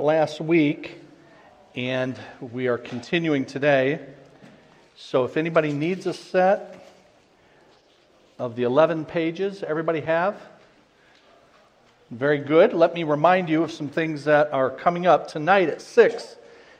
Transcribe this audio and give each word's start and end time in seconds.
last 0.00 0.40
week, 0.40 1.00
and 1.76 2.18
we 2.40 2.66
are 2.66 2.78
continuing 2.78 3.44
today. 3.44 4.00
So, 4.96 5.22
if 5.22 5.36
anybody 5.36 5.72
needs 5.72 6.04
a 6.06 6.12
set 6.12 6.84
of 8.36 8.56
the 8.56 8.64
11 8.64 9.04
pages, 9.04 9.62
everybody 9.62 10.00
have? 10.00 10.34
Very 12.10 12.38
good. 12.38 12.72
Let 12.72 12.92
me 12.92 13.04
remind 13.04 13.48
you 13.48 13.62
of 13.62 13.70
some 13.70 13.86
things 13.86 14.24
that 14.24 14.52
are 14.52 14.68
coming 14.68 15.06
up. 15.06 15.28
Tonight 15.28 15.68
at 15.68 15.80
6 15.80 16.38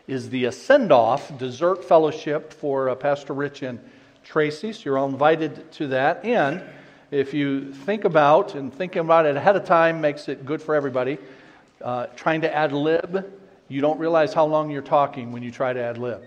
is 0.08 0.30
the 0.30 0.50
send 0.50 0.90
off 0.90 1.38
dessert 1.38 1.84
fellowship 1.84 2.52
for 2.52 2.88
uh, 2.88 2.96
Pastor 2.96 3.32
Rich 3.32 3.62
and 3.62 3.78
Tracy. 4.24 4.72
So, 4.72 4.80
you're 4.86 4.98
all 4.98 5.08
invited 5.08 5.70
to 5.74 5.86
that. 5.86 6.24
And 6.24 6.64
if 7.12 7.32
you 7.32 7.72
think 7.72 8.04
about 8.04 8.56
and 8.56 8.74
thinking 8.74 9.02
about 9.02 9.24
it 9.24 9.36
ahead 9.36 9.54
of 9.54 9.64
time 9.64 10.00
makes 10.00 10.28
it 10.28 10.44
good 10.44 10.60
for 10.60 10.74
everybody 10.74 11.18
uh, 11.84 12.06
trying 12.16 12.40
to 12.40 12.52
ad 12.52 12.72
lib, 12.72 13.30
you 13.68 13.80
don't 13.82 13.98
realize 13.98 14.32
how 14.32 14.46
long 14.46 14.70
you're 14.70 14.82
talking 14.82 15.30
when 15.30 15.42
you 15.42 15.50
try 15.50 15.72
to 15.72 15.80
ad 15.80 15.98
lib. 15.98 16.22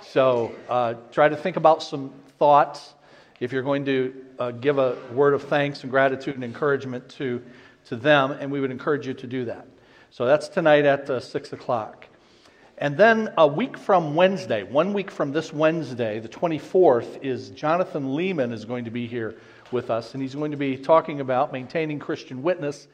So 0.00 0.54
uh, 0.68 0.94
try 1.10 1.28
to 1.28 1.36
think 1.36 1.56
about 1.56 1.82
some 1.82 2.12
thoughts 2.38 2.94
if 3.40 3.52
you're 3.52 3.62
going 3.64 3.84
to 3.84 4.24
uh, 4.38 4.50
give 4.52 4.78
a 4.78 4.96
word 5.12 5.34
of 5.34 5.42
thanks 5.42 5.82
and 5.82 5.90
gratitude 5.90 6.36
and 6.36 6.44
encouragement 6.44 7.08
to, 7.10 7.42
to 7.86 7.96
them, 7.96 8.30
and 8.30 8.50
we 8.50 8.60
would 8.60 8.70
encourage 8.70 9.06
you 9.06 9.14
to 9.14 9.26
do 9.26 9.44
that. 9.46 9.66
So 10.10 10.24
that's 10.24 10.48
tonight 10.48 10.84
at 10.84 11.10
uh, 11.10 11.18
6 11.18 11.52
o'clock. 11.52 12.06
And 12.78 12.96
then 12.96 13.32
a 13.36 13.46
week 13.46 13.76
from 13.76 14.14
Wednesday, 14.14 14.62
one 14.62 14.92
week 14.92 15.10
from 15.10 15.32
this 15.32 15.52
Wednesday, 15.52 16.20
the 16.20 16.28
24th, 16.28 17.24
is 17.24 17.50
Jonathan 17.50 18.10
Leeman 18.10 18.52
is 18.52 18.64
going 18.64 18.84
to 18.84 18.90
be 18.90 19.06
here 19.06 19.34
with 19.72 19.90
us, 19.90 20.14
and 20.14 20.22
he's 20.22 20.34
going 20.34 20.52
to 20.52 20.56
be 20.56 20.76
talking 20.76 21.20
about 21.20 21.52
maintaining 21.52 21.98
Christian 21.98 22.42
witness 22.42 22.86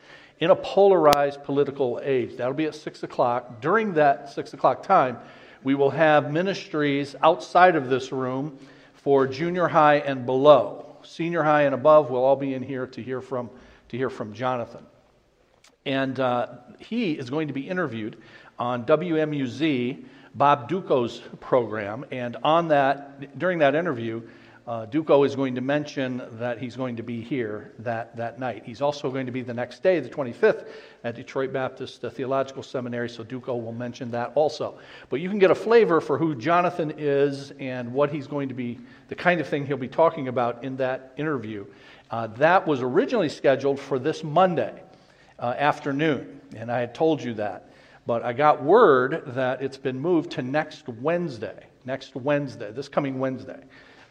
in 0.42 0.51
a 0.51 0.56
polarized 0.56 1.45
political 1.45 2.01
age. 2.02 2.37
That'll 2.37 2.52
be 2.52 2.64
at 2.64 2.74
6 2.74 3.05
o'clock. 3.05 3.60
During 3.60 3.95
that 3.95 4.28
6 4.28 4.55
o'clock 4.55 4.83
time, 4.83 5.19
we 5.62 5.77
will 5.77 5.91
have 5.91 6.33
ministries 6.33 7.14
outside 7.22 7.77
of 7.77 7.89
this 7.89 8.11
room 8.11 8.58
for 8.92 9.28
junior 9.28 9.69
high 9.69 9.98
and 9.98 10.27
below. 10.27 10.97
Senior 11.05 11.44
high 11.44 11.62
and 11.62 11.77
above 11.77 12.11
will 12.11 12.25
all 12.25 12.34
be 12.34 12.55
in 12.55 12.62
here 12.64 12.89
to 12.89 13.00
hear 13.00 13.20
from, 13.20 13.50
to 13.91 13.97
hear 13.97 14.11
from 14.11 14.33
Jonathan. 14.33 14.84
And 15.86 16.19
uh, 16.19 16.48
he 16.80 17.12
is 17.12 17.30
going 17.30 17.47
to 17.47 17.55
be 17.55 17.69
interviewed 17.69 18.17
on 18.58 18.84
WMUZ, 18.84 20.05
Bob 20.34 20.69
Dutko's 20.69 21.22
program. 21.39 22.05
And 22.11 22.36
on 22.42 22.67
that, 22.67 23.39
during 23.39 23.61
that 23.61 23.77
interview, 23.77 24.22
uh, 24.66 24.86
Dutko 24.86 25.27
is 25.27 25.34
going 25.34 25.56
to 25.56 25.60
mention 25.60 26.22
that 26.32 26.58
he's 26.58 26.77
going 26.77 26.96
to 26.96 27.02
be 27.02 27.20
here 27.20 27.72
that, 27.80 28.14
that 28.16 28.38
night. 28.38 28.62
He's 28.64 28.80
also 28.80 29.10
going 29.10 29.27
to 29.27 29.32
be 29.32 29.42
the 29.42 29.55
next 29.55 29.82
day, 29.82 29.98
the 29.98 30.08
25th, 30.08 30.68
at 31.02 31.16
Detroit 31.16 31.52
Baptist 31.52 32.05
uh, 32.05 32.10
Theological 32.10 32.62
Seminary, 32.62 33.08
so 33.08 33.24
Dutko 33.24 33.60
will 33.60 33.72
mention 33.72 34.12
that 34.12 34.30
also. 34.36 34.78
But 35.10 35.20
you 35.20 35.28
can 35.28 35.40
get 35.40 35.50
a 35.50 35.55
flavor 35.55 36.00
for 36.00 36.16
who 36.16 36.36
Jonathan 36.36 36.94
is 36.96 37.52
and 37.58 37.92
what 37.92 38.10
he's 38.10 38.28
going 38.28 38.48
to 38.50 38.55
be, 38.55 38.78
the 39.08 39.16
kind 39.16 39.40
of 39.40 39.48
thing 39.48 39.66
he'll 39.66 39.77
be 39.77 39.88
talking 39.88 40.28
about 40.28 40.62
in 40.62 40.77
that 40.77 41.12
interview. 41.16 41.66
Uh, 42.12 42.28
that 42.28 42.64
was 42.64 42.83
originally 42.83 43.28
scheduled 43.28 43.80
for 43.80 43.98
this 43.98 44.22
Monday 44.22 44.80
uh, 45.40 45.55
afternoon, 45.58 46.40
and 46.55 46.70
I 46.70 46.78
had 46.78 46.94
told 46.94 47.20
you 47.20 47.34
that. 47.34 47.70
But 48.06 48.22
I 48.22 48.33
got 48.33 48.62
word 48.62 49.22
that 49.28 49.60
it's 49.60 49.77
been 49.77 49.98
moved 49.98 50.33
to 50.33 50.42
next 50.42 50.88
Wednesday, 50.88 51.66
next 51.84 52.14
Wednesday, 52.14 52.70
this 52.70 52.88
coming 52.88 53.18
Wednesday 53.18 53.60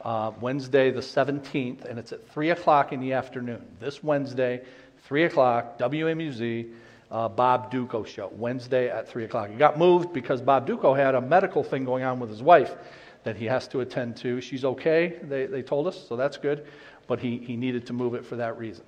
uh, 0.04 0.32
Wednesday 0.40 0.92
the 0.92 1.02
17th, 1.02 1.86
and 1.86 2.00
it's 2.00 2.12
at 2.12 2.28
3 2.30 2.52
o'clock 2.52 2.94
in 2.94 3.00
the 3.00 3.14
afternoon. 3.14 3.66
This 3.80 4.04
Wednesday, 4.04 4.62
3 5.04 5.24
o'clock, 5.26 5.78
WMUZ, 5.80 6.72
uh, 7.12 7.28
Bob 7.28 7.72
Dutko 7.72 8.06
show, 8.06 8.32
Wednesday 8.36 8.90
at 8.90 9.08
3 9.08 9.26
o'clock. 9.26 9.50
It 9.50 9.58
got 9.58 9.78
moved 9.78 10.14
because 10.14 10.42
Bob 10.42 10.68
Dutko 10.68 10.96
had 10.96 11.16
a 11.16 11.22
medical 11.22 11.64
thing 11.64 11.86
going 11.86 12.04
on 12.04 12.20
with 12.20 12.30
his 12.30 12.42
wife 12.42 12.76
that 13.24 13.36
he 13.36 13.46
has 13.46 13.68
to 13.70 13.82
attend 13.82 14.18
to. 14.18 14.42
She's 14.42 14.66
okay, 14.66 15.20
they, 15.24 15.46
they 15.46 15.62
told 15.62 15.88
us, 15.88 16.08
so 16.08 16.16
that's 16.16 16.38
good, 16.38 16.66
but 17.08 17.20
he, 17.20 17.38
he 17.38 17.56
needed 17.56 17.86
to 17.88 17.94
move 17.94 18.16
it 18.16 18.26
for 18.26 18.38
that 18.38 18.58
reason. 18.58 18.86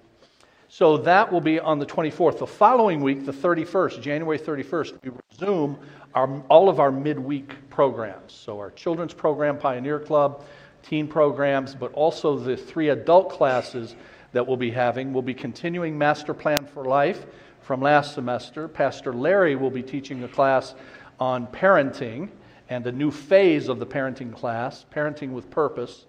So 0.70 0.98
that 0.98 1.32
will 1.32 1.42
be 1.42 1.60
on 1.60 1.78
the 1.78 1.86
24th. 1.86 2.40
The 2.40 2.48
following 2.48 3.02
week, 3.02 3.28
the 3.28 3.32
31st, 3.32 4.02
January 4.02 4.40
31st, 4.40 5.04
we 5.04 5.12
resume 5.30 5.78
our, 6.16 6.42
all 6.50 6.68
of 6.68 6.80
our 6.80 6.92
midweek 6.92 7.70
programs. 7.70 8.34
So 8.34 8.58
our 8.58 8.72
children's 8.72 9.14
program, 9.14 9.60
Pioneer 9.60 10.00
Club, 10.00 10.44
teen 10.84 11.08
programs, 11.08 11.74
but 11.74 11.92
also 11.94 12.38
the 12.38 12.56
three 12.56 12.90
adult 12.90 13.30
classes 13.32 13.96
that 14.34 14.46
we'll 14.46 14.58
be 14.58 14.72
having. 14.72 15.14
We'll 15.14 15.22
be 15.22 15.34
continuing 15.34 15.98
Master 15.98 16.34
Plan 16.34 16.66
for 16.66 16.86
Life 16.86 17.26
from 17.62 17.82
last 17.82 18.14
semester. 18.14 18.68
Pastor 18.68 19.14
Larry 19.14 19.56
will 19.56 19.72
be 19.72 19.82
teaching 19.82 20.24
a 20.24 20.28
class 20.28 20.76
on 21.20 21.48
parenting 21.48 22.30
and 22.70 22.86
a 22.86 22.92
new 22.92 23.12
phase 23.12 23.70
of 23.70 23.80
the 23.80 23.86
parenting 23.86 24.34
class, 24.34 24.86
Parenting 24.94 25.32
with 25.32 25.50
Purpose. 25.50 26.06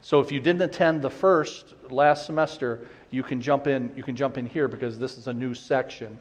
So 0.00 0.20
if 0.20 0.30
you 0.30 0.40
didn't 0.40 0.62
attend 0.62 1.02
the 1.02 1.10
first 1.10 1.74
last 1.90 2.26
semester, 2.26 2.86
you 3.10 3.22
can 3.22 3.40
jump 3.40 3.66
in, 3.66 3.92
you 3.96 4.02
can 4.02 4.14
jump 4.14 4.38
in 4.38 4.46
here 4.46 4.68
because 4.68 4.98
this 4.98 5.18
is 5.18 5.26
a 5.26 5.32
new 5.32 5.54
section. 5.54 6.18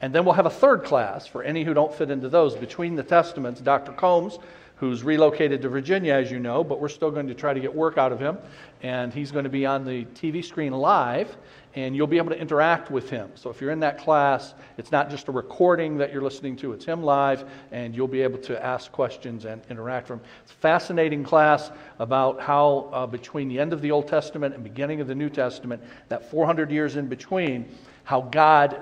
And 0.00 0.14
then 0.14 0.24
we'll 0.24 0.34
have 0.34 0.46
a 0.46 0.50
third 0.50 0.84
class 0.84 1.26
for 1.26 1.42
any 1.42 1.64
who 1.64 1.74
don't 1.74 1.92
fit 1.92 2.10
into 2.10 2.28
those. 2.28 2.54
Between 2.56 2.94
the 2.94 3.02
Testaments, 3.02 3.60
Dr. 3.60 3.92
Combs 3.92 4.38
who's 4.78 5.02
relocated 5.02 5.60
to 5.62 5.68
Virginia, 5.68 6.14
as 6.14 6.30
you 6.30 6.38
know, 6.38 6.62
but 6.62 6.80
we're 6.80 6.88
still 6.88 7.10
going 7.10 7.26
to 7.26 7.34
try 7.34 7.52
to 7.52 7.60
get 7.60 7.74
work 7.74 7.98
out 7.98 8.12
of 8.12 8.20
him. 8.20 8.38
And 8.82 9.12
he's 9.12 9.32
going 9.32 9.44
to 9.44 9.50
be 9.50 9.66
on 9.66 9.84
the 9.84 10.04
TV 10.04 10.44
screen 10.44 10.72
live, 10.72 11.36
and 11.74 11.96
you'll 11.96 12.06
be 12.06 12.18
able 12.18 12.30
to 12.30 12.40
interact 12.40 12.88
with 12.88 13.10
him. 13.10 13.30
So 13.34 13.50
if 13.50 13.60
you're 13.60 13.72
in 13.72 13.80
that 13.80 13.98
class, 13.98 14.54
it's 14.76 14.92
not 14.92 15.10
just 15.10 15.26
a 15.26 15.32
recording 15.32 15.98
that 15.98 16.12
you're 16.12 16.22
listening 16.22 16.54
to, 16.58 16.72
it's 16.72 16.84
him 16.84 17.02
live, 17.02 17.44
and 17.72 17.94
you'll 17.94 18.06
be 18.06 18.22
able 18.22 18.38
to 18.38 18.64
ask 18.64 18.92
questions 18.92 19.44
and 19.44 19.60
interact 19.68 20.10
with 20.10 20.20
him. 20.20 20.26
It's 20.44 20.52
a 20.52 20.56
fascinating 20.56 21.24
class 21.24 21.72
about 21.98 22.40
how, 22.40 22.88
uh, 22.92 23.06
between 23.06 23.48
the 23.48 23.58
end 23.58 23.72
of 23.72 23.82
the 23.82 23.90
Old 23.90 24.06
Testament 24.06 24.54
and 24.54 24.62
beginning 24.62 25.00
of 25.00 25.08
the 25.08 25.14
New 25.14 25.28
Testament, 25.28 25.82
that 26.08 26.30
400 26.30 26.70
years 26.70 26.94
in 26.94 27.08
between, 27.08 27.68
how 28.04 28.20
God 28.20 28.80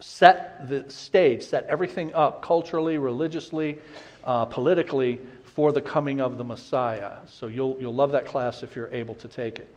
set 0.00 0.68
the 0.68 0.88
stage, 0.88 1.42
set 1.42 1.66
everything 1.68 2.12
up 2.14 2.42
culturally, 2.42 2.98
religiously, 2.98 3.78
uh, 4.26 4.44
politically 4.44 5.20
for 5.44 5.72
the 5.72 5.80
coming 5.80 6.20
of 6.20 6.36
the 6.36 6.44
Messiah. 6.44 7.18
So 7.26 7.46
you'll, 7.46 7.76
you'll 7.80 7.94
love 7.94 8.12
that 8.12 8.26
class 8.26 8.62
if 8.62 8.76
you're 8.76 8.92
able 8.92 9.14
to 9.14 9.28
take 9.28 9.58
it. 9.58 9.72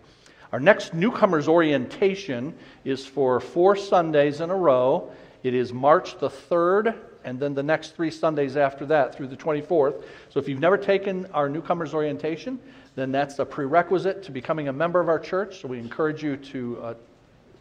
Our 0.51 0.59
next 0.59 0.93
newcomers 0.93 1.47
orientation 1.47 2.55
is 2.83 3.05
for 3.05 3.39
four 3.39 3.75
Sundays 3.75 4.41
in 4.41 4.49
a 4.49 4.55
row. 4.55 5.11
It 5.43 5.53
is 5.53 5.71
March 5.71 6.17
the 6.17 6.29
3rd, 6.29 6.97
and 7.23 7.39
then 7.39 7.53
the 7.53 7.63
next 7.63 7.95
three 7.95 8.09
Sundays 8.09 8.57
after 8.57 8.85
that 8.87 9.15
through 9.15 9.27
the 9.27 9.37
24th. 9.37 10.03
So 10.29 10.39
if 10.39 10.49
you've 10.49 10.59
never 10.59 10.77
taken 10.77 11.27
our 11.27 11.47
newcomers 11.47 11.93
orientation, 11.93 12.59
then 12.95 13.11
that's 13.11 13.37
a 13.39 13.45
prerequisite 13.45 14.23
to 14.23 14.31
becoming 14.31 14.67
a 14.67 14.73
member 14.73 14.99
of 14.99 15.07
our 15.07 15.19
church. 15.19 15.61
So 15.61 15.67
we 15.67 15.77
encourage 15.77 16.23
you 16.23 16.35
to 16.35 16.81
uh, 16.81 16.93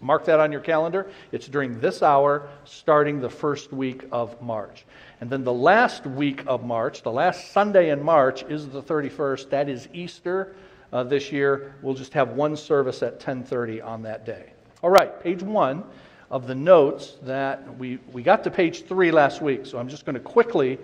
mark 0.00 0.24
that 0.26 0.40
on 0.40 0.52
your 0.52 0.60
calendar. 0.60 1.10
It's 1.32 1.48
during 1.48 1.80
this 1.80 2.02
hour, 2.02 2.48
starting 2.64 3.20
the 3.20 3.30
first 3.30 3.72
week 3.72 4.04
of 4.12 4.40
March. 4.40 4.84
And 5.20 5.28
then 5.28 5.44
the 5.44 5.52
last 5.52 6.06
week 6.06 6.44
of 6.46 6.64
March, 6.64 7.02
the 7.02 7.12
last 7.12 7.52
Sunday 7.52 7.90
in 7.90 8.02
March, 8.02 8.44
is 8.44 8.68
the 8.68 8.82
31st. 8.82 9.50
That 9.50 9.68
is 9.68 9.88
Easter 9.92 10.54
uh, 10.92 11.02
this 11.04 11.32
year. 11.32 11.74
We'll 11.82 11.94
just 11.94 12.12
have 12.14 12.30
one 12.30 12.56
service 12.56 13.02
at 13.02 13.20
10:30 13.20 13.84
on 13.84 14.02
that 14.02 14.24
day. 14.24 14.52
All 14.82 14.90
right, 14.90 15.20
page 15.20 15.42
one 15.42 15.84
of 16.30 16.46
the 16.46 16.54
notes 16.54 17.16
that 17.22 17.78
we, 17.78 17.98
we 18.12 18.22
got 18.22 18.44
to 18.44 18.50
page 18.50 18.84
three 18.84 19.10
last 19.10 19.40
week, 19.40 19.64
so 19.64 19.78
I'm 19.78 19.88
just 19.88 20.04
going 20.04 20.14
to 20.14 20.20
quickly 20.20 20.78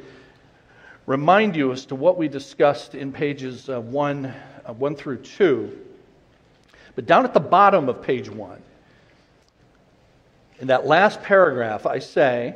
remind 1.07 1.55
you 1.55 1.71
as 1.71 1.85
to 1.87 1.95
what 1.95 2.17
we 2.17 2.29
discussed 2.29 2.95
in 2.95 3.13
pages 3.13 3.69
uh, 3.69 3.81
one, 3.81 4.27
uh, 4.65 4.73
one 4.73 4.97
through 4.97 5.19
two. 5.19 5.79
But 6.95 7.07
down 7.07 7.25
at 7.25 7.35
the 7.35 7.41
bottom 7.41 7.89
of 7.89 8.03
page 8.03 8.31
one, 8.31 8.63
in 10.61 10.69
that 10.69 10.87
last 10.87 11.23
paragraph, 11.23 11.87
I 11.87 11.99
say, 11.99 12.55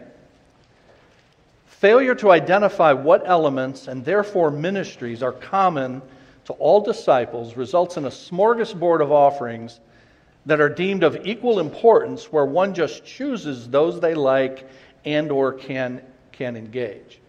Failure 1.67 2.17
to 2.17 2.33
identify 2.33 2.93
what 2.93 3.23
elements 3.25 3.87
and 3.87 4.05
therefore 4.05 4.51
ministries 4.51 5.23
are 5.23 5.31
common 5.31 6.03
to 6.47 6.53
all 6.55 6.81
disciples 6.81 7.57
results 7.57 7.97
in 7.97 8.05
a 8.05 8.11
smorgasbord 8.11 9.01
of 9.01 9.13
offerings 9.13 9.79
that 10.45 10.61
are 10.61 10.69
deemed 10.69 11.05
of 11.05 11.25
equal 11.25 11.61
importance 11.61 12.33
where 12.33 12.45
one 12.45 12.75
just 12.75 13.05
chooses 13.05 13.69
those 13.69 14.01
they 14.01 14.15
like 14.15 14.69
and 15.05 15.31
or 15.31 15.53
can 15.53 16.03
can 16.33 16.57
engage. 16.57 17.21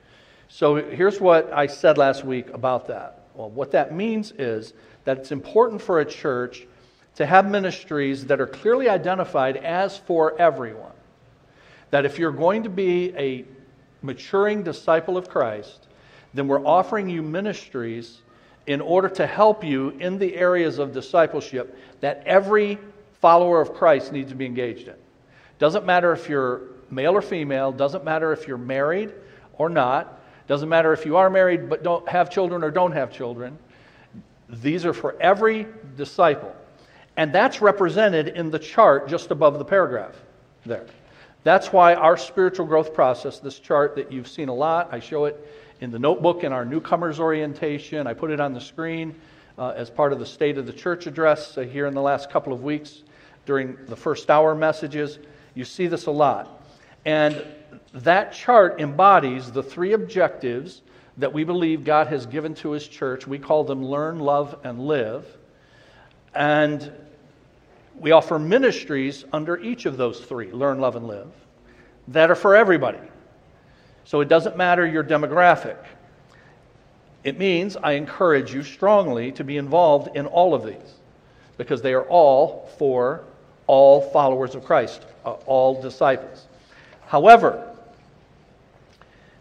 So 0.48 0.78
here's 0.78 1.22
what 1.22 1.54
I 1.54 1.68
said 1.68 2.00
last 2.00 2.24
week 2.24 2.50
about 2.50 2.88
that. 2.88 3.26
Well, 3.36 3.52
what 3.52 3.70
that 3.72 3.94
means 3.94 4.32
is 4.32 4.74
that 5.04 5.18
it's 5.20 5.32
important 5.32 5.80
for 5.80 6.00
a 6.00 6.06
church 6.06 6.66
to 7.20 7.26
have 7.26 7.46
ministries 7.46 8.28
that 8.28 8.40
are 8.40 8.48
clearly 8.48 8.88
identified 8.88 9.58
as 9.58 9.98
for 9.98 10.40
everyone. 10.40 10.94
That 11.92 12.06
if 12.06 12.18
you're 12.18 12.32
going 12.32 12.64
to 12.64 12.70
be 12.70 13.14
a 13.18 13.44
maturing 14.02 14.64
disciple 14.64 15.18
of 15.18 15.28
Christ, 15.28 15.90
then 16.34 16.48
we're 16.48 16.66
offering 16.66 17.10
you 17.10 17.22
ministries 17.22 18.22
in 18.68 18.80
order 18.80 19.10
to 19.10 19.28
help 19.28 19.66
you 19.66 19.90
in 20.00 20.18
the 20.18 20.34
areas 20.34 20.80
of 20.80 20.94
discipleship 20.94 21.78
that 22.00 22.24
every 22.26 22.78
follower 23.20 23.60
of 23.60 23.74
Christ 23.74 24.14
needs 24.14 24.30
to 24.30 24.36
be 24.36 24.46
engaged 24.46 24.88
in. 24.88 24.96
Doesn't 25.58 25.86
matter 25.86 26.14
if 26.14 26.30
you're 26.30 26.62
male 26.90 27.12
or 27.12 27.22
female, 27.22 27.74
doesn't 27.74 28.06
matter 28.06 28.32
if 28.32 28.48
you're 28.48 28.58
married 28.58 29.12
or 29.58 29.68
not, 29.68 30.22
doesn't 30.48 30.70
matter 30.70 30.94
if 30.94 31.06
you 31.06 31.18
are 31.18 31.30
married 31.30 31.70
but 31.70 31.84
don't 31.84 32.08
have 32.08 32.30
children 32.30 32.64
or 32.64 32.72
don't 32.72 32.94
have 32.94 33.12
children. 33.12 33.60
These 34.48 34.86
are 34.86 34.94
for 34.94 35.22
every 35.22 35.68
disciple. 35.98 36.56
And 37.18 37.34
that's 37.34 37.62
represented 37.62 38.30
in 38.30 38.52
the 38.52 38.60
chart 38.60 39.10
just 39.10 39.32
above 39.32 39.60
the 39.60 39.66
paragraph 39.66 40.16
there. 40.66 40.86
That's 41.44 41.72
why 41.72 41.96
our 41.96 42.18
spiritual 42.18 42.66
growth 42.66 42.94
process, 42.94 43.40
this 43.40 43.60
chart 43.60 43.96
that 43.96 44.12
you've 44.12 44.28
seen 44.28 44.50
a 44.50 44.54
lot, 44.54 44.90
I 44.92 45.00
show 45.00 45.26
it 45.26 45.48
in 45.82 45.92
the 45.92 46.00
notebook 46.00 46.44
in 46.44 46.52
our 46.52 46.66
newcomers 46.66 47.20
orientation. 47.20 48.08
I 48.08 48.14
put 48.14 48.32
it 48.32 48.40
on 48.40 48.54
the 48.54 48.62
screen 48.62 49.16
uh, 49.58 49.74
as 49.76 49.90
part 49.90 50.14
of 50.14 50.20
the 50.20 50.26
State 50.26 50.58
of 50.58 50.66
the 50.66 50.74
Church 50.74 51.08
address 51.08 51.58
uh, 51.58 51.62
here 51.62 51.86
in 51.86 51.94
the 51.94 52.02
last 52.02 52.30
couple 52.30 52.52
of 52.52 52.64
weeks 52.64 53.04
during 53.46 53.78
the 53.88 53.96
first 53.96 54.30
hour 54.30 54.54
messages. 54.54 55.20
You 55.56 55.66
see 55.66 55.88
this 55.88 56.06
a 56.06 56.12
lot. 56.12 56.62
And 57.06 57.46
that 57.94 58.34
chart 58.34 58.80
embodies 58.80 59.52
the 59.52 59.64
three 59.64 59.94
objectives 59.94 60.82
that 61.18 61.34
we 61.34 61.44
believe 61.44 61.84
God 61.84 62.08
has 62.08 62.26
given 62.26 62.54
to 62.56 62.72
His 62.72 62.88
church. 62.88 63.28
We 63.28 63.40
call 63.40 63.64
them 63.64 63.84
learn, 63.84 64.20
love, 64.20 64.60
and 64.64 64.80
live. 64.80 65.26
And 66.34 66.92
we 68.00 68.12
offer 68.12 68.40
ministries 68.40 69.26
under 69.34 69.58
each 69.58 69.86
of 69.86 69.98
those 69.98 70.20
three 70.20 70.52
learn, 70.52 70.80
love, 70.80 70.96
and 70.96 71.08
live 71.08 71.32
that 72.10 72.32
are 72.32 72.36
for 72.36 72.56
everybody. 72.56 73.00
So 74.06 74.22
it 74.22 74.30
doesn't 74.30 74.58
matter 74.58 74.86
your 74.88 75.04
demographic. 75.04 75.78
It 77.24 77.38
means 77.38 77.76
I 77.78 77.94
encourage 77.94 78.54
you 78.54 78.64
strongly 78.64 79.32
to 79.34 79.44
be 79.44 79.58
involved 79.58 80.16
in 80.16 80.26
all 80.26 80.54
of 80.54 80.66
these 80.66 80.96
because 81.58 81.82
they 81.82 81.94
are 81.94 82.06
all 82.06 82.70
for 82.78 83.24
all 83.68 84.02
followers 84.02 84.56
of 84.56 84.64
Christ, 84.66 85.06
uh, 85.26 85.34
all 85.46 85.80
disciples. 85.82 86.48
However, 87.06 87.76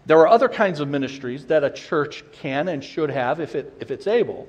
there 0.05 0.19
are 0.19 0.29
other 0.29 0.49
kinds 0.49 0.81
of 0.81 0.89
ministries 0.89 1.47
that 1.47 1.65
a 1.65 1.71
church 1.71 2.25
can 2.33 2.69
and 2.69 2.83
should 2.83 3.11
have 3.11 3.41
if, 3.41 3.55
it, 3.55 3.73
if 3.81 3.91
it's 3.91 4.07
able 4.07 4.49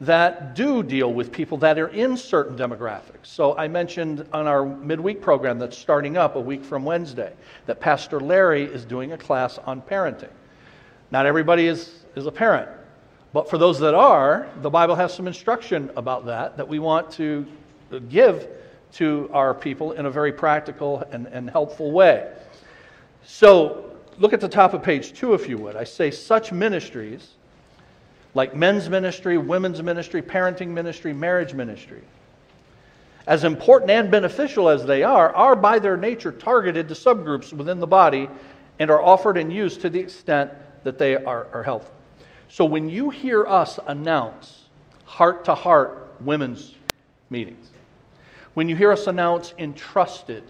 that 0.00 0.54
do 0.54 0.82
deal 0.82 1.12
with 1.12 1.32
people 1.32 1.58
that 1.58 1.78
are 1.78 1.88
in 1.88 2.16
certain 2.16 2.56
demographics. 2.56 3.26
So 3.26 3.56
I 3.56 3.66
mentioned 3.66 4.26
on 4.32 4.46
our 4.46 4.64
midweek 4.64 5.20
program 5.20 5.58
that's 5.58 5.76
starting 5.76 6.16
up 6.16 6.36
a 6.36 6.40
week 6.40 6.64
from 6.64 6.84
Wednesday 6.84 7.32
that 7.66 7.80
Pastor 7.80 8.20
Larry 8.20 8.62
is 8.62 8.84
doing 8.84 9.12
a 9.12 9.18
class 9.18 9.58
on 9.58 9.82
parenting. 9.82 10.30
Not 11.10 11.26
everybody 11.26 11.66
is, 11.66 12.04
is 12.14 12.26
a 12.26 12.32
parent, 12.32 12.68
but 13.32 13.50
for 13.50 13.58
those 13.58 13.80
that 13.80 13.94
are, 13.94 14.48
the 14.62 14.70
Bible 14.70 14.94
has 14.94 15.12
some 15.12 15.26
instruction 15.26 15.90
about 15.96 16.26
that 16.26 16.56
that 16.56 16.68
we 16.68 16.78
want 16.78 17.10
to 17.12 17.44
give 18.08 18.48
to 18.92 19.28
our 19.32 19.52
people 19.52 19.92
in 19.92 20.06
a 20.06 20.10
very 20.10 20.32
practical 20.32 21.02
and, 21.10 21.26
and 21.26 21.50
helpful 21.50 21.90
way. 21.90 22.32
So 23.24 23.96
look 24.18 24.32
at 24.32 24.40
the 24.40 24.48
top 24.48 24.74
of 24.74 24.82
page 24.82 25.12
two, 25.12 25.34
if 25.34 25.48
you 25.48 25.58
would. 25.58 25.76
I 25.76 25.84
say 25.84 26.10
such 26.10 26.52
ministries 26.52 27.34
like 28.34 28.54
men's 28.54 28.88
ministry, 28.88 29.38
women's 29.38 29.82
ministry, 29.82 30.22
parenting 30.22 30.68
ministry, 30.68 31.12
marriage 31.12 31.54
ministry, 31.54 32.02
as 33.26 33.44
important 33.44 33.90
and 33.90 34.10
beneficial 34.10 34.68
as 34.68 34.86
they 34.86 35.02
are, 35.02 35.34
are 35.34 35.56
by 35.56 35.78
their 35.78 35.96
nature 35.96 36.32
targeted 36.32 36.88
to 36.88 36.94
subgroups 36.94 37.52
within 37.52 37.78
the 37.78 37.86
body 37.86 38.28
and 38.78 38.90
are 38.90 39.02
offered 39.02 39.36
and 39.36 39.52
used 39.52 39.80
to 39.80 39.90
the 39.90 39.98
extent 39.98 40.50
that 40.84 40.98
they 40.98 41.16
are, 41.16 41.46
are 41.52 41.62
helpful. 41.62 41.94
So 42.48 42.64
when 42.64 42.88
you 42.88 43.10
hear 43.10 43.46
us 43.46 43.78
announce 43.86 44.64
heart 45.04 45.44
to 45.46 45.54
heart 45.54 46.14
women's 46.20 46.74
meetings, 47.28 47.70
when 48.54 48.68
you 48.68 48.76
hear 48.76 48.90
us 48.90 49.06
announce 49.06 49.52
entrusted 49.58 50.44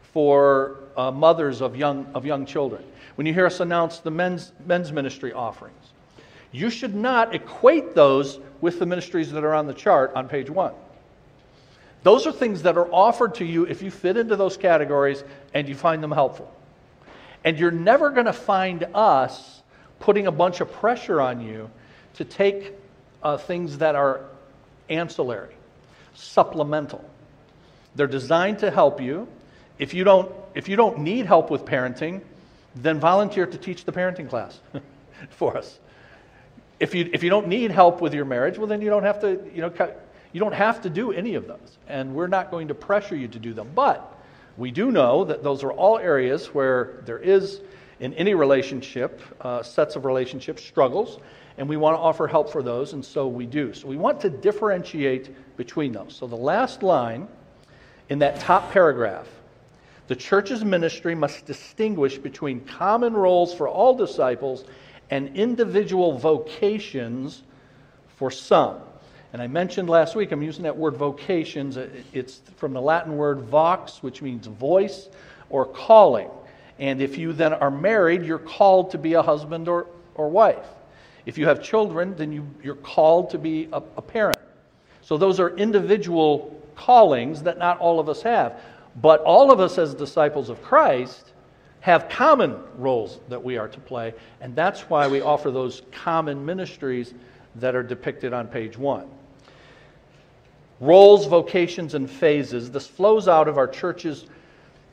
for 0.00 0.78
uh, 0.96 1.10
mothers 1.10 1.60
of 1.60 1.76
young, 1.76 2.06
of 2.14 2.24
young 2.24 2.46
children, 2.46 2.82
when 3.16 3.26
you 3.26 3.34
hear 3.34 3.46
us 3.46 3.60
announce 3.60 3.98
the 3.98 4.10
men's, 4.10 4.52
men's 4.66 4.90
ministry 4.90 5.32
offerings, 5.32 5.81
you 6.52 6.70
should 6.70 6.94
not 6.94 7.34
equate 7.34 7.94
those 7.94 8.38
with 8.60 8.78
the 8.78 8.86
ministries 8.86 9.32
that 9.32 9.42
are 9.42 9.54
on 9.54 9.66
the 9.66 9.74
chart 9.74 10.12
on 10.14 10.28
page 10.28 10.48
one. 10.48 10.74
Those 12.02 12.26
are 12.26 12.32
things 12.32 12.62
that 12.62 12.76
are 12.76 12.92
offered 12.92 13.36
to 13.36 13.44
you 13.44 13.64
if 13.64 13.82
you 13.82 13.90
fit 13.90 14.16
into 14.16 14.36
those 14.36 14.56
categories 14.56 15.22
and 15.54 15.68
you 15.68 15.74
find 15.74 16.02
them 16.02 16.12
helpful. 16.12 16.52
And 17.44 17.58
you're 17.58 17.70
never 17.70 18.10
going 18.10 18.26
to 18.26 18.32
find 18.32 18.86
us 18.94 19.62
putting 20.00 20.26
a 20.26 20.32
bunch 20.32 20.60
of 20.60 20.70
pressure 20.72 21.20
on 21.20 21.40
you 21.40 21.70
to 22.14 22.24
take 22.24 22.72
uh, 23.22 23.36
things 23.36 23.78
that 23.78 23.94
are 23.94 24.20
ancillary, 24.88 25.54
supplemental. 26.14 27.08
They're 27.94 28.06
designed 28.06 28.58
to 28.60 28.70
help 28.70 29.00
you. 29.00 29.28
If 29.78 29.94
you 29.94 30.04
don't, 30.04 30.30
if 30.54 30.68
you 30.68 30.76
don't 30.76 30.98
need 30.98 31.26
help 31.26 31.50
with 31.50 31.64
parenting, 31.64 32.20
then 32.74 32.98
volunteer 32.98 33.46
to 33.46 33.58
teach 33.58 33.84
the 33.84 33.92
parenting 33.92 34.28
class 34.28 34.58
for 35.30 35.56
us. 35.56 35.78
If 36.82 36.96
you, 36.96 37.08
if 37.12 37.22
you 37.22 37.30
don't 37.30 37.46
need 37.46 37.70
help 37.70 38.00
with 38.00 38.12
your 38.12 38.24
marriage, 38.24 38.58
well, 38.58 38.66
then 38.66 38.82
you 38.82 38.90
don't 38.90 39.04
have 39.04 39.20
to, 39.20 39.40
you 39.54 39.62
know, 39.62 39.72
you 40.32 40.40
don't 40.40 40.52
have 40.52 40.82
to 40.82 40.90
do 40.90 41.12
any 41.12 41.36
of 41.36 41.46
those. 41.46 41.78
And 41.86 42.12
we're 42.12 42.26
not 42.26 42.50
going 42.50 42.66
to 42.68 42.74
pressure 42.74 43.14
you 43.14 43.28
to 43.28 43.38
do 43.38 43.54
them. 43.54 43.70
But 43.72 44.20
we 44.56 44.72
do 44.72 44.90
know 44.90 45.24
that 45.26 45.44
those 45.44 45.62
are 45.62 45.70
all 45.70 45.96
areas 45.96 46.46
where 46.46 47.02
there 47.06 47.20
is, 47.20 47.60
in 48.00 48.12
any 48.14 48.34
relationship, 48.34 49.22
uh, 49.42 49.62
sets 49.62 49.94
of 49.94 50.04
relationship 50.04 50.58
struggles, 50.58 51.20
and 51.56 51.68
we 51.68 51.76
want 51.76 51.94
to 51.94 52.00
offer 52.00 52.26
help 52.26 52.50
for 52.50 52.64
those, 52.64 52.94
and 52.94 53.04
so 53.04 53.28
we 53.28 53.46
do. 53.46 53.72
So 53.72 53.86
we 53.86 53.96
want 53.96 54.20
to 54.22 54.30
differentiate 54.30 55.56
between 55.56 55.92
those. 55.92 56.16
So 56.16 56.26
the 56.26 56.34
last 56.34 56.82
line 56.82 57.28
in 58.08 58.18
that 58.18 58.40
top 58.40 58.72
paragraph 58.72 59.28
the 60.08 60.16
church's 60.16 60.64
ministry 60.64 61.14
must 61.14 61.46
distinguish 61.46 62.18
between 62.18 62.60
common 62.64 63.14
roles 63.14 63.54
for 63.54 63.68
all 63.68 63.94
disciples 63.94 64.64
and 65.12 65.36
individual 65.36 66.16
vocations 66.16 67.42
for 68.16 68.30
some. 68.30 68.78
And 69.34 69.42
I 69.42 69.46
mentioned 69.46 69.90
last 69.90 70.16
week, 70.16 70.32
I'm 70.32 70.42
using 70.42 70.62
that 70.62 70.74
word 70.74 70.96
vocations. 70.96 71.76
It's 72.14 72.40
from 72.56 72.72
the 72.72 72.80
Latin 72.80 73.18
word 73.18 73.40
vox, 73.42 74.02
which 74.02 74.22
means 74.22 74.46
voice 74.46 75.10
or 75.50 75.66
calling. 75.66 76.30
And 76.78 77.02
if 77.02 77.18
you 77.18 77.34
then 77.34 77.52
are 77.52 77.70
married, 77.70 78.24
you're 78.24 78.38
called 78.38 78.90
to 78.92 78.98
be 78.98 79.12
a 79.12 79.20
husband 79.20 79.68
or, 79.68 79.86
or 80.14 80.30
wife. 80.30 80.64
If 81.26 81.36
you 81.36 81.46
have 81.46 81.62
children, 81.62 82.16
then 82.16 82.32
you, 82.32 82.48
you're 82.62 82.74
called 82.74 83.28
to 83.30 83.38
be 83.38 83.68
a, 83.70 83.82
a 83.98 84.02
parent. 84.02 84.38
So 85.02 85.18
those 85.18 85.38
are 85.38 85.54
individual 85.58 86.58
callings 86.74 87.42
that 87.42 87.58
not 87.58 87.78
all 87.80 88.00
of 88.00 88.08
us 88.08 88.22
have. 88.22 88.58
But 88.96 89.20
all 89.20 89.52
of 89.52 89.60
us, 89.60 89.76
as 89.76 89.94
disciples 89.94 90.48
of 90.48 90.62
Christ, 90.62 91.31
have 91.82 92.08
common 92.08 92.56
roles 92.78 93.18
that 93.28 93.42
we 93.42 93.58
are 93.58 93.68
to 93.68 93.80
play, 93.80 94.14
and 94.40 94.54
that's 94.54 94.82
why 94.82 95.08
we 95.08 95.20
offer 95.20 95.50
those 95.50 95.82
common 95.90 96.46
ministries 96.46 97.12
that 97.56 97.74
are 97.74 97.82
depicted 97.82 98.32
on 98.32 98.46
page 98.46 98.78
one. 98.78 99.08
Roles, 100.78 101.26
vocations, 101.26 101.94
and 101.94 102.08
phases. 102.08 102.70
This 102.70 102.86
flows 102.86 103.28
out 103.28 103.48
of 103.48 103.58
our 103.58 103.66
church's 103.66 104.26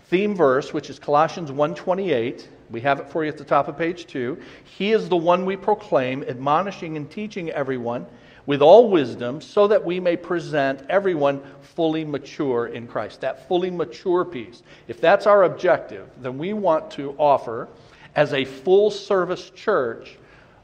theme 0.08 0.36
verse, 0.36 0.74
which 0.74 0.89
is 0.89 0.98
Colossians 0.98 1.51
1:28. 1.51 2.48
We 2.72 2.81
have 2.81 3.00
it 3.00 3.10
for 3.10 3.24
you 3.24 3.29
at 3.29 3.38
the 3.38 3.43
top 3.43 3.67
of 3.67 3.77
page 3.77 4.08
2. 4.08 4.38
He 4.63 4.91
is 4.91 5.10
the 5.10 5.17
one 5.17 5.46
we 5.46 5.55
proclaim, 5.58 6.24
admonishing 6.24 6.98
and 6.98 7.10
teaching 7.10 7.51
everyone 7.51 8.08
with 8.46 8.62
all 8.62 8.89
wisdom, 8.89 9.41
so 9.41 9.67
that 9.67 9.86
we 9.86 10.00
may 10.00 10.17
present 10.17 10.81
everyone 10.89 11.41
fully 11.62 12.03
mature 12.03 12.67
in 12.67 12.88
Christ. 12.88 13.22
That 13.22 13.48
fully 13.48 13.69
mature 13.69 14.25
piece. 14.25 14.63
If 14.88 15.00
that's 15.00 15.27
our 15.27 15.43
objective, 15.43 16.08
then 16.22 16.38
we 16.38 16.53
want 16.53 16.91
to 16.91 17.15
offer, 17.17 17.67
as 18.15 18.34
a 18.34 18.46
full 18.46 18.91
service 18.91 19.50
church, 19.51 20.17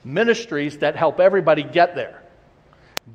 ministries 0.04 0.80
that 0.80 0.96
help 0.96 1.20
everybody 1.20 1.64
get 1.64 1.96
there. 1.96 2.22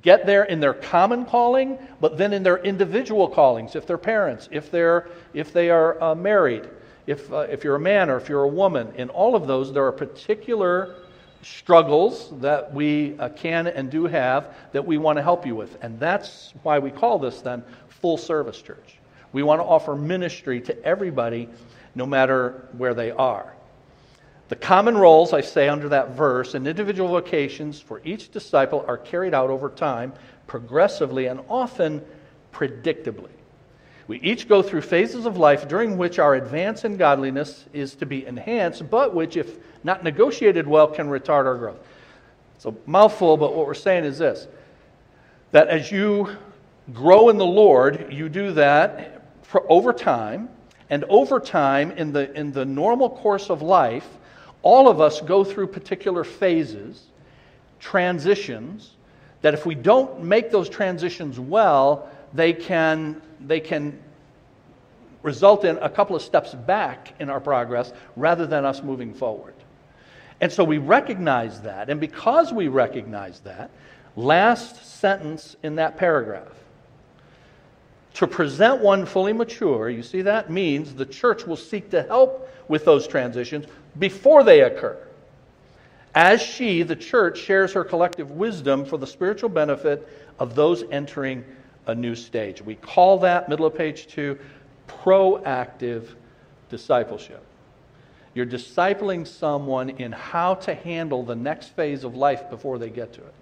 Get 0.02 0.24
there 0.24 0.44
in 0.44 0.60
their 0.60 0.74
common 0.74 1.24
calling, 1.24 1.78
but 2.00 2.16
then 2.16 2.32
in 2.32 2.42
their 2.42 2.58
individual 2.58 3.28
callings, 3.28 3.74
if 3.74 3.86
they're 3.86 3.98
parents, 3.98 4.48
if, 4.52 4.70
they're, 4.70 5.08
if 5.34 5.52
they 5.52 5.68
are 5.68 6.00
uh, 6.00 6.14
married, 6.14 6.68
if, 7.06 7.32
uh, 7.32 7.38
if 7.50 7.64
you're 7.64 7.74
a 7.74 7.80
man 7.80 8.08
or 8.08 8.16
if 8.16 8.28
you're 8.28 8.44
a 8.44 8.48
woman. 8.48 8.92
In 8.94 9.08
all 9.08 9.34
of 9.34 9.48
those, 9.48 9.72
there 9.72 9.84
are 9.84 9.92
particular 9.92 10.94
struggles 11.42 12.32
that 12.40 12.74
we 12.74 13.18
uh, 13.18 13.28
can 13.30 13.66
and 13.66 13.90
do 13.90 14.04
have 14.04 14.54
that 14.72 14.86
we 14.86 14.98
want 14.98 15.16
to 15.16 15.22
help 15.22 15.46
you 15.46 15.54
with. 15.54 15.82
And 15.82 15.98
that's 15.98 16.52
why 16.62 16.78
we 16.78 16.90
call 16.90 17.18
this 17.18 17.40
then 17.40 17.64
full 17.88 18.16
service 18.16 18.60
church. 18.60 18.98
We 19.32 19.42
want 19.42 19.60
to 19.60 19.64
offer 19.64 19.94
ministry 19.94 20.60
to 20.62 20.84
everybody, 20.84 21.48
no 21.94 22.06
matter 22.06 22.68
where 22.76 22.94
they 22.94 23.10
are. 23.10 23.54
The 24.48 24.56
common 24.56 24.98
roles, 24.98 25.32
I 25.32 25.42
say 25.42 25.68
under 25.68 25.90
that 25.90 26.10
verse, 26.10 26.54
and 26.54 26.66
individual 26.66 27.08
vocations 27.08 27.80
for 27.80 28.00
each 28.04 28.32
disciple 28.32 28.84
are 28.88 28.98
carried 28.98 29.32
out 29.32 29.48
over 29.48 29.70
time, 29.70 30.12
progressively, 30.48 31.26
and 31.26 31.40
often 31.48 32.04
predictably. 32.52 33.30
We 34.10 34.18
each 34.22 34.48
go 34.48 34.60
through 34.60 34.80
phases 34.80 35.24
of 35.24 35.36
life 35.36 35.68
during 35.68 35.96
which 35.96 36.18
our 36.18 36.34
advance 36.34 36.84
in 36.84 36.96
godliness 36.96 37.66
is 37.72 37.94
to 37.94 38.06
be 38.06 38.26
enhanced, 38.26 38.90
but 38.90 39.14
which, 39.14 39.36
if 39.36 39.58
not 39.84 40.02
negotiated 40.02 40.66
well, 40.66 40.88
can 40.88 41.06
retard 41.06 41.46
our 41.46 41.56
growth. 41.56 41.78
It's 42.56 42.64
a 42.64 42.74
mouthful, 42.86 43.36
but 43.36 43.54
what 43.54 43.68
we're 43.68 43.74
saying 43.74 44.02
is 44.02 44.18
this 44.18 44.48
that 45.52 45.68
as 45.68 45.92
you 45.92 46.36
grow 46.92 47.28
in 47.28 47.36
the 47.36 47.46
Lord, 47.46 48.12
you 48.12 48.28
do 48.28 48.50
that 48.54 49.22
over 49.68 49.92
time, 49.92 50.48
And 50.90 51.04
over 51.04 51.38
time, 51.38 51.92
in 51.92 52.12
the, 52.12 52.32
in 52.32 52.50
the 52.50 52.64
normal 52.64 53.08
course 53.08 53.48
of 53.48 53.62
life, 53.62 54.08
all 54.62 54.88
of 54.88 55.00
us 55.00 55.20
go 55.20 55.44
through 55.44 55.68
particular 55.68 56.24
phases, 56.24 57.04
transitions, 57.78 58.90
that 59.40 59.54
if 59.54 59.64
we 59.64 59.76
don't 59.76 60.22
make 60.22 60.50
those 60.50 60.68
transitions 60.68 61.38
well, 61.38 62.10
they 62.34 62.52
can, 62.52 63.22
they 63.46 63.60
can 63.60 63.98
result 65.22 65.64
in 65.64 65.76
a 65.78 65.88
couple 65.88 66.16
of 66.16 66.22
steps 66.22 66.54
back 66.54 67.14
in 67.20 67.28
our 67.28 67.40
progress 67.40 67.92
rather 68.16 68.46
than 68.46 68.64
us 68.64 68.82
moving 68.82 69.12
forward. 69.12 69.54
And 70.40 70.50
so 70.50 70.64
we 70.64 70.78
recognize 70.78 71.60
that. 71.62 71.90
And 71.90 72.00
because 72.00 72.52
we 72.52 72.68
recognize 72.68 73.40
that, 73.40 73.70
last 74.16 74.98
sentence 74.98 75.56
in 75.62 75.76
that 75.76 75.96
paragraph 75.98 76.48
to 78.14 78.26
present 78.26 78.80
one 78.80 79.06
fully 79.06 79.32
mature, 79.32 79.90
you 79.90 80.02
see 80.02 80.22
that 80.22 80.50
means 80.50 80.94
the 80.94 81.06
church 81.06 81.46
will 81.46 81.56
seek 81.56 81.90
to 81.90 82.02
help 82.02 82.50
with 82.68 82.84
those 82.84 83.06
transitions 83.06 83.66
before 83.98 84.42
they 84.42 84.62
occur. 84.62 84.96
As 86.14 86.42
she, 86.42 86.82
the 86.82 86.96
church, 86.96 87.38
shares 87.38 87.72
her 87.74 87.84
collective 87.84 88.32
wisdom 88.32 88.84
for 88.84 88.98
the 88.98 89.06
spiritual 89.06 89.48
benefit 89.48 90.08
of 90.38 90.54
those 90.54 90.82
entering 90.90 91.44
a 91.86 91.94
new 91.94 92.14
stage. 92.14 92.62
We 92.62 92.74
call 92.76 93.18
that, 93.20 93.48
middle 93.48 93.66
of 93.66 93.74
page 93.74 94.06
two, 94.06 94.38
proactive 94.86 96.08
discipleship. 96.68 97.44
You're 98.34 98.46
discipling 98.46 99.26
someone 99.26 99.90
in 99.90 100.12
how 100.12 100.54
to 100.54 100.74
handle 100.74 101.24
the 101.24 101.34
next 101.34 101.68
phase 101.68 102.04
of 102.04 102.14
life 102.14 102.48
before 102.48 102.78
they 102.78 102.90
get 102.90 103.12
to 103.14 103.20
it. 103.20 103.34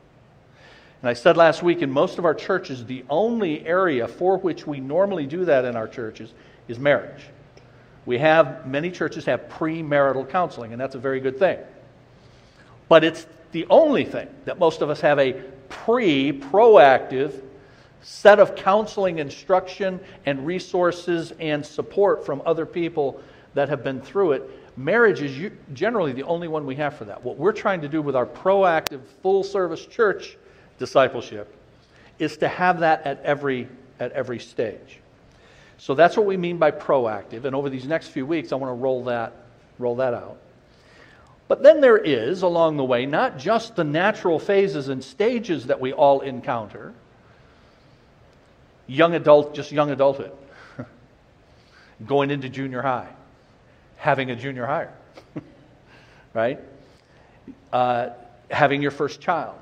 And 1.02 1.08
I 1.08 1.12
said 1.12 1.36
last 1.36 1.62
week, 1.62 1.82
in 1.82 1.90
most 1.90 2.18
of 2.18 2.24
our 2.24 2.34
churches, 2.34 2.84
the 2.84 3.04
only 3.08 3.64
area 3.66 4.08
for 4.08 4.38
which 4.38 4.66
we 4.66 4.80
normally 4.80 5.26
do 5.26 5.44
that 5.44 5.64
in 5.64 5.76
our 5.76 5.86
churches 5.86 6.32
is 6.66 6.78
marriage. 6.78 7.22
We 8.06 8.18
have, 8.18 8.66
many 8.66 8.90
churches 8.90 9.26
have 9.26 9.48
premarital 9.48 10.30
counseling, 10.30 10.72
and 10.72 10.80
that's 10.80 10.94
a 10.94 10.98
very 10.98 11.20
good 11.20 11.38
thing. 11.38 11.58
But 12.88 13.04
it's 13.04 13.26
the 13.52 13.66
only 13.68 14.04
thing 14.04 14.28
that 14.46 14.58
most 14.58 14.80
of 14.80 14.90
us 14.90 15.00
have 15.02 15.18
a 15.18 15.34
pre, 15.68 16.32
proactive 16.32 17.42
set 18.02 18.38
of 18.38 18.54
counseling, 18.54 19.18
instruction, 19.18 20.00
and 20.26 20.46
resources 20.46 21.32
and 21.40 21.64
support 21.64 22.24
from 22.24 22.42
other 22.46 22.66
people 22.66 23.20
that 23.54 23.68
have 23.68 23.82
been 23.82 24.00
through 24.00 24.32
it. 24.32 24.50
Marriage 24.76 25.20
is 25.20 25.50
generally 25.72 26.12
the 26.12 26.22
only 26.22 26.46
one 26.46 26.64
we 26.64 26.76
have 26.76 26.96
for 26.96 27.04
that. 27.04 27.22
What 27.24 27.36
we're 27.36 27.52
trying 27.52 27.80
to 27.80 27.88
do 27.88 28.00
with 28.00 28.14
our 28.14 28.26
proactive, 28.26 29.00
full 29.22 29.42
service 29.42 29.84
church 29.84 30.36
discipleship 30.78 31.52
is 32.18 32.36
to 32.36 32.48
have 32.48 32.80
that 32.80 33.04
at 33.04 33.20
every, 33.22 33.68
at 33.98 34.12
every 34.12 34.38
stage. 34.38 35.00
So 35.78 35.94
that's 35.94 36.16
what 36.16 36.26
we 36.26 36.36
mean 36.36 36.58
by 36.58 36.70
proactive. 36.70 37.44
And 37.44 37.54
over 37.54 37.70
these 37.70 37.86
next 37.86 38.08
few 38.08 38.26
weeks, 38.26 38.52
I 38.52 38.56
want 38.56 38.70
to 38.70 38.80
roll 38.80 39.04
that, 39.04 39.32
roll 39.78 39.96
that 39.96 40.14
out. 40.14 40.38
But 41.48 41.62
then 41.62 41.80
there 41.80 41.96
is, 41.96 42.42
along 42.42 42.76
the 42.76 42.84
way, 42.84 43.06
not 43.06 43.38
just 43.38 43.74
the 43.74 43.84
natural 43.84 44.38
phases 44.38 44.88
and 44.88 45.02
stages 45.02 45.66
that 45.66 45.80
we 45.80 45.92
all 45.92 46.20
encounter, 46.20 46.92
young 48.88 49.14
adult, 49.14 49.54
just 49.54 49.70
young 49.70 49.90
adulthood, 49.90 50.32
going 52.06 52.32
into 52.32 52.48
junior 52.48 52.82
high, 52.82 53.08
having 53.96 54.30
a 54.32 54.36
junior 54.36 54.66
higher, 54.66 54.92
right? 56.34 56.58
Uh, 57.72 58.08
having 58.50 58.82
your 58.82 58.90
first 58.90 59.20
child. 59.20 59.54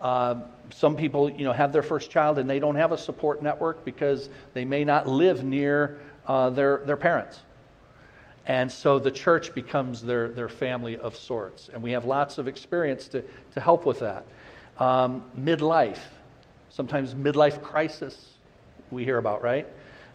Uh, 0.00 0.34
some 0.70 0.96
people, 0.96 1.30
you 1.30 1.44
know, 1.44 1.52
have 1.52 1.72
their 1.72 1.82
first 1.82 2.10
child 2.10 2.38
and 2.38 2.50
they 2.50 2.58
don't 2.58 2.74
have 2.74 2.92
a 2.92 2.98
support 2.98 3.42
network 3.42 3.84
because 3.84 4.28
they 4.52 4.64
may 4.64 4.84
not 4.84 5.06
live 5.06 5.44
near 5.44 5.98
uh, 6.26 6.50
their, 6.50 6.78
their 6.84 6.96
parents. 6.96 7.40
And 8.46 8.70
so 8.70 8.98
the 8.98 9.10
church 9.10 9.54
becomes 9.54 10.02
their, 10.02 10.28
their 10.28 10.48
family 10.48 10.96
of 10.96 11.16
sorts. 11.16 11.68
And 11.72 11.82
we 11.82 11.92
have 11.92 12.04
lots 12.04 12.38
of 12.38 12.46
experience 12.46 13.08
to, 13.08 13.24
to 13.54 13.60
help 13.60 13.86
with 13.86 14.00
that. 14.00 14.24
Um, 14.78 15.24
midlife, 15.38 15.98
sometimes 16.76 17.14
midlife 17.14 17.62
crisis 17.62 18.34
we 18.90 19.02
hear 19.02 19.16
about, 19.16 19.42
right? 19.42 19.66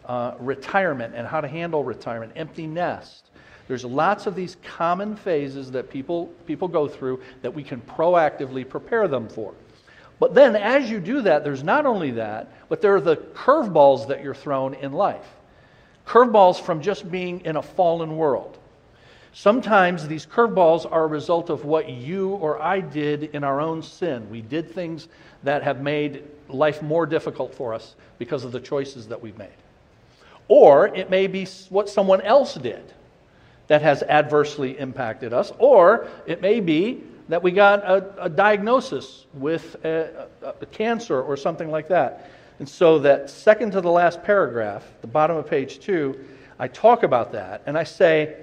Uh, 0.06 0.34
retirement 0.38 1.12
and 1.16 1.26
how 1.26 1.40
to 1.40 1.48
handle 1.48 1.82
retirement, 1.82 2.32
empty 2.36 2.68
nest. 2.68 3.30
There's 3.66 3.84
lots 3.84 4.26
of 4.26 4.36
these 4.36 4.56
common 4.62 5.16
phases 5.16 5.72
that 5.72 5.90
people, 5.90 6.26
people 6.46 6.68
go 6.68 6.86
through 6.86 7.20
that 7.42 7.52
we 7.52 7.64
can 7.64 7.80
proactively 7.80 8.68
prepare 8.68 9.08
them 9.08 9.28
for. 9.28 9.54
But 10.20 10.34
then, 10.34 10.54
as 10.54 10.88
you 10.88 11.00
do 11.00 11.20
that, 11.22 11.42
there's 11.42 11.64
not 11.64 11.84
only 11.84 12.12
that, 12.12 12.52
but 12.68 12.80
there 12.80 12.94
are 12.94 13.00
the 13.00 13.16
curveballs 13.16 14.06
that 14.06 14.22
you're 14.22 14.34
thrown 14.34 14.74
in 14.74 14.92
life. 14.92 15.26
Curveballs 16.06 16.60
from 16.60 16.80
just 16.80 17.10
being 17.10 17.40
in 17.40 17.56
a 17.56 17.62
fallen 17.62 18.16
world. 18.16 18.56
Sometimes 19.34 20.06
these 20.06 20.26
curveballs 20.26 20.90
are 20.90 21.04
a 21.04 21.06
result 21.06 21.48
of 21.48 21.64
what 21.64 21.88
you 21.88 22.30
or 22.30 22.60
I 22.60 22.80
did 22.80 23.24
in 23.34 23.44
our 23.44 23.60
own 23.60 23.82
sin. 23.82 24.28
We 24.30 24.42
did 24.42 24.70
things 24.70 25.08
that 25.42 25.62
have 25.62 25.80
made 25.80 26.24
life 26.48 26.82
more 26.82 27.06
difficult 27.06 27.54
for 27.54 27.72
us 27.72 27.94
because 28.18 28.44
of 28.44 28.52
the 28.52 28.60
choices 28.60 29.08
that 29.08 29.22
we've 29.22 29.38
made. 29.38 29.48
Or 30.48 30.88
it 30.88 31.08
may 31.08 31.28
be 31.28 31.46
what 31.70 31.88
someone 31.88 32.20
else 32.20 32.54
did 32.54 32.92
that 33.68 33.80
has 33.80 34.02
adversely 34.02 34.78
impacted 34.78 35.32
us. 35.32 35.50
Or 35.58 36.08
it 36.26 36.42
may 36.42 36.60
be 36.60 37.02
that 37.30 37.42
we 37.42 37.52
got 37.52 37.82
a, 37.84 38.24
a 38.24 38.28
diagnosis 38.28 39.24
with 39.32 39.82
a, 39.84 40.28
a, 40.42 40.48
a 40.60 40.66
cancer 40.66 41.22
or 41.22 41.38
something 41.38 41.70
like 41.70 41.88
that. 41.88 42.30
And 42.58 42.68
so, 42.68 42.98
that 42.98 43.30
second 43.30 43.70
to 43.72 43.80
the 43.80 43.90
last 43.90 44.22
paragraph, 44.22 44.84
the 45.00 45.06
bottom 45.06 45.36
of 45.36 45.48
page 45.48 45.80
two, 45.80 46.22
I 46.58 46.68
talk 46.68 47.02
about 47.02 47.32
that 47.32 47.62
and 47.64 47.78
I 47.78 47.84
say, 47.84 48.36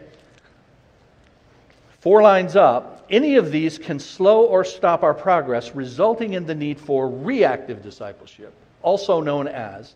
Four 1.99 2.21
lines 2.21 2.55
up, 2.55 3.05
any 3.09 3.35
of 3.35 3.51
these 3.51 3.77
can 3.77 3.99
slow 3.99 4.45
or 4.45 4.63
stop 4.63 5.03
our 5.03 5.13
progress, 5.13 5.75
resulting 5.75 6.33
in 6.33 6.45
the 6.45 6.55
need 6.55 6.79
for 6.79 7.09
reactive 7.09 7.81
discipleship, 7.81 8.53
also 8.81 9.19
known 9.19 9.47
as 9.49 9.95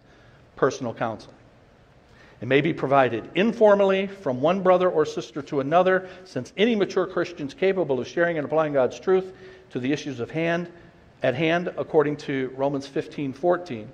personal 0.58 0.94
counseling. 0.94 1.38
It 2.42 2.48
may 2.48 2.60
be 2.60 2.74
provided 2.74 3.30
informally 3.36 4.08
from 4.08 4.42
one 4.42 4.62
brother 4.62 4.90
or 4.90 5.06
sister 5.06 5.42
to 5.44 5.62
another, 5.62 6.10
since 6.26 6.52
any 6.58 6.76
mature 6.76 7.08
Christian 7.08 7.48
is 7.48 7.54
capable 7.54 8.02
of 8.02 8.08
sharing 8.08 8.38
and 8.38 8.44
applying 8.44 8.74
God's 8.74 9.00
truth 9.00 9.32
to 9.70 9.80
the 9.80 9.94
issues 9.94 10.20
of 10.20 10.30
hand 10.30 10.70
at 11.22 11.36
hand, 11.36 11.74
according 11.78 12.18
to 12.18 12.52
Romans 12.58 12.86
15 12.86 13.32
14. 13.32 13.90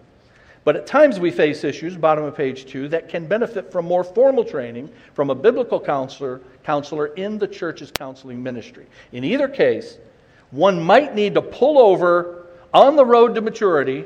But 0.70 0.76
at 0.76 0.86
times 0.86 1.20
we 1.20 1.32
face 1.32 1.64
issues, 1.64 1.98
bottom 1.98 2.24
of 2.24 2.38
page 2.38 2.68
two, 2.68 2.88
that 2.90 3.10
can 3.10 3.26
benefit 3.26 3.72
from 3.72 3.86
more 3.86 4.04
formal 4.04 4.44
training 4.44 4.92
from 5.16 5.32
a 5.32 5.34
biblical 5.34 5.80
counselor, 5.80 6.42
counselor 6.64 7.08
in 7.08 7.40
the 7.40 7.48
church's 7.48 7.90
counseling 7.90 8.44
ministry. 8.44 8.86
In 9.12 9.24
either 9.24 9.48
case, 9.48 9.98
one 10.52 10.80
might 10.80 11.16
need 11.16 11.34
to 11.34 11.42
pull 11.42 11.80
over 11.80 12.46
on 12.72 12.96
the 12.96 13.04
road 13.04 13.34
to 13.34 13.42
maturity 13.42 14.06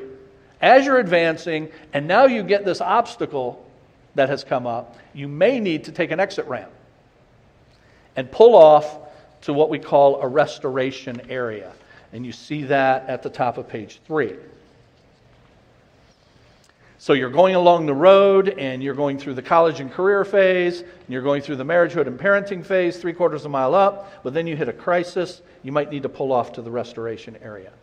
as 0.61 0.85
you're 0.85 0.99
advancing, 0.99 1.69
and 1.91 2.07
now 2.07 2.27
you 2.27 2.41
get 2.43 2.63
this 2.63 2.79
obstacle 2.79 3.69
that 4.15 4.29
has 4.29 4.45
come 4.45 4.65
up. 4.65 4.97
You 5.13 5.27
may 5.27 5.59
need 5.59 5.83
to 5.83 5.91
take 5.91 6.11
an 6.11 6.21
exit 6.21 6.45
ramp 6.45 6.71
and 8.15 8.31
pull 8.31 8.55
off 8.55 8.99
to 9.41 9.51
what 9.51 9.69
we 9.69 9.79
call 9.79 10.21
a 10.21 10.27
restoration 10.29 11.29
area. 11.29 11.73
And 12.13 12.25
you 12.25 12.31
see 12.31 12.63
that 12.63 13.09
at 13.09 13.21
the 13.21 13.29
top 13.29 13.57
of 13.57 13.67
page 13.67 13.99
three. 14.07 14.37
So 17.03 17.11
you're 17.11 17.29
going 17.29 17.55
along 17.55 17.85
the 17.85 17.93
road 17.93 18.47
and 18.57 18.81
you're 18.81 18.93
going 18.93 19.17
through 19.17 19.33
the 19.33 19.41
college 19.41 19.81
and 19.81 19.91
career 19.91 20.23
phase, 20.23 20.79
and 20.79 21.09
you're 21.09 21.21
going 21.21 21.41
through 21.41 21.57
the 21.57 21.65
marriagehood 21.65 22.07
and 22.07 22.17
parenting 22.17 22.65
phase, 22.65 22.95
three 22.95 23.11
quarters 23.11 23.41
of 23.41 23.47
a 23.47 23.49
mile 23.49 23.75
up, 23.75 24.23
but 24.23 24.33
then 24.33 24.47
you 24.47 24.55
hit 24.55 24.69
a 24.69 24.71
crisis, 24.73 25.41
you 25.63 25.73
might 25.73 25.91
need 25.91 26.03
to 26.03 26.07
pull 26.07 26.31
off 26.31 26.53
to 26.53 26.61
the 26.61 26.71
restoration 26.71 27.35
area. 27.41 27.73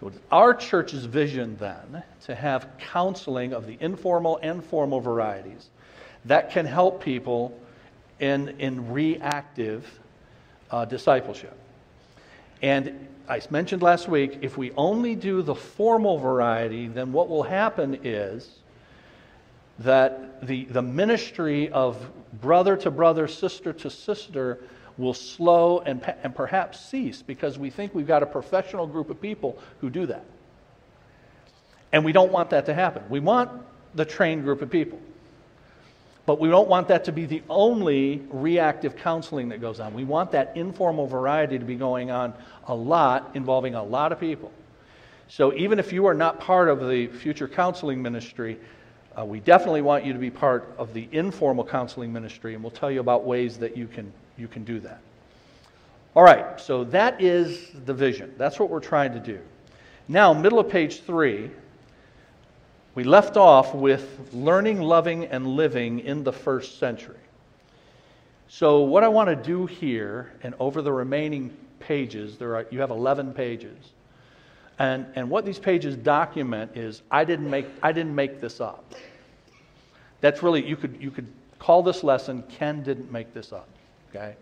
So 0.00 0.10
our 0.30 0.54
church's 0.54 1.04
vision 1.04 1.58
then 1.58 2.02
to 2.24 2.34
have 2.34 2.68
counseling 2.78 3.52
of 3.52 3.66
the 3.66 3.76
informal 3.80 4.38
and 4.42 4.64
formal 4.64 5.00
varieties 5.00 5.68
that 6.24 6.52
can 6.52 6.64
help 6.64 7.04
people 7.04 7.60
in, 8.18 8.48
in 8.58 8.90
reactive 8.92 9.86
uh, 10.70 10.86
discipleship. 10.86 11.54
And 12.62 13.08
I 13.28 13.40
mentioned 13.50 13.82
last 13.82 14.08
week, 14.08 14.38
if 14.42 14.58
we 14.58 14.72
only 14.72 15.14
do 15.14 15.42
the 15.42 15.54
formal 15.54 16.18
variety, 16.18 16.88
then 16.88 17.12
what 17.12 17.28
will 17.28 17.44
happen 17.44 18.00
is 18.02 18.58
that 19.78 20.46
the, 20.46 20.64
the 20.66 20.82
ministry 20.82 21.68
of 21.70 22.10
brother 22.40 22.76
to 22.78 22.90
brother, 22.90 23.28
sister 23.28 23.72
to 23.72 23.90
sister, 23.90 24.58
will 24.98 25.14
slow 25.14 25.80
and, 25.80 26.02
and 26.22 26.34
perhaps 26.34 26.80
cease 26.80 27.22
because 27.22 27.58
we 27.58 27.70
think 27.70 27.94
we've 27.94 28.06
got 28.06 28.22
a 28.22 28.26
professional 28.26 28.86
group 28.86 29.08
of 29.08 29.20
people 29.20 29.58
who 29.80 29.88
do 29.88 30.06
that. 30.06 30.24
And 31.92 32.04
we 32.04 32.12
don't 32.12 32.32
want 32.32 32.50
that 32.50 32.66
to 32.66 32.74
happen. 32.74 33.02
We 33.08 33.20
want 33.20 33.50
the 33.94 34.04
trained 34.04 34.44
group 34.44 34.62
of 34.62 34.70
people. 34.70 34.98
But 36.24 36.38
we 36.40 36.48
don't 36.48 36.68
want 36.68 36.88
that 36.88 37.04
to 37.04 37.12
be 37.12 37.26
the 37.26 37.42
only 37.48 38.22
reactive 38.30 38.96
counseling 38.96 39.48
that 39.50 39.60
goes 39.60 39.80
on. 39.80 39.94
We 39.94 40.04
want 40.04 40.30
that 40.32 40.56
informal 40.56 41.06
variety 41.06 41.58
to 41.58 41.64
be 41.64 41.76
going 41.76 42.10
on 42.10 42.34
a 42.66 42.74
lot, 42.74 43.32
involving 43.34 43.74
a 43.74 43.82
lot 43.82 44.12
of 44.12 44.20
people. 44.20 44.52
So 45.28 45.52
even 45.54 45.78
if 45.78 45.92
you 45.92 46.06
are 46.06 46.14
not 46.14 46.40
part 46.40 46.68
of 46.68 46.88
the 46.88 47.06
future 47.08 47.48
counseling 47.48 48.02
ministry, 48.02 48.58
Uh, 49.14 49.26
we 49.26 49.40
definitely 49.40 49.82
want 49.82 50.06
you 50.06 50.14
to 50.14 50.18
be 50.18 50.30
part 50.30 50.64
of 50.78 50.94
the 50.94 51.06
informal 51.12 51.62
counseling 51.62 52.10
ministry, 52.14 52.54
and 52.54 52.64
we'll 52.64 52.78
tell 52.80 52.90
you 52.90 53.00
about 53.00 53.26
ways 53.26 53.58
that 53.58 53.76
you 53.76 53.86
can, 53.86 54.10
you 54.38 54.48
can 54.48 54.64
do 54.64 54.80
that. 54.80 55.00
All 56.14 56.24
right, 56.24 56.58
so 56.58 56.84
that 56.84 57.20
is 57.20 57.68
the 57.84 57.92
vision. 57.92 58.32
That's 58.38 58.58
what 58.58 58.70
we're 58.70 58.80
trying 58.80 59.12
to 59.12 59.20
do. 59.20 59.38
Now, 60.08 60.32
middle 60.32 60.58
of 60.58 60.70
page 60.70 61.02
three, 61.02 61.50
we 62.94 63.04
left 63.04 63.36
off 63.36 63.74
with 63.74 64.30
learning, 64.32 64.80
loving, 64.80 65.24
and 65.26 65.46
living 65.46 66.00
in 66.00 66.24
the 66.24 66.32
first 66.32 66.78
century. 66.78 67.16
So, 68.48 68.82
what 68.82 69.02
I 69.02 69.08
want 69.08 69.30
to 69.30 69.36
do 69.36 69.64
here, 69.64 70.32
and 70.42 70.54
over 70.60 70.82
the 70.82 70.92
remaining 70.92 71.56
pages, 71.80 72.36
there 72.36 72.54
are, 72.56 72.66
you 72.70 72.80
have 72.80 72.90
11 72.90 73.32
pages. 73.32 73.78
And, 74.78 75.06
and 75.14 75.30
what 75.30 75.44
these 75.44 75.58
pages 75.58 75.96
document 75.96 76.76
is 76.76 77.02
I 77.10 77.24
didn't, 77.24 77.48
make, 77.48 77.66
I 77.82 77.92
didn't 77.92 78.14
make 78.14 78.40
this 78.40 78.60
up. 78.60 78.94
That's 80.20 80.42
really, 80.42 80.66
you 80.66 80.76
could, 80.76 80.98
you 81.00 81.10
could 81.10 81.26
call 81.58 81.82
this 81.82 82.04
lesson 82.04 82.42
Ken 82.48 82.82
didn't 82.82 83.10
make 83.10 83.32
this 83.32 83.52
up. 83.52 83.68
Okay? 84.10 84.34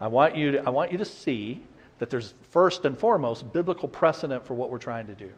I 0.00 0.06
want, 0.06 0.36
you 0.36 0.52
to, 0.52 0.66
I 0.66 0.70
want 0.70 0.92
you 0.92 0.98
to 0.98 1.04
see 1.04 1.62
that 1.98 2.10
there's 2.10 2.34
first 2.50 2.84
and 2.84 2.98
foremost 2.98 3.52
biblical 3.52 3.88
precedent 3.88 4.46
for 4.46 4.54
what 4.54 4.70
we're 4.70 4.78
trying 4.78 5.06
to 5.06 5.14
do. 5.14 5.30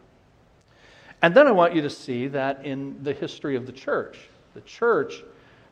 And 1.23 1.33
then 1.33 1.47
I 1.47 1.51
want 1.51 1.73
you 1.73 1.81
to 1.83 1.89
see 1.89 2.27
that 2.27 2.65
in 2.65 3.01
the 3.01 3.13
history 3.13 3.55
of 3.55 3.65
the 3.65 3.71
church, 3.71 4.19
the 4.53 4.61
church 4.61 5.23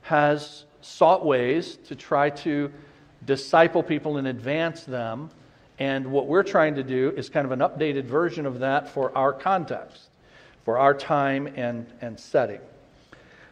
has 0.03 0.63
sought 0.79 1.25
ways 1.25 1.75
to 1.87 1.95
try 1.95 2.29
to 2.29 2.71
disciple 3.25 3.83
people 3.83 4.15
and 4.15 4.27
advance 4.27 4.85
them. 4.85 5.29
And 5.77 6.09
what 6.09 6.27
we're 6.27 6.43
trying 6.43 6.75
to 6.75 6.83
do 6.83 7.13
is 7.17 7.27
kind 7.27 7.45
of 7.45 7.51
an 7.51 7.59
updated 7.59 8.05
version 8.05 8.45
of 8.45 8.59
that 8.59 8.87
for 8.87 9.15
our 9.15 9.33
context, 9.33 10.03
for 10.63 10.77
our 10.77 10.93
time 10.93 11.47
and, 11.57 11.85
and 11.99 12.17
setting. 12.17 12.61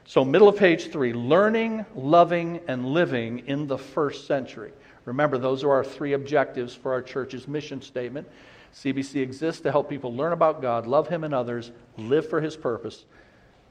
So, 0.06 0.24
middle 0.24 0.48
of 0.48 0.56
page 0.56 0.94
three 0.94 1.12
learning, 1.12 1.86
loving, 1.96 2.62
and 2.70 2.86
living 2.86 3.40
in 3.46 3.68
the 3.68 3.78
first 3.78 4.26
century. 4.26 4.72
Remember, 5.04 5.38
those 5.38 5.66
are 5.66 5.72
our 5.72 5.84
three 5.84 6.14
objectives 6.14 6.74
for 6.74 6.94
our 6.94 7.02
church's 7.02 7.46
mission 7.46 7.82
statement. 7.82 8.26
CBC 8.74 9.22
exists 9.22 9.62
to 9.62 9.72
help 9.72 9.90
people 9.90 10.16
learn 10.16 10.34
about 10.34 10.62
God, 10.62 10.88
love 10.88 11.08
Him 11.08 11.24
and 11.24 11.34
others, 11.34 11.72
live 11.98 12.30
for 12.30 12.42
His 12.42 12.56
purpose. 12.56 13.06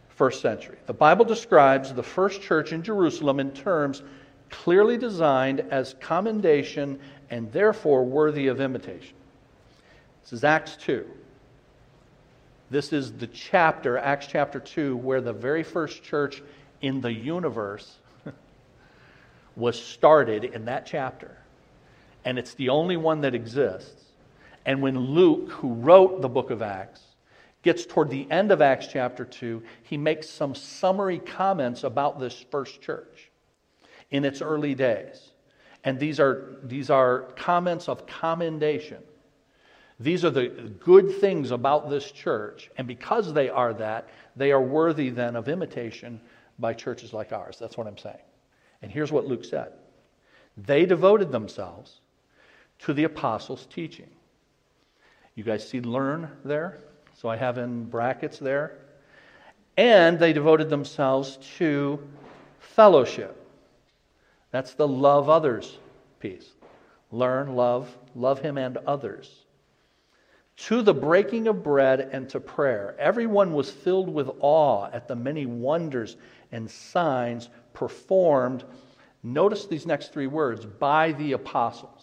First 0.08 0.40
century. 0.40 0.78
The 0.86 0.92
Bible 0.92 1.24
describes 1.24 1.94
the 1.94 2.02
first 2.02 2.42
church 2.42 2.72
in 2.72 2.82
Jerusalem 2.82 3.38
in 3.38 3.52
terms 3.52 4.02
clearly 4.50 4.96
designed 4.96 5.60
as 5.70 5.94
commendation 6.00 6.98
and 7.30 7.52
therefore 7.52 8.04
worthy 8.04 8.48
of 8.48 8.60
imitation. 8.60 9.14
This 10.22 10.32
is 10.32 10.44
Acts 10.44 10.76
2. 10.76 11.06
This 12.70 12.92
is 12.92 13.12
the 13.12 13.26
chapter, 13.26 13.96
Acts 13.96 14.26
chapter 14.26 14.60
2, 14.60 14.96
where 14.96 15.20
the 15.20 15.32
very 15.32 15.62
first 15.62 16.02
church 16.02 16.42
in 16.82 17.00
the 17.00 17.12
universe 17.12 17.96
was 19.56 19.80
started 19.80 20.44
in 20.44 20.66
that 20.66 20.84
chapter. 20.84 21.36
And 22.24 22.38
it's 22.38 22.54
the 22.54 22.68
only 22.68 22.96
one 22.96 23.22
that 23.22 23.34
exists. 23.34 24.04
And 24.68 24.82
when 24.82 24.98
Luke, 24.98 25.50
who 25.50 25.72
wrote 25.72 26.20
the 26.20 26.28
book 26.28 26.50
of 26.50 26.60
Acts, 26.60 27.00
gets 27.62 27.86
toward 27.86 28.10
the 28.10 28.30
end 28.30 28.52
of 28.52 28.60
Acts 28.60 28.86
chapter 28.86 29.24
2, 29.24 29.62
he 29.82 29.96
makes 29.96 30.28
some 30.28 30.54
summary 30.54 31.18
comments 31.18 31.84
about 31.84 32.20
this 32.20 32.44
first 32.50 32.82
church 32.82 33.30
in 34.10 34.26
its 34.26 34.42
early 34.42 34.74
days. 34.74 35.32
And 35.84 35.98
these 35.98 36.20
are, 36.20 36.58
these 36.62 36.90
are 36.90 37.32
comments 37.34 37.88
of 37.88 38.06
commendation. 38.06 38.98
These 39.98 40.22
are 40.26 40.30
the 40.30 40.48
good 40.48 41.16
things 41.16 41.50
about 41.50 41.88
this 41.88 42.12
church. 42.12 42.70
And 42.76 42.86
because 42.86 43.32
they 43.32 43.48
are 43.48 43.72
that, 43.72 44.10
they 44.36 44.52
are 44.52 44.60
worthy 44.60 45.08
then 45.08 45.34
of 45.34 45.48
imitation 45.48 46.20
by 46.58 46.74
churches 46.74 47.14
like 47.14 47.32
ours. 47.32 47.56
That's 47.58 47.78
what 47.78 47.86
I'm 47.86 47.96
saying. 47.96 48.20
And 48.82 48.92
here's 48.92 49.12
what 49.12 49.26
Luke 49.26 49.46
said 49.46 49.72
They 50.58 50.84
devoted 50.84 51.32
themselves 51.32 52.02
to 52.80 52.92
the 52.92 53.04
apostles' 53.04 53.66
teaching. 53.72 54.10
You 55.38 55.44
guys 55.44 55.68
see 55.68 55.80
learn 55.80 56.28
there? 56.44 56.78
So 57.14 57.28
I 57.28 57.36
have 57.36 57.58
in 57.58 57.84
brackets 57.84 58.40
there. 58.40 58.76
And 59.76 60.18
they 60.18 60.32
devoted 60.32 60.68
themselves 60.68 61.38
to 61.58 62.00
fellowship. 62.58 63.40
That's 64.50 64.74
the 64.74 64.88
love 64.88 65.28
others 65.28 65.78
piece. 66.18 66.48
Learn, 67.12 67.54
love, 67.54 67.96
love 68.16 68.40
him 68.40 68.58
and 68.58 68.78
others. 68.78 69.44
To 70.56 70.82
the 70.82 70.92
breaking 70.92 71.46
of 71.46 71.62
bread 71.62 72.08
and 72.10 72.28
to 72.30 72.40
prayer. 72.40 72.96
Everyone 72.98 73.52
was 73.52 73.70
filled 73.70 74.08
with 74.12 74.28
awe 74.40 74.90
at 74.92 75.06
the 75.06 75.14
many 75.14 75.46
wonders 75.46 76.16
and 76.50 76.68
signs 76.68 77.48
performed. 77.74 78.64
Notice 79.22 79.66
these 79.66 79.86
next 79.86 80.12
three 80.12 80.26
words 80.26 80.66
by 80.66 81.12
the 81.12 81.30
apostles. 81.30 81.97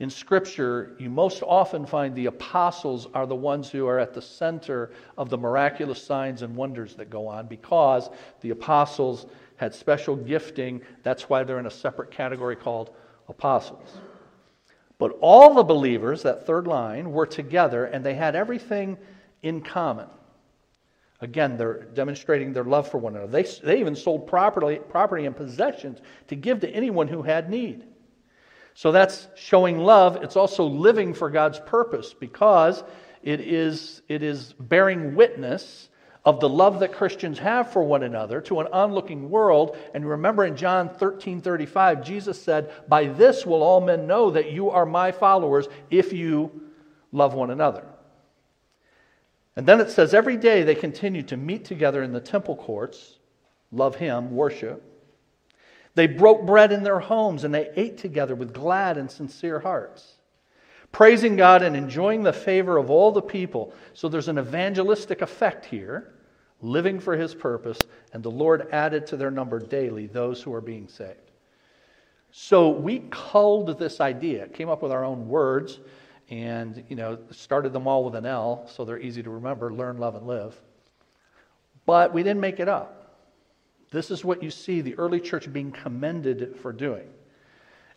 In 0.00 0.08
Scripture, 0.08 0.96
you 0.98 1.10
most 1.10 1.42
often 1.42 1.84
find 1.84 2.14
the 2.14 2.24
apostles 2.24 3.06
are 3.12 3.26
the 3.26 3.36
ones 3.36 3.70
who 3.70 3.86
are 3.86 3.98
at 3.98 4.14
the 4.14 4.22
center 4.22 4.92
of 5.18 5.28
the 5.28 5.36
miraculous 5.36 6.02
signs 6.02 6.40
and 6.40 6.56
wonders 6.56 6.94
that 6.94 7.10
go 7.10 7.26
on 7.26 7.46
because 7.46 8.08
the 8.40 8.48
apostles 8.48 9.26
had 9.56 9.74
special 9.74 10.16
gifting. 10.16 10.80
That's 11.02 11.28
why 11.28 11.44
they're 11.44 11.58
in 11.58 11.66
a 11.66 11.70
separate 11.70 12.10
category 12.10 12.56
called 12.56 12.92
apostles. 13.28 13.98
But 14.96 15.18
all 15.20 15.52
the 15.52 15.62
believers, 15.62 16.22
that 16.22 16.46
third 16.46 16.66
line, 16.66 17.12
were 17.12 17.26
together 17.26 17.84
and 17.84 18.02
they 18.02 18.14
had 18.14 18.34
everything 18.34 18.96
in 19.42 19.60
common. 19.60 20.08
Again, 21.20 21.58
they're 21.58 21.82
demonstrating 21.84 22.54
their 22.54 22.64
love 22.64 22.90
for 22.90 22.96
one 22.96 23.16
another. 23.16 23.30
They, 23.30 23.42
they 23.62 23.78
even 23.80 23.94
sold 23.94 24.26
property, 24.26 24.78
property 24.88 25.26
and 25.26 25.36
possessions 25.36 25.98
to 26.28 26.36
give 26.36 26.60
to 26.60 26.70
anyone 26.70 27.08
who 27.08 27.20
had 27.20 27.50
need. 27.50 27.84
So 28.80 28.92
that's 28.92 29.28
showing 29.34 29.80
love. 29.80 30.16
It's 30.22 30.36
also 30.36 30.64
living 30.64 31.12
for 31.12 31.28
God's 31.28 31.60
purpose 31.60 32.14
because 32.14 32.82
it 33.22 33.40
is, 33.40 34.00
it 34.08 34.22
is 34.22 34.54
bearing 34.54 35.14
witness 35.14 35.90
of 36.24 36.40
the 36.40 36.48
love 36.48 36.80
that 36.80 36.94
Christians 36.94 37.38
have 37.40 37.74
for 37.74 37.84
one 37.84 38.04
another 38.04 38.40
to 38.40 38.58
an 38.58 38.68
onlooking 38.68 39.28
world. 39.28 39.76
And 39.92 40.08
remember 40.08 40.46
in 40.46 40.56
John 40.56 40.88
13 40.88 41.42
35, 41.42 42.02
Jesus 42.02 42.40
said, 42.40 42.72
By 42.88 43.08
this 43.08 43.44
will 43.44 43.62
all 43.62 43.82
men 43.82 44.06
know 44.06 44.30
that 44.30 44.50
you 44.50 44.70
are 44.70 44.86
my 44.86 45.12
followers 45.12 45.68
if 45.90 46.14
you 46.14 46.50
love 47.12 47.34
one 47.34 47.50
another. 47.50 47.84
And 49.56 49.66
then 49.66 49.82
it 49.82 49.90
says, 49.90 50.14
Every 50.14 50.38
day 50.38 50.62
they 50.62 50.74
continued 50.74 51.28
to 51.28 51.36
meet 51.36 51.66
together 51.66 52.02
in 52.02 52.14
the 52.14 52.20
temple 52.22 52.56
courts, 52.56 53.18
love 53.72 53.96
Him, 53.96 54.30
worship 54.34 54.89
they 55.94 56.06
broke 56.06 56.46
bread 56.46 56.72
in 56.72 56.82
their 56.82 57.00
homes 57.00 57.44
and 57.44 57.52
they 57.52 57.70
ate 57.76 57.98
together 57.98 58.34
with 58.34 58.54
glad 58.54 58.96
and 58.96 59.10
sincere 59.10 59.58
hearts, 59.60 60.16
praising 60.92 61.36
God 61.36 61.62
and 61.62 61.76
enjoying 61.76 62.22
the 62.22 62.32
favor 62.32 62.76
of 62.76 62.90
all 62.90 63.12
the 63.12 63.22
people. 63.22 63.72
So 63.94 64.08
there's 64.08 64.28
an 64.28 64.38
evangelistic 64.38 65.20
effect 65.22 65.66
here, 65.66 66.14
living 66.62 67.00
for 67.00 67.16
his 67.16 67.34
purpose, 67.34 67.78
and 68.12 68.22
the 68.22 68.30
Lord 68.30 68.68
added 68.70 69.06
to 69.08 69.16
their 69.16 69.30
number 69.30 69.58
daily 69.58 70.06
those 70.06 70.42
who 70.42 70.52
are 70.54 70.60
being 70.60 70.88
saved. 70.88 71.30
So 72.32 72.70
we 72.70 73.02
culled 73.10 73.78
this 73.78 74.00
idea, 74.00 74.46
came 74.48 74.68
up 74.68 74.82
with 74.82 74.92
our 74.92 75.04
own 75.04 75.28
words, 75.28 75.80
and 76.28 76.84
you 76.88 76.94
know, 76.94 77.18
started 77.32 77.72
them 77.72 77.88
all 77.88 78.04
with 78.04 78.14
an 78.14 78.24
L, 78.24 78.68
so 78.68 78.84
they're 78.84 79.00
easy 79.00 79.22
to 79.22 79.30
remember, 79.30 79.72
learn, 79.72 79.98
love, 79.98 80.14
and 80.14 80.26
live. 80.26 80.60
But 81.86 82.14
we 82.14 82.22
didn't 82.22 82.40
make 82.40 82.60
it 82.60 82.68
up. 82.68 82.99
This 83.90 84.10
is 84.10 84.24
what 84.24 84.42
you 84.42 84.50
see 84.50 84.80
the 84.80 84.96
early 84.96 85.20
church 85.20 85.52
being 85.52 85.72
commended 85.72 86.56
for 86.62 86.72
doing. 86.72 87.08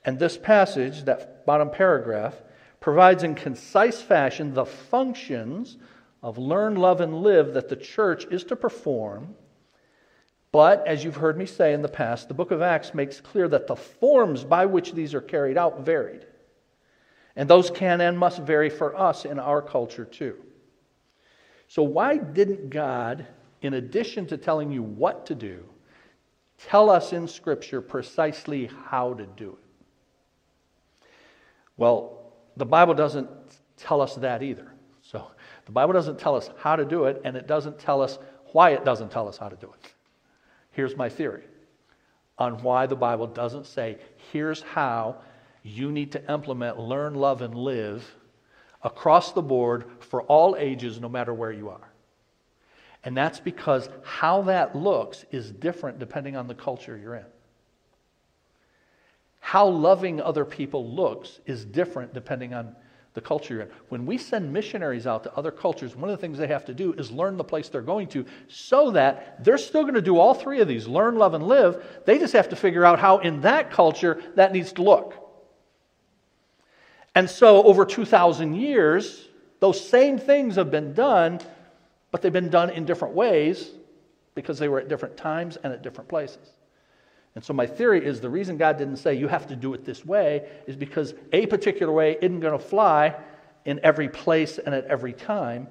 And 0.06 0.20
this 0.20 0.38
passage, 0.38 1.04
that 1.04 1.46
bottom 1.46 1.70
paragraph, 1.70 2.36
provides 2.80 3.24
in 3.24 3.36
concise 3.36 4.02
fashion 4.02 4.54
the 4.54 4.66
functions 4.66 5.78
of 6.22 6.38
learn, 6.38 6.76
love, 6.76 7.00
and 7.00 7.22
live 7.22 7.54
that 7.54 7.70
the 7.70 7.76
church 7.76 8.26
is 8.26 8.44
to 8.46 8.56
perform. 8.56 9.36
But, 10.52 10.86
as 10.88 11.04
you've 11.04 11.16
heard 11.16 11.38
me 11.38 11.46
say 11.46 11.74
in 11.74 11.82
the 11.82 11.88
past, 11.88 12.28
the 12.28 12.34
book 12.34 12.52
of 12.52 12.62
Acts 12.62 12.94
makes 12.94 13.22
clear 13.22 13.48
that 13.48 13.68
the 13.68 13.76
forms 13.76 14.44
by 14.44 14.66
which 14.66 14.94
these 14.94 15.14
are 15.14 15.22
carried 15.22 15.58
out 15.58 15.86
varied. 15.86 16.26
And 17.36 17.50
those 17.50 17.72
can 17.72 18.02
and 18.02 18.18
must 18.18 18.40
vary 18.40 18.70
for 18.70 18.96
us 18.96 19.26
in 19.26 19.40
our 19.40 19.62
culture 19.62 20.06
too. 20.06 20.38
So, 21.68 21.82
why 21.84 22.18
didn't 22.18 22.70
God, 22.70 23.26
in 23.62 23.74
addition 23.74 24.28
to 24.28 24.38
telling 24.38 24.72
you 24.72 24.84
what 24.84 25.26
to 25.28 25.36
do, 25.36 25.66
tell 26.58 26.90
us 26.90 27.14
in 27.14 27.28
Scripture 27.28 27.82
precisely 27.82 28.70
how 28.88 29.14
to 29.14 29.26
do 29.26 29.50
it? 29.50 31.08
Well, 31.78 32.34
the 32.58 32.66
Bible 32.66 32.94
doesn't 32.94 33.30
tell 33.78 34.02
us 34.02 34.16
that 34.16 34.44
either. 34.44 34.72
So 35.02 35.28
the 35.66 35.72
Bible 35.72 35.94
doesn't 35.94 36.20
tell 36.20 36.36
us 36.36 36.50
how 36.58 36.76
to 36.76 36.86
do 36.86 37.06
it, 37.06 37.22
and 37.26 37.36
it 37.36 37.48
doesn't 37.48 37.80
tell 37.80 38.02
us 38.02 38.20
why 38.52 38.72
it 38.72 38.86
doesn't 38.86 39.12
tell 39.12 39.28
us 39.28 39.38
how 39.38 39.50
to 39.50 39.56
do 39.56 39.68
it. 39.68 39.94
Here's 40.72 40.96
my 40.96 41.10
theory 41.10 41.44
on 42.38 42.62
why 42.64 42.86
the 42.88 42.96
Bible 42.96 43.28
doesn't 43.28 43.66
say, 43.66 43.98
here's 44.32 44.62
how 44.62 45.18
you 45.62 45.92
need 45.92 46.12
to 46.12 46.32
implement, 46.32 46.80
learn, 46.80 47.16
love, 47.16 47.42
and 47.42 47.56
live 47.56 48.16
across 48.82 49.32
the 49.32 49.42
board 49.42 49.86
for 50.00 50.24
all 50.24 50.56
ages, 50.58 51.00
no 51.00 51.08
matter 51.08 51.34
where 51.34 51.52
you 51.52 51.70
are. 51.70 51.93
And 53.04 53.18
that's 53.18 53.40
because 53.40 53.90
how 54.04 54.44
that 54.44 54.76
looks 54.76 55.26
is 55.32 55.52
different 55.52 56.00
depending 56.00 56.36
on 56.36 56.48
the 56.48 56.56
culture 56.56 56.98
you're 56.98 57.16
in. 57.16 57.26
How 59.40 59.68
loving 59.68 60.22
other 60.22 60.46
people 60.46 60.90
looks 60.90 61.40
is 61.46 61.66
different 61.66 62.14
depending 62.14 62.54
on 62.54 62.76
the 63.14 63.22
culture 63.22 63.56
you're 63.56 63.64
in. 63.64 63.70
When 63.90 64.06
we 64.06 64.18
send 64.18 64.52
missionaries 64.52 65.06
out 65.06 65.24
to 65.24 65.36
other 65.36 65.52
cultures, 65.52 65.96
one 65.96 66.10
of 66.10 66.18
the 66.18 66.22
things 66.22 66.38
they 66.38 66.48
have 66.48 66.66
to 66.66 66.74
do 66.74 66.94
is 66.94 67.12
learn 67.12 67.36
the 67.38 67.44
place 67.44 67.70
they're 67.70 67.82
going 67.82 68.08
to 68.10 68.26
so 68.48 68.92
that 68.92 69.44
they're 69.44 69.58
still 69.58 69.84
going 69.84 69.94
to 69.96 70.02
do 70.02 70.18
all 70.18 70.34
three 70.34 70.62
of 70.62 70.68
these 70.68 70.88
learn, 70.88 71.16
love, 71.16 71.34
and 71.34 71.46
live. 71.46 71.84
They 72.06 72.18
just 72.18 72.34
have 72.34 72.50
to 72.50 72.56
figure 72.56 72.86
out 72.86 73.00
how 73.00 73.20
in 73.20 73.42
that 73.42 73.70
culture 73.70 74.24
that 74.36 74.54
needs 74.54 74.72
to 74.74 74.82
look. 74.82 75.20
And 77.16 77.30
so, 77.30 77.64
over 77.64 77.86
2,000 77.86 78.56
years, 78.56 79.28
those 79.60 79.88
same 79.88 80.18
things 80.18 80.56
have 80.56 80.72
been 80.72 80.94
done, 80.94 81.40
but 82.14 82.22
they've 82.22 82.32
been 82.32 82.50
done 82.50 82.70
in 82.70 82.86
different 82.86 83.16
ways 83.16 83.72
because 84.36 84.60
they 84.60 84.70
were 84.70 84.80
at 84.80 84.88
different 84.88 85.18
times 85.18 85.58
and 85.64 85.74
at 85.74 85.82
different 85.82 86.08
places. 86.08 86.52
And 87.34 87.44
so, 87.44 87.54
my 87.54 87.66
theory 87.66 88.06
is 88.06 88.22
the 88.22 88.30
reason 88.30 88.56
God 88.56 88.78
didn't 88.78 88.98
say 88.98 89.16
you 89.16 89.28
have 89.28 89.48
to 89.48 89.56
do 89.56 89.74
it 89.74 89.84
this 89.84 90.06
way 90.06 90.48
is 90.68 90.76
because 90.76 91.16
a 91.34 91.48
particular 91.48 91.92
way 91.92 92.16
isn't 92.22 92.40
going 92.40 92.58
to 92.58 92.64
fly 92.64 93.16
in 93.66 93.80
every 93.82 94.08
place 94.08 94.60
and 94.60 94.76
at 94.76 94.86
every 94.86 95.12
time 95.12 95.68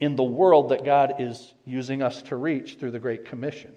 in 0.00 0.16
the 0.16 0.22
world 0.22 0.68
that 0.68 0.84
God 0.84 1.14
is 1.18 1.54
using 1.64 2.02
us 2.02 2.20
to 2.22 2.36
reach 2.36 2.76
through 2.78 2.90
the 2.90 2.98
Great 2.98 3.24
Commission. 3.24 3.72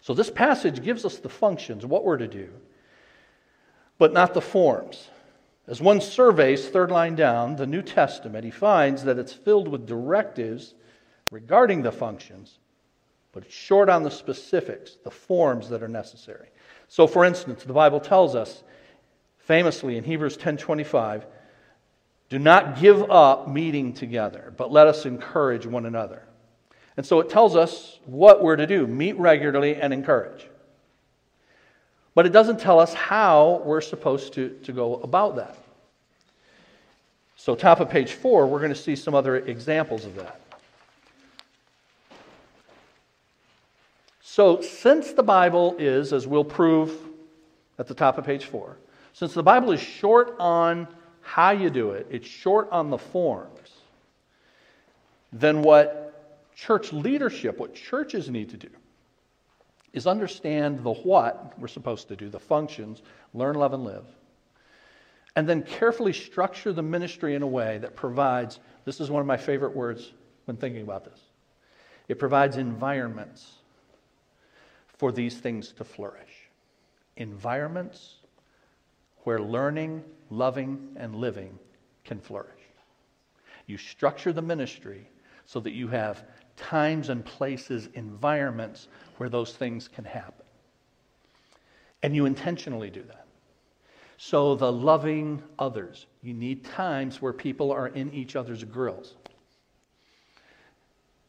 So, 0.00 0.12
this 0.12 0.28
passage 0.28 0.82
gives 0.82 1.04
us 1.04 1.18
the 1.18 1.28
functions, 1.28 1.86
what 1.86 2.04
we're 2.04 2.16
to 2.16 2.26
do, 2.26 2.50
but 3.96 4.12
not 4.12 4.34
the 4.34 4.42
forms. 4.42 5.08
As 5.66 5.80
one 5.80 6.00
surveys, 6.00 6.68
third 6.68 6.90
line 6.90 7.14
down, 7.14 7.56
the 7.56 7.66
New 7.66 7.80
Testament, 7.80 8.44
he 8.44 8.50
finds 8.50 9.04
that 9.04 9.18
it's 9.18 9.32
filled 9.32 9.68
with 9.68 9.86
directives 9.86 10.74
regarding 11.30 11.82
the 11.82 11.92
functions, 11.92 12.58
but 13.32 13.44
it's 13.44 13.54
short 13.54 13.88
on 13.88 14.02
the 14.02 14.10
specifics, 14.10 14.98
the 15.04 15.10
forms 15.10 15.70
that 15.70 15.82
are 15.82 15.88
necessary. 15.88 16.48
So, 16.88 17.06
for 17.06 17.24
instance, 17.24 17.64
the 17.64 17.72
Bible 17.72 17.98
tells 17.98 18.34
us 18.34 18.62
famously 19.38 19.96
in 19.96 20.04
Hebrews 20.04 20.36
10:25, 20.36 21.26
"Do 22.28 22.38
not 22.38 22.78
give 22.78 23.10
up 23.10 23.48
meeting 23.48 23.94
together, 23.94 24.52
but 24.56 24.70
let 24.70 24.86
us 24.86 25.06
encourage 25.06 25.66
one 25.66 25.86
another." 25.86 26.22
And 26.96 27.04
so 27.04 27.20
it 27.20 27.28
tells 27.28 27.56
us 27.56 27.98
what 28.04 28.42
we're 28.42 28.56
to 28.56 28.66
do 28.66 28.86
meet 28.86 29.18
regularly 29.18 29.76
and 29.76 29.92
encourage. 29.92 30.48
But 32.14 32.26
it 32.26 32.32
doesn't 32.32 32.60
tell 32.60 32.78
us 32.78 32.94
how 32.94 33.62
we're 33.64 33.80
supposed 33.80 34.32
to, 34.34 34.50
to 34.64 34.72
go 34.72 34.96
about 34.96 35.36
that. 35.36 35.58
So, 37.36 37.54
top 37.54 37.80
of 37.80 37.90
page 37.90 38.12
four, 38.12 38.46
we're 38.46 38.60
going 38.60 38.72
to 38.72 38.78
see 38.78 38.96
some 38.96 39.14
other 39.14 39.36
examples 39.36 40.04
of 40.04 40.14
that. 40.16 40.40
So, 44.22 44.60
since 44.62 45.12
the 45.12 45.22
Bible 45.22 45.76
is, 45.78 46.12
as 46.12 46.26
we'll 46.26 46.44
prove 46.44 46.96
at 47.78 47.86
the 47.86 47.94
top 47.94 48.16
of 48.16 48.24
page 48.24 48.46
four, 48.46 48.76
since 49.12 49.34
the 49.34 49.42
Bible 49.42 49.72
is 49.72 49.80
short 49.80 50.36
on 50.38 50.88
how 51.20 51.50
you 51.50 51.70
do 51.70 51.90
it, 51.90 52.06
it's 52.10 52.26
short 52.26 52.68
on 52.70 52.90
the 52.90 52.98
forms, 52.98 53.50
then 55.32 55.62
what 55.62 56.50
church 56.54 56.92
leadership, 56.92 57.58
what 57.58 57.74
churches 57.74 58.30
need 58.30 58.50
to 58.50 58.56
do, 58.56 58.70
is 59.94 60.06
understand 60.08 60.82
the 60.82 60.92
what 60.92 61.58
we're 61.58 61.68
supposed 61.68 62.08
to 62.08 62.16
do, 62.16 62.28
the 62.28 62.38
functions, 62.38 63.00
learn, 63.32 63.54
love, 63.54 63.72
and 63.72 63.84
live. 63.84 64.04
And 65.36 65.48
then 65.48 65.62
carefully 65.62 66.12
structure 66.12 66.72
the 66.72 66.82
ministry 66.82 67.34
in 67.34 67.42
a 67.42 67.46
way 67.46 67.78
that 67.78 67.96
provides 67.96 68.58
this 68.84 69.00
is 69.00 69.10
one 69.10 69.20
of 69.20 69.26
my 69.26 69.36
favorite 69.36 69.74
words 69.74 70.12
when 70.44 70.56
thinking 70.58 70.82
about 70.82 71.04
this 71.04 71.18
it 72.06 72.18
provides 72.18 72.58
environments 72.58 73.52
for 74.98 75.10
these 75.10 75.38
things 75.38 75.72
to 75.72 75.84
flourish. 75.84 76.50
Environments 77.16 78.16
where 79.22 79.38
learning, 79.38 80.04
loving, 80.28 80.88
and 80.96 81.14
living 81.14 81.58
can 82.04 82.20
flourish. 82.20 82.50
You 83.66 83.78
structure 83.78 84.34
the 84.34 84.42
ministry 84.42 85.08
so 85.46 85.60
that 85.60 85.72
you 85.72 85.88
have 85.88 86.24
times 86.56 87.08
and 87.08 87.24
places, 87.24 87.88
environments 87.94 88.88
where 89.16 89.28
those 89.28 89.54
things 89.54 89.88
can 89.88 90.04
happen. 90.04 90.44
And 92.02 92.14
you 92.14 92.26
intentionally 92.26 92.90
do 92.90 93.02
that. 93.02 93.26
So, 94.16 94.54
the 94.54 94.70
loving 94.70 95.42
others, 95.58 96.06
you 96.22 96.34
need 96.34 96.64
times 96.64 97.20
where 97.20 97.32
people 97.32 97.72
are 97.72 97.88
in 97.88 98.12
each 98.12 98.36
other's 98.36 98.62
grills. 98.62 99.14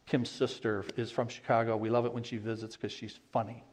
Kim's 0.06 0.30
sister 0.30 0.84
is 0.96 1.10
from 1.10 1.26
Chicago. 1.26 1.76
We 1.76 1.90
love 1.90 2.06
it 2.06 2.12
when 2.12 2.22
she 2.22 2.36
visits 2.36 2.76
because 2.76 2.92
she's 2.92 3.18
funny. 3.32 3.64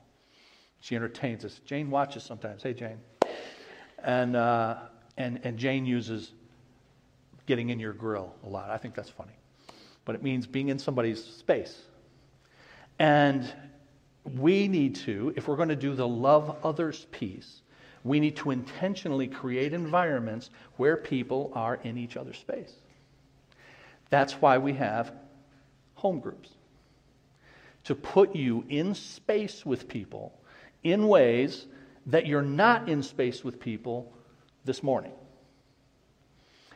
She 0.80 0.96
entertains 0.96 1.46
us. 1.46 1.62
Jane 1.63 1.92
watches 1.92 2.24
sometimes. 2.24 2.63
Hey, 2.63 2.74
Jane. 2.74 2.98
And, 4.04 4.36
uh, 4.36 4.78
and, 5.16 5.39
and 5.44 5.58
Jane 5.58 5.86
uses 5.86 6.34
getting 7.46 7.70
in 7.70 7.80
your 7.80 7.94
grill 7.94 8.34
a 8.44 8.50
lot. 8.50 8.72
I 8.72 8.78
think 8.78 8.96
that's 8.96 9.10
funny 9.10 9.34
but 10.06 10.16
it 10.16 10.24
means 10.24 10.48
being 10.48 10.70
in 10.70 10.80
somebody's 10.80 11.24
space. 11.24 11.84
And 13.00 13.52
we 14.39 14.68
need 14.68 14.96
to, 14.96 15.34
if 15.36 15.48
we're 15.48 15.56
going 15.56 15.70
to 15.70 15.76
do 15.76 15.94
the 15.96 16.08
love 16.08 16.58
others 16.63 17.08
piece, 17.12 17.62
we 18.04 18.20
need 18.20 18.36
to 18.38 18.52
intentionally 18.52 19.28
create 19.28 19.74
environments 19.74 20.50
where 20.78 20.98
people 20.98 21.52
are 21.56 21.76
in 21.84 21.98
each 21.98 22.18
other's 22.18 22.38
space. 22.38 22.74
That's 24.10 24.34
why 24.34 24.58
we 24.58 24.74
have 24.74 25.13
home 25.96 26.20
groups. 26.20 26.50
To 27.86 27.96
put 27.96 28.36
you 28.36 28.63
in 28.70 28.94
space 28.94 29.66
with 29.66 29.88
people 29.88 30.39
in 30.84 31.08
ways 31.08 31.66
that 32.06 32.28
you're 32.28 32.42
not 32.42 32.89
in 32.89 33.02
space 33.02 33.44
with 33.44 33.60
people 33.60 34.13
this 34.66 34.84
morning. 34.84 35.13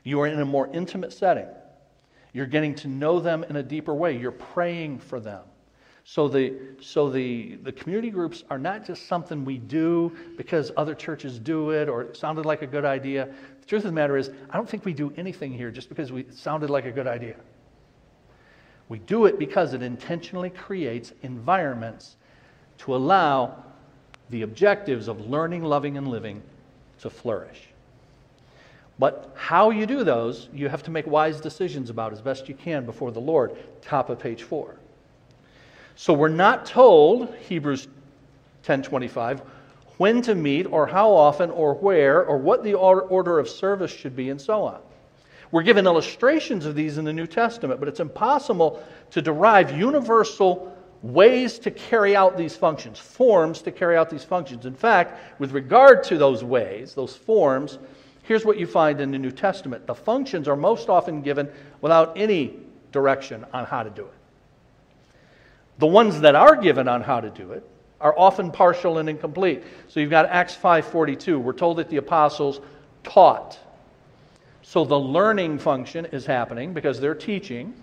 You 0.04 0.22
are 0.22 0.28
in 0.28 0.40
a 0.40 0.46
more 0.46 0.70
intimate 0.74 1.12
setting. 1.12 1.48
You're 2.38 2.46
getting 2.46 2.76
to 2.76 2.88
know 2.88 3.20
them 3.20 3.44
in 3.46 3.56
a 3.56 3.64
deeper 3.64 3.96
way. 3.96 4.16
You're 4.16 4.30
praying 4.32 5.00
for 5.00 5.20
them. 5.20 5.42
So 6.04 6.28
the 6.28 6.54
so 6.80 7.10
the 7.10 7.56
the 7.64 7.72
community 7.72 8.12
groups 8.12 8.44
are 8.52 8.60
not 8.60 8.86
just 8.86 9.08
something 9.08 9.44
we 9.44 9.58
do 9.58 10.16
because 10.38 10.72
other 10.78 10.94
churches 10.94 11.40
do 11.40 11.72
it 11.72 11.90
or 11.90 12.04
it 12.04 12.16
sounded 12.16 12.46
like 12.46 12.62
a 12.62 12.68
good 12.68 12.86
idea. 12.86 13.28
The 13.62 13.66
truth 13.66 13.86
of 13.86 13.90
the 13.90 13.96
matter 13.96 14.18
is, 14.18 14.30
I 14.52 14.56
don't 14.56 14.70
think 14.70 14.86
we 14.86 14.94
do 14.94 15.12
anything 15.18 15.52
here 15.52 15.72
just 15.72 15.90
because 15.90 16.12
we 16.12 16.28
sounded 16.30 16.70
like 16.70 16.86
a 16.86 16.92
good 16.92 17.08
idea. 17.08 17.38
We 18.88 19.00
do 19.00 19.26
it 19.26 19.40
because 19.40 19.74
it 19.74 19.82
intentionally 19.82 20.52
creates 20.52 21.14
environments 21.24 22.18
to 22.78 22.96
allow 22.96 23.64
the 24.30 24.44
objectives 24.44 25.08
of 25.08 25.28
learning, 25.28 25.64
loving, 25.64 25.98
and 25.98 26.08
living 26.08 26.44
to 27.00 27.10
flourish. 27.10 27.70
But 29.00 29.32
how 29.36 29.70
you 29.70 29.86
do 29.86 30.04
those, 30.04 30.50
you 30.54 30.70
have 30.70 30.82
to 30.84 30.92
make 30.92 31.06
wise 31.06 31.40
decisions 31.40 31.90
about 31.90 32.14
as 32.14 32.22
best 32.22 32.50
you 32.50 32.56
can 32.56 32.86
before 32.86 33.12
the 33.12 33.22
Lord. 33.22 33.56
Top 33.82 34.10
of 34.10 34.20
page 34.20 34.44
4. 34.44 34.76
So 35.96 36.14
we're 36.14 36.30
not 36.30 36.66
told, 36.66 37.34
Hebrews 37.36 37.88
10:25, 38.64 39.42
when 39.98 40.22
to 40.24 40.36
meet 40.36 40.66
or 40.66 40.88
how 40.88 41.12
often 41.12 41.50
or 41.52 41.74
where 41.74 42.24
or 42.24 42.38
what 42.38 42.64
the 42.64 42.76
order 42.76 43.40
of 43.40 43.50
service 43.50 43.92
should 43.92 44.16
be 44.16 44.30
and 44.30 44.40
so 44.40 44.64
on. 44.64 44.80
We're 45.52 45.64
given 45.64 45.86
illustrations 45.86 46.66
of 46.66 46.76
these 46.76 46.98
in 46.98 47.06
the 47.06 47.14
New 47.14 47.26
Testament, 47.26 47.80
but 47.80 47.88
it's 47.88 48.00
impossible 48.00 48.84
to 49.12 49.22
derive 49.22 49.78
universal 49.78 50.76
ways 51.02 51.58
to 51.60 51.72
carry 51.72 52.16
out 52.16 52.38
these 52.38 52.56
functions, 52.56 53.00
forms 53.00 53.62
to 53.62 53.72
carry 53.72 53.96
out 53.96 54.10
these 54.10 54.24
functions. 54.24 54.66
In 54.66 54.76
fact, 54.76 55.40
with 55.40 55.52
regard 55.52 56.04
to 56.06 56.18
those 56.18 56.44
ways, 56.44 56.94
those 56.94 57.16
forms, 57.16 57.80
Here's 58.28 58.44
what 58.44 58.60
you 58.60 58.68
find 58.68 59.00
in 59.00 59.12
the 59.12 59.18
New 59.18 59.32
Testament 59.32 59.88
the 59.88 59.96
functions 59.96 60.50
are 60.50 60.58
most 60.58 60.90
often 60.90 61.22
given 61.22 61.48
without 61.80 62.18
any 62.18 62.58
direction 62.92 63.46
on 63.54 63.66
how 63.66 63.84
to 63.84 63.90
do 63.90 64.04
it. 64.04 64.14
The 65.78 65.88
ones 65.88 66.20
that 66.20 66.36
are 66.36 66.58
given 66.58 66.90
on 66.90 67.02
how 67.02 67.22
to 67.22 67.30
do 67.30 67.54
it 67.54 67.68
are 68.02 68.14
often 68.20 68.52
partial 68.52 68.98
and 68.98 69.08
incomplete. 69.08 69.64
So 69.88 70.02
you've 70.02 70.10
got 70.10 70.26
Acts 70.26 70.54
5:42. 70.56 71.40
We're 71.40 71.54
told 71.54 71.78
that 71.78 71.90
the 71.90 71.98
apostles 71.98 72.60
taught. 73.04 73.58
So 74.62 74.84
the 74.84 75.00
learning 75.00 75.60
function 75.60 76.06
is 76.08 76.26
happening 76.26 76.74
because 76.74 77.00
they're 77.00 77.16
teaching. 77.16 77.74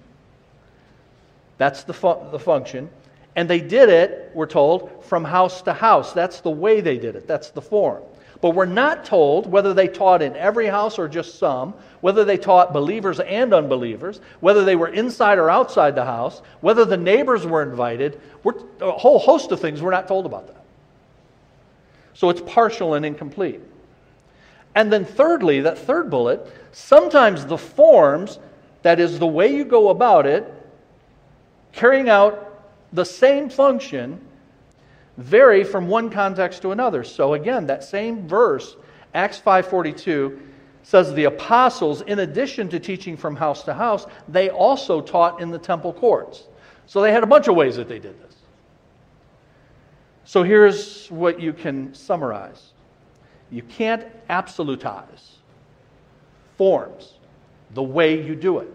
That's 1.56 1.84
the, 1.84 1.94
fu- 1.94 2.20
the 2.30 2.38
function. 2.38 2.90
And 3.34 3.48
they 3.48 3.60
did 3.60 3.88
it, 3.88 4.30
we're 4.34 4.46
told, 4.46 5.04
from 5.06 5.24
house 5.24 5.62
to 5.62 5.72
house. 5.72 6.12
That's 6.12 6.40
the 6.40 6.50
way 6.50 6.82
they 6.82 6.98
did 6.98 7.16
it. 7.16 7.26
That's 7.26 7.48
the 7.50 7.62
form. 7.62 8.02
But 8.44 8.54
we're 8.54 8.66
not 8.66 9.06
told 9.06 9.50
whether 9.50 9.72
they 9.72 9.88
taught 9.88 10.20
in 10.20 10.36
every 10.36 10.66
house 10.66 10.98
or 10.98 11.08
just 11.08 11.38
some, 11.38 11.72
whether 12.02 12.26
they 12.26 12.36
taught 12.36 12.74
believers 12.74 13.18
and 13.20 13.54
unbelievers, 13.54 14.20
whether 14.40 14.66
they 14.66 14.76
were 14.76 14.88
inside 14.88 15.38
or 15.38 15.48
outside 15.48 15.94
the 15.94 16.04
house, 16.04 16.42
whether 16.60 16.84
the 16.84 16.98
neighbors 16.98 17.46
were 17.46 17.62
invited. 17.62 18.20
We're, 18.42 18.52
a 18.82 18.90
whole 18.90 19.18
host 19.18 19.50
of 19.50 19.60
things 19.60 19.80
we're 19.80 19.92
not 19.92 20.06
told 20.06 20.26
about 20.26 20.46
that. 20.48 20.62
So 22.12 22.28
it's 22.28 22.42
partial 22.42 22.92
and 22.92 23.06
incomplete. 23.06 23.62
And 24.74 24.92
then, 24.92 25.06
thirdly, 25.06 25.62
that 25.62 25.78
third 25.78 26.10
bullet, 26.10 26.46
sometimes 26.72 27.46
the 27.46 27.56
forms, 27.56 28.38
that 28.82 29.00
is 29.00 29.18
the 29.18 29.26
way 29.26 29.56
you 29.56 29.64
go 29.64 29.88
about 29.88 30.26
it, 30.26 30.52
carrying 31.72 32.10
out 32.10 32.62
the 32.92 33.06
same 33.06 33.48
function 33.48 34.20
vary 35.16 35.64
from 35.64 35.88
one 35.88 36.10
context 36.10 36.62
to 36.62 36.72
another. 36.72 37.04
So 37.04 37.34
again, 37.34 37.66
that 37.66 37.84
same 37.84 38.26
verse, 38.26 38.76
Acts 39.14 39.38
5:42 39.38 40.40
says 40.82 41.14
the 41.14 41.24
apostles 41.24 42.02
in 42.02 42.18
addition 42.18 42.68
to 42.68 42.78
teaching 42.78 43.16
from 43.16 43.36
house 43.36 43.62
to 43.64 43.74
house, 43.74 44.06
they 44.28 44.50
also 44.50 45.00
taught 45.00 45.40
in 45.40 45.50
the 45.50 45.58
temple 45.58 45.92
courts. 45.92 46.44
So 46.86 47.00
they 47.00 47.12
had 47.12 47.22
a 47.22 47.26
bunch 47.26 47.48
of 47.48 47.56
ways 47.56 47.76
that 47.76 47.88
they 47.88 47.98
did 47.98 48.20
this. 48.20 48.34
So 50.24 50.42
here's 50.42 51.08
what 51.08 51.40
you 51.40 51.52
can 51.52 51.94
summarize. 51.94 52.72
You 53.50 53.62
can't 53.62 54.06
absolutize 54.28 55.36
forms, 56.56 57.14
the 57.72 57.82
way 57.82 58.22
you 58.22 58.34
do 58.34 58.58
it. 58.58 58.70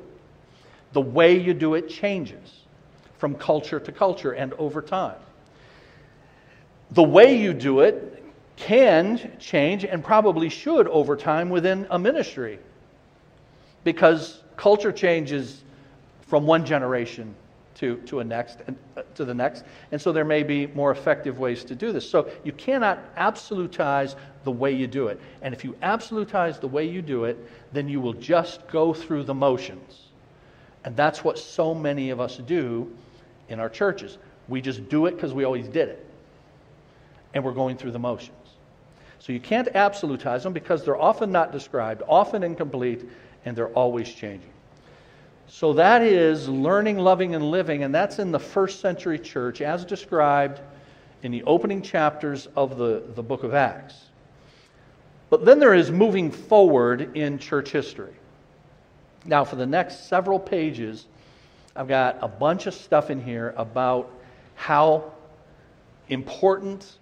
The 0.93 1.01
way 1.01 1.37
you 1.37 1.53
do 1.53 1.75
it 1.75 1.89
changes 1.89 2.61
from 3.17 3.35
culture 3.35 3.79
to 3.79 3.91
culture 3.91 4.31
and 4.31 4.53
over 4.53 4.81
time. 4.81 5.17
The 6.91 7.03
way 7.03 7.37
you 7.37 7.53
do 7.53 7.81
it 7.81 8.23
can 8.55 9.37
change 9.39 9.85
and 9.85 10.03
probably 10.03 10.49
should 10.49 10.87
over 10.87 11.15
time 11.15 11.49
within 11.49 11.87
a 11.89 11.99
ministry. 11.99 12.59
Because 13.83 14.43
culture 14.57 14.91
changes 14.91 15.63
from 16.21 16.45
one 16.45 16.65
generation 16.65 17.33
to, 17.75 17.95
to 18.07 18.19
a 18.19 18.23
next 18.23 18.59
and 18.67 18.75
uh, 18.97 19.03
to 19.15 19.23
the 19.23 19.33
next. 19.33 19.63
And 19.91 20.01
so 20.01 20.11
there 20.11 20.25
may 20.25 20.43
be 20.43 20.67
more 20.67 20.91
effective 20.91 21.39
ways 21.39 21.63
to 21.65 21.75
do 21.75 21.93
this. 21.93 22.09
So 22.09 22.29
you 22.43 22.51
cannot 22.51 23.15
absolutize 23.15 24.15
the 24.43 24.51
way 24.51 24.73
you 24.73 24.85
do 24.85 25.07
it. 25.07 25.19
And 25.41 25.53
if 25.53 25.63
you 25.63 25.73
absolutize 25.81 26.59
the 26.59 26.67
way 26.67 26.85
you 26.85 27.01
do 27.01 27.23
it 27.23 27.37
then 27.71 27.87
you 27.87 28.01
will 28.01 28.13
just 28.13 28.67
go 28.67 28.93
through 28.93 29.23
the 29.23 29.33
motions. 29.33 30.07
And 30.83 30.95
that's 30.95 31.23
what 31.23 31.37
so 31.37 31.73
many 31.73 32.09
of 32.09 32.19
us 32.19 32.37
do 32.37 32.91
in 33.47 33.59
our 33.59 33.69
churches. 33.69 34.17
We 34.47 34.59
just 34.59 34.89
do 34.89 35.05
it 35.05 35.11
because 35.15 35.33
we 35.33 35.43
always 35.45 35.67
did 35.67 35.87
it 35.87 36.08
and 37.33 37.43
we're 37.43 37.53
going 37.53 37.77
through 37.77 37.91
the 37.91 37.99
motions 37.99 38.35
so 39.19 39.33
you 39.33 39.39
can't 39.39 39.67
absolutize 39.73 40.43
them 40.43 40.53
because 40.53 40.83
they're 40.85 41.01
often 41.01 41.31
not 41.31 41.51
described 41.51 42.01
often 42.07 42.43
incomplete 42.43 43.07
and 43.45 43.55
they're 43.55 43.69
always 43.69 44.09
changing 44.11 44.51
so 45.51 45.73
that 45.73 46.03
is 46.03 46.47
learning, 46.47 46.99
loving, 46.99 47.33
and 47.33 47.49
living, 47.49 47.83
and 47.83 47.93
that's 47.93 48.19
in 48.19 48.31
the 48.31 48.39
first 48.39 48.81
century 48.81 49.17
church 49.17 49.61
as 49.61 49.83
described 49.83 50.61
in 51.23 51.31
the 51.31 51.43
opening 51.43 51.81
chapters 51.81 52.47
of 52.55 52.77
the, 52.77 53.03
the 53.15 53.23
book 53.23 53.43
of 53.43 53.55
Acts. 53.55 53.95
But 55.31 55.45
then 55.45 55.59
there 55.59 55.73
is 55.73 55.89
moving 55.89 56.29
forward 56.29 57.17
in 57.17 57.39
church 57.39 57.71
history. 57.71 58.13
Now, 59.25 59.43
for 59.43 59.55
the 59.55 59.65
next 59.65 60.07
several 60.07 60.39
pages, 60.39 61.07
I've 61.75 61.87
got 61.87 62.19
a 62.21 62.27
bunch 62.27 62.67
of 62.67 62.75
stuff 62.75 63.09
in 63.09 63.19
here 63.19 63.55
about 63.57 64.11
how 64.53 65.11
important 66.09 66.98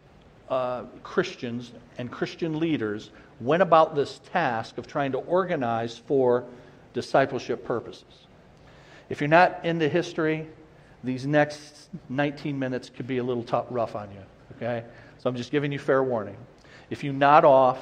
uh, 0.50 0.84
Christians 1.04 1.72
and 1.98 2.12
Christian 2.12 2.60
leaders 2.60 3.12
went 3.40 3.62
about 3.62 3.96
this 3.96 4.20
task 4.32 4.78
of 4.78 4.88
trying 4.88 5.12
to 5.12 5.20
organize 5.20 5.98
for 5.98 6.46
discipleship 6.94 7.64
purposes. 7.64 8.28
If 9.10 9.22
you're 9.22 9.28
not 9.28 9.64
into 9.64 9.88
history, 9.88 10.48
these 11.04 11.26
next 11.26 11.90
19 12.10 12.58
minutes 12.58 12.90
could 12.90 13.08
be 13.08 13.20
a 13.20 13.24
little 13.24 13.44
tough, 13.44 13.66
rough 13.70 13.96
on 13.96 14.10
you, 14.12 14.22
okay? 14.56 14.84
So 15.20 15.30
I'm 15.30 15.36
just 15.36 15.52
giving 15.52 15.72
you 15.72 15.80
fair 15.80 16.04
warning. 16.04 16.38
If 16.90 17.04
you 17.04 17.14
nod 17.14 17.46
off, 17.46 17.80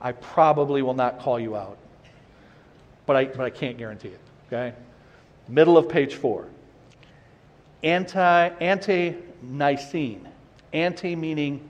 I 0.00 0.12
probably 0.12 0.82
will 0.82 0.94
not 0.94 1.20
call 1.20 1.38
you 1.38 1.56
out, 1.56 1.78
but 3.06 3.16
I, 3.16 3.24
but 3.26 3.40
I 3.40 3.50
can't 3.50 3.78
guarantee 3.78 4.08
it, 4.08 4.20
okay? 4.48 4.74
Middle 5.48 5.78
of 5.78 5.88
page 5.88 6.14
four. 6.14 6.46
Anti, 7.82 8.48
ante-Nicene. 8.60 10.28
Ante 10.72 11.16
meaning 11.16 11.60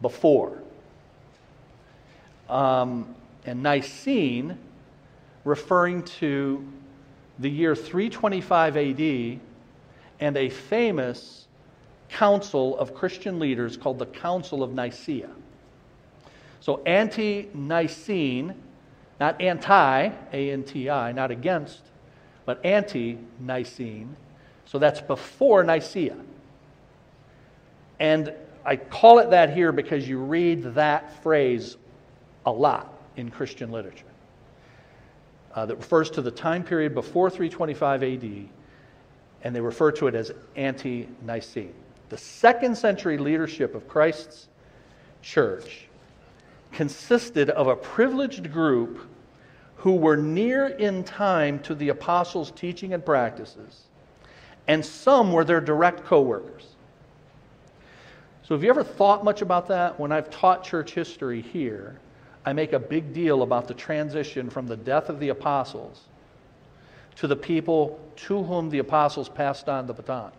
before. 0.00 0.62
Um, 2.48 3.14
and 3.44 3.62
Nicene 3.62 4.58
referring 5.44 6.02
to 6.02 6.66
the 7.38 7.50
year 7.50 7.74
325 7.74 8.76
AD 8.76 9.40
and 10.20 10.36
a 10.36 10.48
famous 10.48 11.46
council 12.08 12.78
of 12.78 12.94
Christian 12.94 13.38
leaders 13.38 13.76
called 13.76 13.98
the 13.98 14.06
Council 14.06 14.62
of 14.62 14.72
Nicaea. 14.72 15.30
So, 16.60 16.82
ante 16.84 17.48
Nicene, 17.54 18.54
not 19.20 19.40
anti, 19.40 20.10
A 20.32 20.50
N 20.50 20.64
T 20.64 20.90
I, 20.90 21.12
not 21.12 21.30
against, 21.30 21.80
but 22.44 22.64
ante 22.64 23.18
Nicene. 23.40 24.16
So, 24.64 24.78
that's 24.78 25.00
before 25.00 25.62
Nicaea. 25.62 26.16
And 27.98 28.32
I 28.64 28.76
call 28.76 29.18
it 29.20 29.30
that 29.30 29.54
here 29.54 29.72
because 29.72 30.08
you 30.08 30.18
read 30.18 30.74
that 30.74 31.22
phrase 31.22 31.76
a 32.44 32.52
lot 32.52 32.92
in 33.16 33.30
Christian 33.30 33.70
literature 33.70 34.04
uh, 35.54 35.66
that 35.66 35.76
refers 35.76 36.10
to 36.10 36.22
the 36.22 36.30
time 36.30 36.62
period 36.62 36.94
before 36.94 37.30
325 37.30 38.02
AD, 38.02 38.48
and 39.42 39.56
they 39.56 39.60
refer 39.60 39.90
to 39.92 40.06
it 40.06 40.14
as 40.14 40.32
ante 40.54 41.08
Nicene. 41.22 41.72
The 42.08 42.18
second 42.18 42.76
century 42.76 43.18
leadership 43.18 43.74
of 43.74 43.88
Christ's 43.88 44.48
church 45.22 45.86
consisted 46.72 47.50
of 47.50 47.68
a 47.68 47.74
privileged 47.74 48.52
group 48.52 49.08
who 49.76 49.94
were 49.94 50.16
near 50.16 50.66
in 50.66 51.02
time 51.04 51.58
to 51.60 51.74
the 51.74 51.88
apostles' 51.88 52.50
teaching 52.50 52.92
and 52.92 53.04
practices, 53.04 53.84
and 54.68 54.84
some 54.84 55.32
were 55.32 55.44
their 55.44 55.60
direct 55.60 56.04
co 56.04 56.20
workers. 56.20 56.75
So, 58.46 58.54
have 58.54 58.62
you 58.62 58.70
ever 58.70 58.84
thought 58.84 59.24
much 59.24 59.42
about 59.42 59.66
that? 59.68 59.98
When 59.98 60.12
I've 60.12 60.30
taught 60.30 60.62
church 60.62 60.92
history 60.94 61.42
here, 61.42 61.98
I 62.44 62.52
make 62.52 62.74
a 62.74 62.78
big 62.78 63.12
deal 63.12 63.42
about 63.42 63.66
the 63.66 63.74
transition 63.74 64.50
from 64.50 64.68
the 64.68 64.76
death 64.76 65.08
of 65.08 65.18
the 65.18 65.30
apostles 65.30 66.02
to 67.16 67.26
the 67.26 67.34
people 67.34 67.98
to 68.14 68.44
whom 68.44 68.70
the 68.70 68.78
apostles 68.78 69.28
passed 69.28 69.68
on 69.68 69.88
the 69.88 69.92
baton. 69.92 70.30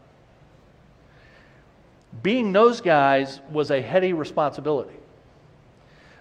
Being 2.23 2.53
those 2.53 2.79
guys 2.79 3.41
was 3.51 3.71
a 3.71 3.81
heady 3.81 4.13
responsibility 4.13 4.95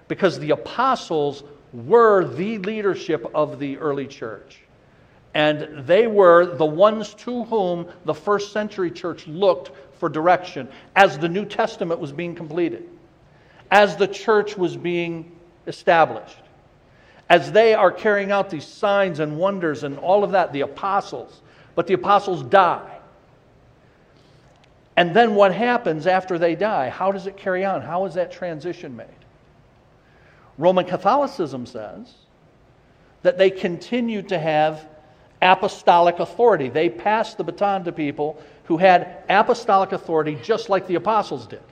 because 0.08 0.40
the 0.40 0.50
apostles 0.50 1.44
were 1.72 2.24
the 2.24 2.58
leadership 2.58 3.30
of 3.32 3.60
the 3.60 3.78
early 3.78 4.08
church. 4.08 4.58
And 5.34 5.86
they 5.86 6.08
were 6.08 6.56
the 6.56 6.66
ones 6.66 7.14
to 7.14 7.44
whom 7.44 7.86
the 8.04 8.14
first 8.14 8.52
century 8.52 8.90
church 8.90 9.28
looked 9.28 9.70
for 9.98 10.08
direction 10.08 10.68
as 10.94 11.18
the 11.18 11.28
New 11.28 11.44
Testament 11.44 12.00
was 12.00 12.12
being 12.12 12.34
completed, 12.34 12.88
as 13.70 13.96
the 13.96 14.06
church 14.06 14.56
was 14.56 14.76
being 14.76 15.32
established. 15.66 16.38
As 17.28 17.50
they 17.50 17.74
are 17.74 17.90
carrying 17.90 18.30
out 18.30 18.50
these 18.50 18.64
signs 18.64 19.18
and 19.18 19.36
wonders 19.36 19.82
and 19.82 19.98
all 19.98 20.22
of 20.22 20.32
that, 20.32 20.52
the 20.52 20.60
apostles, 20.60 21.40
but 21.74 21.86
the 21.86 21.94
apostles 21.94 22.42
die. 22.44 22.92
And 24.96 25.14
then 25.14 25.34
what 25.34 25.52
happens 25.52 26.06
after 26.06 26.38
they 26.38 26.54
die? 26.54 26.88
How 26.88 27.12
does 27.12 27.26
it 27.26 27.36
carry 27.36 27.64
on? 27.64 27.82
How 27.82 28.06
is 28.06 28.14
that 28.14 28.32
transition 28.32 28.96
made? 28.96 29.06
Roman 30.56 30.86
Catholicism 30.86 31.66
says 31.66 32.14
that 33.22 33.36
they 33.36 33.50
continue 33.50 34.22
to 34.22 34.38
have 34.38 34.88
apostolic 35.42 36.18
authority. 36.18 36.68
They 36.68 36.88
passed 36.88 37.36
the 37.36 37.44
baton 37.44 37.84
to 37.84 37.92
people 37.92 38.42
who 38.66 38.76
had 38.76 39.22
apostolic 39.28 39.92
authority 39.92 40.38
just 40.42 40.68
like 40.68 40.86
the 40.86 40.96
apostles 40.96 41.46
did. 41.46 41.62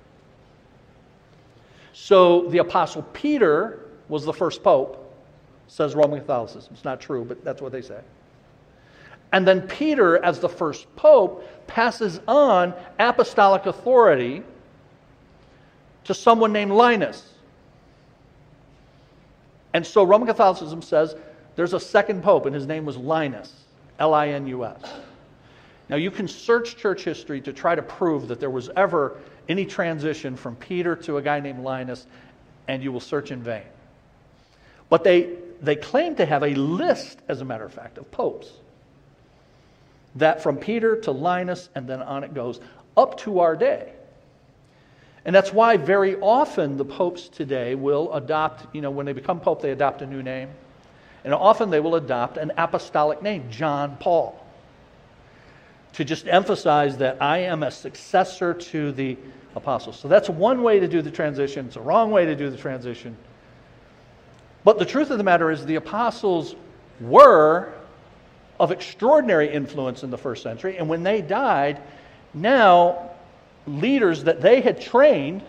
So 1.92 2.48
the 2.48 2.58
apostle 2.58 3.02
Peter 3.12 3.80
was 4.08 4.24
the 4.24 4.32
first 4.32 4.62
pope, 4.62 5.00
says 5.68 5.94
Roman 5.94 6.20
Catholicism. 6.20 6.72
It's 6.74 6.84
not 6.84 7.00
true, 7.00 7.24
but 7.24 7.44
that's 7.44 7.62
what 7.62 7.72
they 7.72 7.82
say. 7.82 8.00
And 9.32 9.46
then 9.46 9.62
Peter, 9.62 10.22
as 10.24 10.38
the 10.38 10.48
first 10.48 10.94
pope, 10.94 11.48
passes 11.66 12.20
on 12.28 12.74
apostolic 12.98 13.66
authority 13.66 14.42
to 16.04 16.14
someone 16.14 16.52
named 16.52 16.72
Linus. 16.72 17.32
And 19.72 19.84
so 19.84 20.04
Roman 20.04 20.28
Catholicism 20.28 20.82
says 20.82 21.16
there's 21.56 21.72
a 21.72 21.80
second 21.80 22.22
pope, 22.22 22.46
and 22.46 22.54
his 22.54 22.66
name 22.66 22.84
was 22.84 22.96
Linus, 22.96 23.52
L 23.98 24.14
I 24.14 24.28
N 24.28 24.46
U 24.46 24.64
S. 24.64 24.80
Now, 25.88 25.96
you 25.96 26.10
can 26.10 26.28
search 26.28 26.76
church 26.76 27.04
history 27.04 27.40
to 27.42 27.52
try 27.52 27.74
to 27.74 27.82
prove 27.82 28.28
that 28.28 28.40
there 28.40 28.50
was 28.50 28.70
ever 28.74 29.18
any 29.48 29.66
transition 29.66 30.36
from 30.36 30.56
Peter 30.56 30.96
to 30.96 31.18
a 31.18 31.22
guy 31.22 31.40
named 31.40 31.62
Linus, 31.62 32.06
and 32.68 32.82
you 32.82 32.90
will 32.90 33.00
search 33.00 33.30
in 33.30 33.42
vain. 33.42 33.64
But 34.88 35.04
they, 35.04 35.36
they 35.60 35.76
claim 35.76 36.16
to 36.16 36.26
have 36.26 36.42
a 36.42 36.54
list, 36.54 37.18
as 37.28 37.40
a 37.40 37.44
matter 37.44 37.64
of 37.64 37.72
fact, 37.72 37.98
of 37.98 38.10
popes. 38.10 38.50
That 40.14 40.42
from 40.42 40.56
Peter 40.56 40.96
to 41.02 41.10
Linus, 41.10 41.68
and 41.74 41.86
then 41.86 42.00
on 42.00 42.24
it 42.24 42.32
goes, 42.32 42.60
up 42.96 43.18
to 43.18 43.40
our 43.40 43.56
day. 43.56 43.92
And 45.26 45.34
that's 45.34 45.52
why 45.52 45.76
very 45.76 46.16
often 46.16 46.76
the 46.76 46.84
popes 46.84 47.28
today 47.28 47.74
will 47.74 48.12
adopt, 48.12 48.74
you 48.74 48.80
know, 48.80 48.90
when 48.90 49.06
they 49.06 49.12
become 49.12 49.40
pope, 49.40 49.60
they 49.62 49.70
adopt 49.70 50.02
a 50.02 50.06
new 50.06 50.22
name. 50.22 50.50
And 51.24 51.32
often 51.32 51.70
they 51.70 51.80
will 51.80 51.94
adopt 51.94 52.36
an 52.36 52.52
apostolic 52.56 53.22
name, 53.22 53.50
John 53.50 53.96
Paul. 53.98 54.38
To 55.94 56.04
just 56.04 56.26
emphasize 56.26 56.98
that 56.98 57.20
I 57.20 57.38
am 57.38 57.62
a 57.62 57.70
successor 57.70 58.52
to 58.52 58.92
the 58.92 59.16
apostles. 59.56 59.98
So 59.98 60.08
that's 60.08 60.28
one 60.28 60.62
way 60.62 60.80
to 60.80 60.88
do 60.88 61.02
the 61.02 61.10
transition. 61.10 61.66
It's 61.66 61.76
a 61.76 61.80
wrong 61.80 62.10
way 62.10 62.26
to 62.26 62.34
do 62.34 62.50
the 62.50 62.56
transition. 62.56 63.16
But 64.64 64.78
the 64.78 64.84
truth 64.84 65.10
of 65.10 65.18
the 65.18 65.24
matter 65.24 65.50
is, 65.50 65.64
the 65.64 65.76
apostles 65.76 66.56
were 67.00 67.72
of 68.58 68.72
extraordinary 68.72 69.52
influence 69.52 70.02
in 70.02 70.10
the 70.10 70.18
first 70.18 70.42
century, 70.42 70.78
and 70.78 70.88
when 70.88 71.02
they 71.02 71.20
died, 71.22 71.80
now 72.32 73.10
leaders 73.66 74.24
that 74.24 74.40
they 74.40 74.60
had 74.60 74.80
trained 74.80 75.42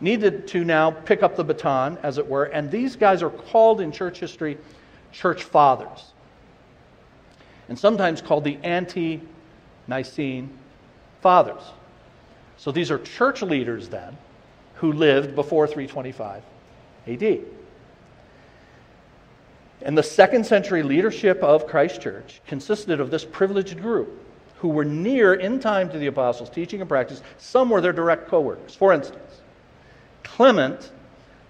needed 0.00 0.48
to 0.48 0.64
now 0.64 0.90
pick 0.90 1.22
up 1.22 1.36
the 1.36 1.44
baton, 1.44 1.98
as 2.02 2.18
it 2.18 2.26
were, 2.26 2.44
and 2.44 2.70
these 2.70 2.96
guys 2.96 3.22
are 3.22 3.30
called 3.30 3.80
in 3.80 3.92
church 3.92 4.18
history 4.18 4.58
church 5.12 5.44
fathers, 5.44 6.12
and 7.68 7.78
sometimes 7.78 8.20
called 8.20 8.44
the 8.44 8.58
ante 8.62 9.20
Nicene 9.86 10.50
fathers. 11.20 11.62
So 12.56 12.72
these 12.72 12.90
are 12.90 12.98
church 12.98 13.42
leaders 13.42 13.88
then 13.88 14.16
who 14.76 14.92
lived 14.92 15.34
before 15.34 15.66
325 15.66 16.42
AD. 17.06 17.40
And 19.82 19.98
the 19.98 20.02
second 20.02 20.46
century 20.46 20.82
leadership 20.82 21.42
of 21.42 21.66
Christ 21.66 22.00
Church 22.00 22.40
consisted 22.46 23.00
of 23.00 23.10
this 23.10 23.24
privileged 23.24 23.80
group 23.80 24.20
who 24.56 24.68
were 24.68 24.84
near 24.84 25.34
in 25.34 25.60
time 25.60 25.90
to 25.90 25.98
the 25.98 26.06
apostles' 26.06 26.48
teaching 26.48 26.80
and 26.80 26.88
practice. 26.88 27.22
Some 27.36 27.68
were 27.68 27.82
their 27.82 27.92
direct 27.92 28.28
co 28.28 28.40
workers. 28.40 28.74
For 28.74 28.94
instance, 28.94 29.42
Clement 30.22 30.90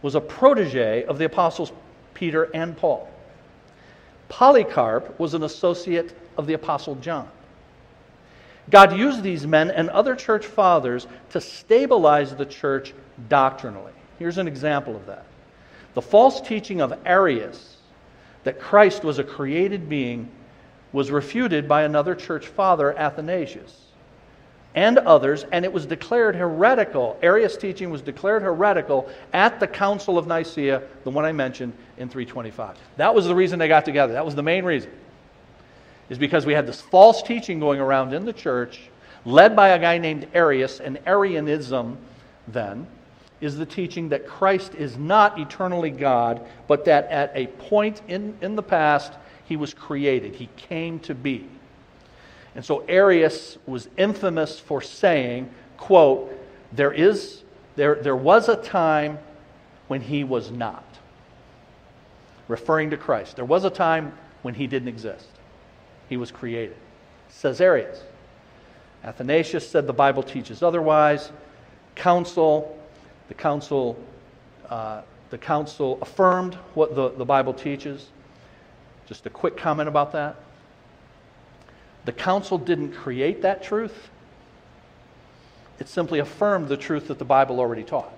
was 0.03 0.17
a 0.17 0.21
protege 0.21 1.05
of 1.05 1.19
the 1.19 1.25
apostles 1.25 1.73
Peter 2.13 2.45
and 2.55 2.77
Paul. 2.77 3.09
Polycarp 4.29 5.19
was 5.19 5.35
an 5.35 5.45
associate 5.45 6.17
of 6.37 6.47
the 6.47 6.55
apostle 6.55 6.97
John. 6.97 7.29
God 8.71 8.97
used 8.97 9.23
these 9.23 9.47
men 9.47 9.71
and 9.71 9.91
other 9.91 10.17
church 10.17 10.47
fathers 10.47 11.07
to 11.31 11.41
stabilize 11.41 12.35
the 12.35 12.47
church 12.47 12.95
doctrinally. 13.29 13.93
Here's 14.19 14.39
an 14.39 14.49
example 14.49 14.97
of 14.97 15.07
that. 15.07 15.27
The 15.95 16.03
false 16.03 16.41
teaching 16.41 16.81
of 16.81 16.99
Arius 17.05 17.77
that 18.45 18.61
Christ 18.61 19.05
was 19.05 19.19
a 19.19 19.25
created 19.25 19.89
being 19.89 20.29
was 20.93 21.11
refuted 21.11 21.69
by 21.69 21.83
another 21.83 22.15
church 22.15 22.47
father, 22.47 22.97
Athanasius, 22.97 23.81
and 24.75 24.99
others, 24.99 25.45
and 25.53 25.65
it 25.65 25.73
was 25.73 25.87
declared 25.87 26.35
heretical. 26.35 27.19
Arius' 27.23 27.57
teaching 27.57 27.91
was 27.91 28.01
declared 28.03 28.43
heretical 28.43 29.09
at 29.33 29.61
the 29.61 29.67
Council 29.67 30.19
of 30.19 30.27
Nicaea, 30.27 30.83
the 31.05 31.11
one 31.11 31.25
I 31.25 31.33
mentioned 31.33 31.73
in 31.97 32.09
325. 32.09 32.77
That 32.97 33.15
was 33.15 33.27
the 33.27 33.35
reason 33.35 33.59
they 33.59 33.69
got 33.69 33.85
together. 33.85 34.13
That 34.13 34.25
was 34.25 34.35
the 34.35 34.43
main 34.43 34.65
reason 34.65 34.91
is 36.09 36.19
because 36.19 36.47
we 36.47 36.53
had 36.53 36.67
this 36.67 36.81
false 36.81 37.23
teaching 37.23 37.59
going 37.59 37.81
around 37.81 38.13
in 38.13 38.25
the 38.25 38.33
church, 38.33 38.81
led 39.25 39.57
by 39.57 39.71
a 39.71 39.79
guy 39.79 39.99
named 39.99 40.27
Arius, 40.35 40.81
and 40.81 40.99
Arianism 41.07 41.97
then 42.49 42.87
is 43.41 43.57
the 43.57 43.67
teaching 43.67 44.11
that 44.11 44.27
Christ 44.27 44.75
is 44.75 44.97
not 44.97 45.39
eternally 45.39 45.91
God, 45.91 46.47
but 46.67 46.85
that 46.85 47.09
at 47.11 47.33
a 47.35 47.47
point 47.47 48.03
in, 48.09 48.37
in 48.41 48.55
the 48.55 48.63
past, 48.63 49.13
he 49.45 49.57
was 49.57 49.75
created, 49.75 50.35
he 50.35 50.49
came 50.57 50.99
to 51.01 51.15
be. 51.15 51.47
And 52.55 52.65
so 52.65 52.85
Arius 52.89 53.59
was 53.67 53.89
infamous 53.97 54.61
for 54.61 54.81
saying, 54.81 55.51
quote, 55.77 56.33
there 56.73 56.93
is 56.93 57.43
there, 57.77 57.97
there 57.97 58.17
was 58.17 58.49
a 58.49 58.57
time 58.57 59.19
when 59.89 60.01
he 60.01 60.23
was 60.23 60.51
not. 60.51 60.85
Referring 62.47 62.91
to 62.91 62.97
Christ. 62.97 63.37
There 63.37 63.45
was 63.45 63.65
a 63.65 63.71
time 63.71 64.13
when 64.43 64.55
he 64.55 64.67
didn't 64.67 64.89
exist 64.89 65.27
he 66.09 66.17
was 66.17 66.31
created. 66.31 66.77
Says 67.29 67.61
Arius. 67.61 68.03
Athanasius 69.03 69.69
said 69.69 69.87
the 69.87 69.93
Bible 69.93 70.23
teaches 70.23 70.63
otherwise. 70.63 71.31
Council, 71.95 72.79
the 73.29 73.35
council, 73.35 73.99
uh, 74.69 75.03
the 75.31 75.39
council 75.39 75.99
affirmed 76.01 76.55
what 76.75 76.95
the, 76.95 77.11
the 77.11 77.25
Bible 77.25 77.53
teaches. 77.53 78.09
Just 79.07 79.27
a 79.27 79.31
quick 79.31 79.57
comment 79.57 79.89
about 79.89 80.13
that. 80.13 80.37
The 82.05 82.13
council 82.13 82.59
didn't 82.59 82.93
create 82.93 83.43
that 83.43 83.63
truth. 83.63 84.11
It 85.79 85.89
simply 85.89 86.19
affirmed 86.19 86.69
the 86.69 86.77
truth 86.77 87.09
that 87.09 87.19
the 87.19 87.25
Bible 87.25 87.59
already 87.59 87.83
taught. 87.83 88.13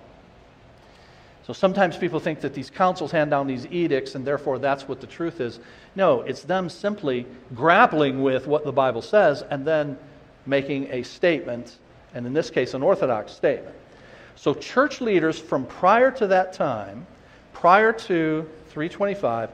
So 1.47 1.53
sometimes 1.53 1.95
people 1.95 2.19
think 2.19 2.41
that 2.41 2.53
these 2.53 2.69
councils 2.69 3.09
hand 3.09 3.31
down 3.31 3.47
these 3.47 3.65
edicts 3.67 4.15
and 4.15 4.27
therefore 4.27 4.59
that's 4.59 4.85
what 4.89 4.99
the 4.99 5.07
truth 5.07 5.39
is. 5.39 5.61
No, 5.95 6.19
it's 6.23 6.43
them 6.43 6.67
simply 6.67 7.25
grappling 7.55 8.21
with 8.21 8.47
what 8.47 8.65
the 8.65 8.73
Bible 8.73 9.01
says 9.01 9.43
and 9.43 9.65
then 9.65 9.97
making 10.45 10.91
a 10.91 11.03
statement, 11.03 11.77
and 12.13 12.25
in 12.27 12.33
this 12.33 12.49
case, 12.49 12.73
an 12.73 12.83
orthodox 12.83 13.31
statement. 13.31 13.73
So 14.35 14.53
church 14.53 14.99
leaders 14.99 15.39
from 15.39 15.65
prior 15.65 16.11
to 16.11 16.27
that 16.27 16.51
time, 16.51 17.07
prior 17.53 17.93
to 17.93 18.49
325, 18.67 19.49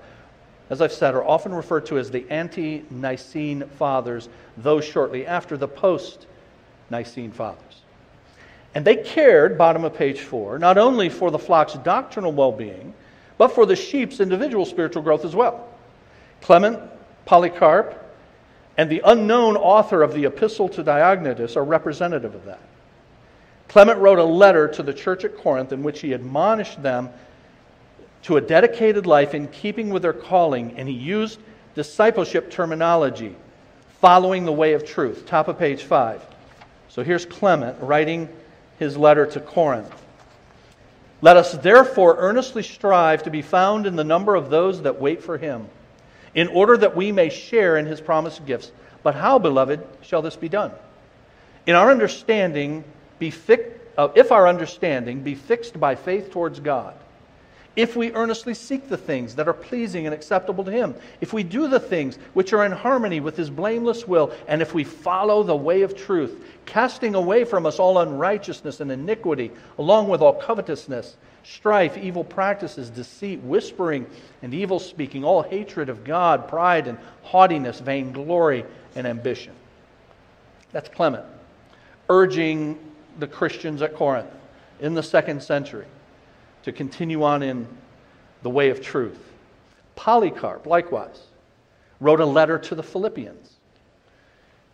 as 0.71 0.82
I've 0.82 0.91
said, 0.91 1.13
are 1.13 1.23
often 1.23 1.53
referred 1.53 1.86
to 1.88 1.99
as 1.99 2.10
the 2.10 2.25
ante 2.32 2.86
Nicene 2.89 3.65
fathers, 3.77 4.29
those 4.58 4.84
shortly 4.84 5.27
after 5.27 5.58
the 5.58 5.67
post 5.67 6.25
Nicene 6.89 7.32
fathers. 7.32 7.72
And 8.75 8.83
they 8.86 8.95
cared, 8.95 9.57
bottom 9.57 9.83
of 9.83 9.95
page 9.95 10.21
four, 10.21 10.57
not 10.57 10.77
only 10.77 11.09
for 11.09 11.29
the 11.29 11.39
flock's 11.39 11.73
doctrinal 11.75 12.31
well 12.31 12.51
being, 12.51 12.93
but 13.38 13.49
for 13.49 13.65
the 13.65 13.75
sheep's 13.75 14.19
individual 14.19 14.65
spiritual 14.65 15.03
growth 15.03 15.25
as 15.25 15.36
well. 15.36 15.67
Clement, 16.41 16.79
Polycarp, 17.25 17.99
and 18.77 18.89
the 18.89 19.01
unknown 19.05 19.55
author 19.55 20.01
of 20.01 20.13
the 20.13 20.25
Epistle 20.25 20.69
to 20.69 20.83
Diognetus 20.83 21.55
are 21.55 21.63
representative 21.63 22.33
of 22.33 22.45
that. 22.45 22.59
Clement 23.67 23.99
wrote 23.99 24.19
a 24.19 24.23
letter 24.23 24.67
to 24.67 24.83
the 24.83 24.93
church 24.93 25.23
at 25.23 25.38
Corinth 25.38 25.71
in 25.71 25.83
which 25.83 26.01
he 26.01 26.13
admonished 26.13 26.81
them 26.81 27.09
to 28.23 28.38
a 28.38 28.41
dedicated 28.41 29.05
life 29.05 29.33
in 29.33 29.47
keeping 29.47 29.89
with 29.89 30.01
their 30.01 30.13
calling, 30.13 30.75
and 30.77 30.88
he 30.88 30.95
used 30.95 31.39
discipleship 31.75 32.49
terminology, 32.49 33.36
following 33.99 34.45
the 34.45 34.51
way 34.51 34.73
of 34.73 34.86
truth. 34.86 35.25
Top 35.25 35.47
of 35.47 35.59
page 35.59 35.83
five. 35.83 36.25
So 36.89 37.03
here's 37.03 37.25
Clement 37.25 37.77
writing 37.81 38.29
his 38.79 38.97
letter 38.97 39.25
to 39.25 39.39
Corinth. 39.39 39.93
Let 41.21 41.38
us 41.38 41.53
therefore 41.53 42.17
earnestly 42.17 42.63
strive 42.63 43.23
to 43.23 43.29
be 43.29 43.41
found 43.41 43.88
in 43.88 43.95
the 43.95 44.03
number 44.03 44.36
of 44.36 44.49
those 44.49 44.81
that 44.81 44.99
wait 44.99 45.23
for 45.23 45.38
him, 45.38 45.67
in 46.36 46.47
order 46.49 46.75
that 46.77 46.95
we 46.95 47.12
may 47.12 47.29
share 47.29 47.77
in 47.77 47.86
his 47.86 48.01
promised 48.01 48.45
gifts. 48.45 48.71
But 49.03 49.15
how, 49.15 49.39
beloved, 49.39 49.86
shall 50.01 50.21
this 50.21 50.36
be 50.36 50.49
done? 50.49 50.71
In 51.65 51.75
our 51.75 51.91
understanding, 51.91 52.83
be 53.19 53.31
fi- 53.31 53.71
uh, 53.97 54.09
if 54.15 54.31
our 54.31 54.47
understanding 54.47 55.21
be 55.21 55.36
fixed 55.36 55.79
by 55.79 55.95
faith 55.95 56.31
towards 56.31 56.59
God, 56.59 56.95
if 57.75 57.95
we 57.95 58.13
earnestly 58.13 58.53
seek 58.53 58.88
the 58.88 58.97
things 58.97 59.36
that 59.36 59.47
are 59.47 59.53
pleasing 59.53 60.05
and 60.05 60.13
acceptable 60.13 60.63
to 60.63 60.71
Him, 60.71 60.93
if 61.21 61.33
we 61.33 61.41
do 61.43 61.67
the 61.67 61.79
things 61.79 62.17
which 62.33 62.53
are 62.53 62.65
in 62.65 62.71
harmony 62.71 63.19
with 63.19 63.36
His 63.36 63.49
blameless 63.49 64.07
will, 64.07 64.31
and 64.47 64.62
if 64.62 64.73
we 64.73 64.83
follow 64.83 65.41
the 65.41 65.55
way 65.55 65.81
of 65.81 65.95
truth, 65.95 66.43
casting 66.65 67.15
away 67.15 67.43
from 67.45 67.65
us 67.65 67.79
all 67.79 67.97
unrighteousness 67.97 68.79
and 68.79 68.91
iniquity, 68.91 69.51
along 69.79 70.07
with 70.07 70.21
all 70.21 70.33
covetousness, 70.33 71.15
strife, 71.43 71.97
evil 71.97 72.23
practices, 72.23 72.91
deceit, 72.91 73.39
whispering, 73.41 74.05
and 74.43 74.53
evil 74.53 74.79
speaking, 74.79 75.23
all 75.23 75.41
hatred 75.41 75.89
of 75.89 76.03
God, 76.03 76.47
pride 76.47 76.88
and 76.88 76.99
haughtiness, 77.23 77.79
vainglory, 77.79 78.65
and 78.95 79.07
ambition. 79.07 79.53
That's 80.71 80.89
Clement, 80.89 81.25
urging 82.07 82.77
the 83.17 83.27
Christians 83.27 83.81
at 83.81 83.95
Corinth 83.95 84.29
in 84.79 84.93
the 84.93 85.03
second 85.03 85.41
century 85.41 85.86
to 86.63 86.71
continue 86.71 87.23
on 87.23 87.43
in 87.43 87.67
the 88.41 88.49
way 88.49 88.69
of 88.69 88.82
truth. 88.82 89.19
Polycarp, 89.95 90.65
likewise, 90.65 91.21
wrote 91.99 92.19
a 92.19 92.26
letter 92.26 92.58
to 92.58 92.76
the 92.76 92.84
Philippians. 92.84 93.52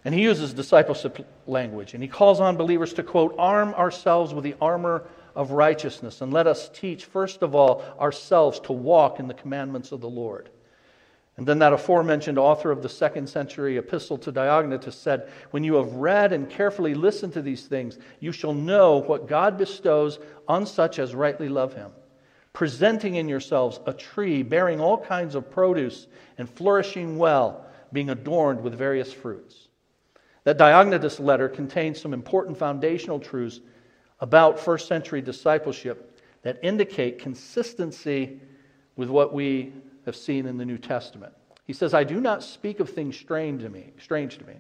And 0.06 0.16
he 0.16 0.22
uses 0.22 0.54
discipleship 0.54 1.28
language, 1.46 1.94
and 1.94 2.02
he 2.02 2.08
calls 2.08 2.40
on 2.40 2.56
believers 2.56 2.94
to, 2.94 3.04
quote, 3.04 3.36
arm 3.38 3.74
ourselves 3.74 4.34
with 4.34 4.44
the 4.44 4.56
armor 4.62 5.04
of 5.36 5.52
righteousness, 5.52 6.22
and 6.22 6.34
let 6.34 6.48
us 6.48 6.70
teach, 6.70 7.06
first 7.06 7.42
of 7.44 7.54
all, 7.54 7.84
ourselves 8.00 8.60
to 8.62 8.74
walk 8.74 9.20
in 9.20 9.28
the 9.28 9.34
commandments 9.34 9.92
of 9.92 10.02
the 10.02 10.10
Lord. 10.10 10.50
And 11.40 11.48
then 11.48 11.60
that 11.60 11.72
aforementioned 11.72 12.38
author 12.38 12.70
of 12.70 12.82
the 12.84 12.90
second 12.90 13.30
century 13.30 13.78
epistle 13.78 14.18
to 14.18 14.32
Diognetus 14.34 14.92
said, 14.92 15.30
When 15.52 15.64
you 15.64 15.76
have 15.76 15.94
read 15.94 16.34
and 16.34 16.50
carefully 16.50 16.94
listened 16.94 17.32
to 17.32 17.42
these 17.42 17.66
things, 17.66 17.98
you 18.20 18.34
shall 18.34 18.54
know 18.54 18.98
what 18.98 19.26
God 19.26 19.58
bestows 19.58 20.20
on 20.50 20.66
such 20.66 21.00
as 21.00 21.16
rightly 21.16 21.48
love 21.48 21.74
him, 21.74 21.92
presenting 22.52 23.16
in 23.16 23.30
yourselves 23.30 23.80
a 23.86 23.94
tree 23.94 24.44
bearing 24.44 24.82
all 24.82 24.98
kinds 24.98 25.34
of 25.34 25.50
produce 25.50 26.08
and 26.38 26.50
flourishing 26.50 27.18
well, 27.18 27.66
being 27.94 28.10
adorned 28.10 28.60
with 28.60 28.78
various 28.78 29.14
fruits. 29.14 29.70
That 30.44 30.58
Diognetus 30.58 31.22
letter 31.22 31.48
contains 31.48 32.02
some 32.02 32.14
important 32.14 32.58
foundational 32.58 33.18
truths 33.18 33.62
about 34.20 34.60
first 34.60 34.90
century 34.90 35.22
discipleship 35.22 36.20
that 36.42 36.60
indicate 36.64 37.18
consistency 37.18 38.42
with 38.98 39.08
what 39.08 39.34
we 39.34 39.72
have 40.06 40.16
seen 40.16 40.46
in 40.46 40.58
the 40.58 40.66
New 40.66 40.78
Testament. 40.78 41.34
He 41.66 41.74
says, 41.74 41.94
I 41.94 42.04
do 42.04 42.20
not 42.20 42.44
speak 42.44 42.80
of 42.80 42.90
things 42.90 43.18
strange 43.18 43.62
to 43.62 43.70
me, 43.70 43.94
strange 44.00 44.38
to 44.40 44.46
me, 44.46 44.56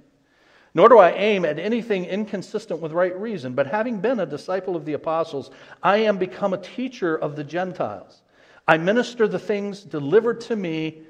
Nor 0.74 0.90
do 0.90 0.98
I 1.00 1.12
aim 1.12 1.46
at 1.46 1.58
anything 1.58 2.06
inconsistent 2.06 2.80
with 2.80 2.92
right 2.92 3.20
reason, 3.20 3.54
but 3.54 3.68
having 3.68 4.00
been 4.00 4.20
a 4.20 4.26
disciple 4.26 4.76
of 4.76 4.86
the 4.86 4.94
apostles, 4.94 5.50
I 5.82 5.98
am 5.98 6.18
become 6.18 6.54
a 6.54 6.62
teacher 6.62 7.16
of 7.16 7.36
the 7.36 7.44
Gentiles. 7.44 8.22
I 8.68 8.78
minister 8.78 9.28
the 9.28 9.40
things 9.40 9.82
delivered 9.82 10.42
to 10.42 10.56
me, 10.56 11.02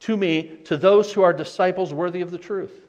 to 0.00 0.16
me, 0.16 0.60
to 0.64 0.78
those 0.78 1.12
who 1.12 1.22
are 1.22 1.32
disciples 1.34 1.92
worthy 1.92 2.22
of 2.22 2.30
the 2.30 2.38
truth. 2.38 2.86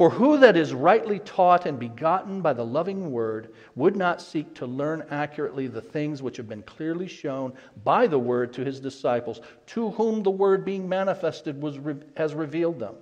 For 0.00 0.08
who 0.08 0.38
that 0.38 0.56
is 0.56 0.72
rightly 0.72 1.18
taught 1.18 1.66
and 1.66 1.78
begotten 1.78 2.40
by 2.40 2.54
the 2.54 2.64
loving 2.64 3.10
word 3.12 3.52
would 3.74 3.96
not 3.96 4.22
seek 4.22 4.54
to 4.54 4.64
learn 4.64 5.04
accurately 5.10 5.66
the 5.66 5.82
things 5.82 6.22
which 6.22 6.38
have 6.38 6.48
been 6.48 6.62
clearly 6.62 7.06
shown 7.06 7.52
by 7.84 8.06
the 8.06 8.18
word 8.18 8.54
to 8.54 8.64
his 8.64 8.80
disciples, 8.80 9.42
to 9.66 9.90
whom 9.90 10.22
the 10.22 10.30
word 10.30 10.64
being 10.64 10.88
manifested 10.88 11.60
was, 11.60 11.78
has 12.16 12.32
revealed 12.32 12.78
them, 12.78 12.94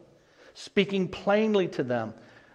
speaking 0.54 1.06
plainly 1.06 1.68
to 1.68 1.84
them, 1.84 2.14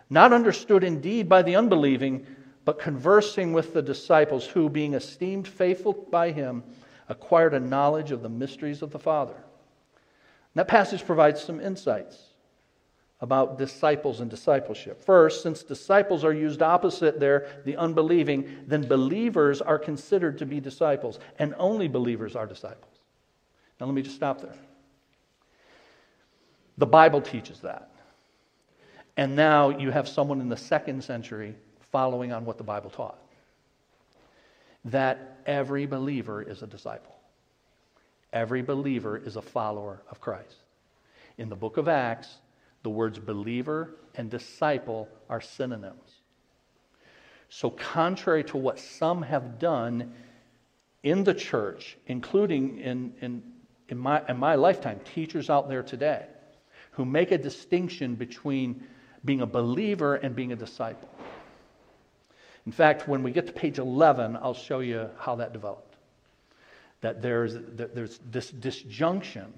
not 0.09 0.33
understood 0.33 0.83
indeed 0.83 1.29
by 1.29 1.41
the 1.41 1.55
unbelieving, 1.55 2.27
but 2.65 2.79
conversing 2.79 3.53
with 3.53 3.73
the 3.73 3.81
disciples, 3.81 4.45
who, 4.45 4.69
being 4.69 4.93
esteemed 4.93 5.47
faithful 5.47 5.93
by 5.93 6.31
him, 6.31 6.65
acquired 7.07 7.53
a 7.53 7.61
knowledge 7.61 8.11
of 8.11 8.21
the 8.21 8.27
mysteries 8.27 8.81
of 8.81 8.91
the 8.91 8.99
Father. 8.99 9.35
And 9.35 10.55
that 10.55 10.67
passage 10.67 11.05
provides 11.05 11.41
some 11.41 11.61
insights 11.61 12.32
about 13.23 13.57
disciples 13.57 14.19
and 14.19 14.29
discipleship. 14.29 15.01
First, 15.01 15.43
since 15.43 15.63
disciples 15.63 16.25
are 16.25 16.33
used 16.33 16.61
opposite 16.61 17.21
there, 17.21 17.47
the 17.63 17.77
unbelieving, 17.77 18.65
then 18.67 18.85
believers 18.85 19.61
are 19.61 19.79
considered 19.79 20.37
to 20.39 20.45
be 20.45 20.59
disciples, 20.59 21.19
and 21.39 21.55
only 21.57 21.87
believers 21.87 22.35
are 22.35 22.45
disciples. 22.45 22.97
Now, 23.79 23.85
let 23.85 23.95
me 23.95 24.01
just 24.01 24.17
stop 24.17 24.41
there. 24.41 24.57
The 26.77 26.85
Bible 26.85 27.21
teaches 27.21 27.61
that. 27.61 27.91
And 29.15 29.37
now 29.37 29.69
you 29.69 29.89
have 29.89 30.09
someone 30.09 30.41
in 30.41 30.49
the 30.49 30.57
second 30.57 31.01
century 31.01 31.55
following 31.93 32.33
on 32.33 32.43
what 32.43 32.57
the 32.57 32.63
Bible 32.65 32.89
taught 32.89 33.19
that 34.85 35.37
every 35.45 35.85
believer 35.85 36.41
is 36.41 36.61
a 36.61 36.67
disciple. 36.67 37.15
Every 38.33 38.61
believer 38.61 39.15
is 39.15 39.37
a 39.37 39.41
follower 39.41 40.01
of 40.11 40.19
Christ. 40.19 40.57
In 41.37 41.47
the 41.47 41.55
book 41.55 41.77
of 41.77 41.87
Acts, 41.87 42.39
the 42.83 42.89
words 42.89 43.17
believer 43.17 43.95
and 44.15 44.29
disciple 44.29 45.09
are 45.29 45.41
synonyms. 45.41 46.21
So, 47.49 47.69
contrary 47.69 48.43
to 48.45 48.57
what 48.57 48.79
some 48.79 49.21
have 49.21 49.59
done 49.59 50.13
in 51.03 51.23
the 51.23 51.33
church, 51.33 51.97
including 52.07 52.79
in, 52.79 53.13
in, 53.21 53.43
in, 53.89 53.97
my, 53.97 54.23
in 54.27 54.37
my 54.37 54.55
lifetime, 54.55 54.99
teachers 55.13 55.49
out 55.49 55.69
there 55.69 55.83
today 55.83 56.25
who 56.91 57.05
make 57.05 57.31
a 57.31 57.37
distinction 57.37 58.15
between 58.15 58.83
being 59.25 59.41
a 59.41 59.45
believer 59.45 60.15
and 60.15 60.35
being 60.35 60.51
a 60.51 60.55
disciple. 60.55 61.09
In 62.65 62.71
fact, 62.71 63.07
when 63.07 63.23
we 63.23 63.31
get 63.31 63.47
to 63.47 63.53
page 63.53 63.77
11, 63.77 64.37
I'll 64.37 64.53
show 64.53 64.79
you 64.79 65.09
how 65.17 65.35
that 65.35 65.53
developed. 65.53 65.95
That 67.01 67.21
there's, 67.21 67.53
that 67.53 67.93
there's 67.93 68.19
this 68.29 68.49
disjunction 68.49 69.53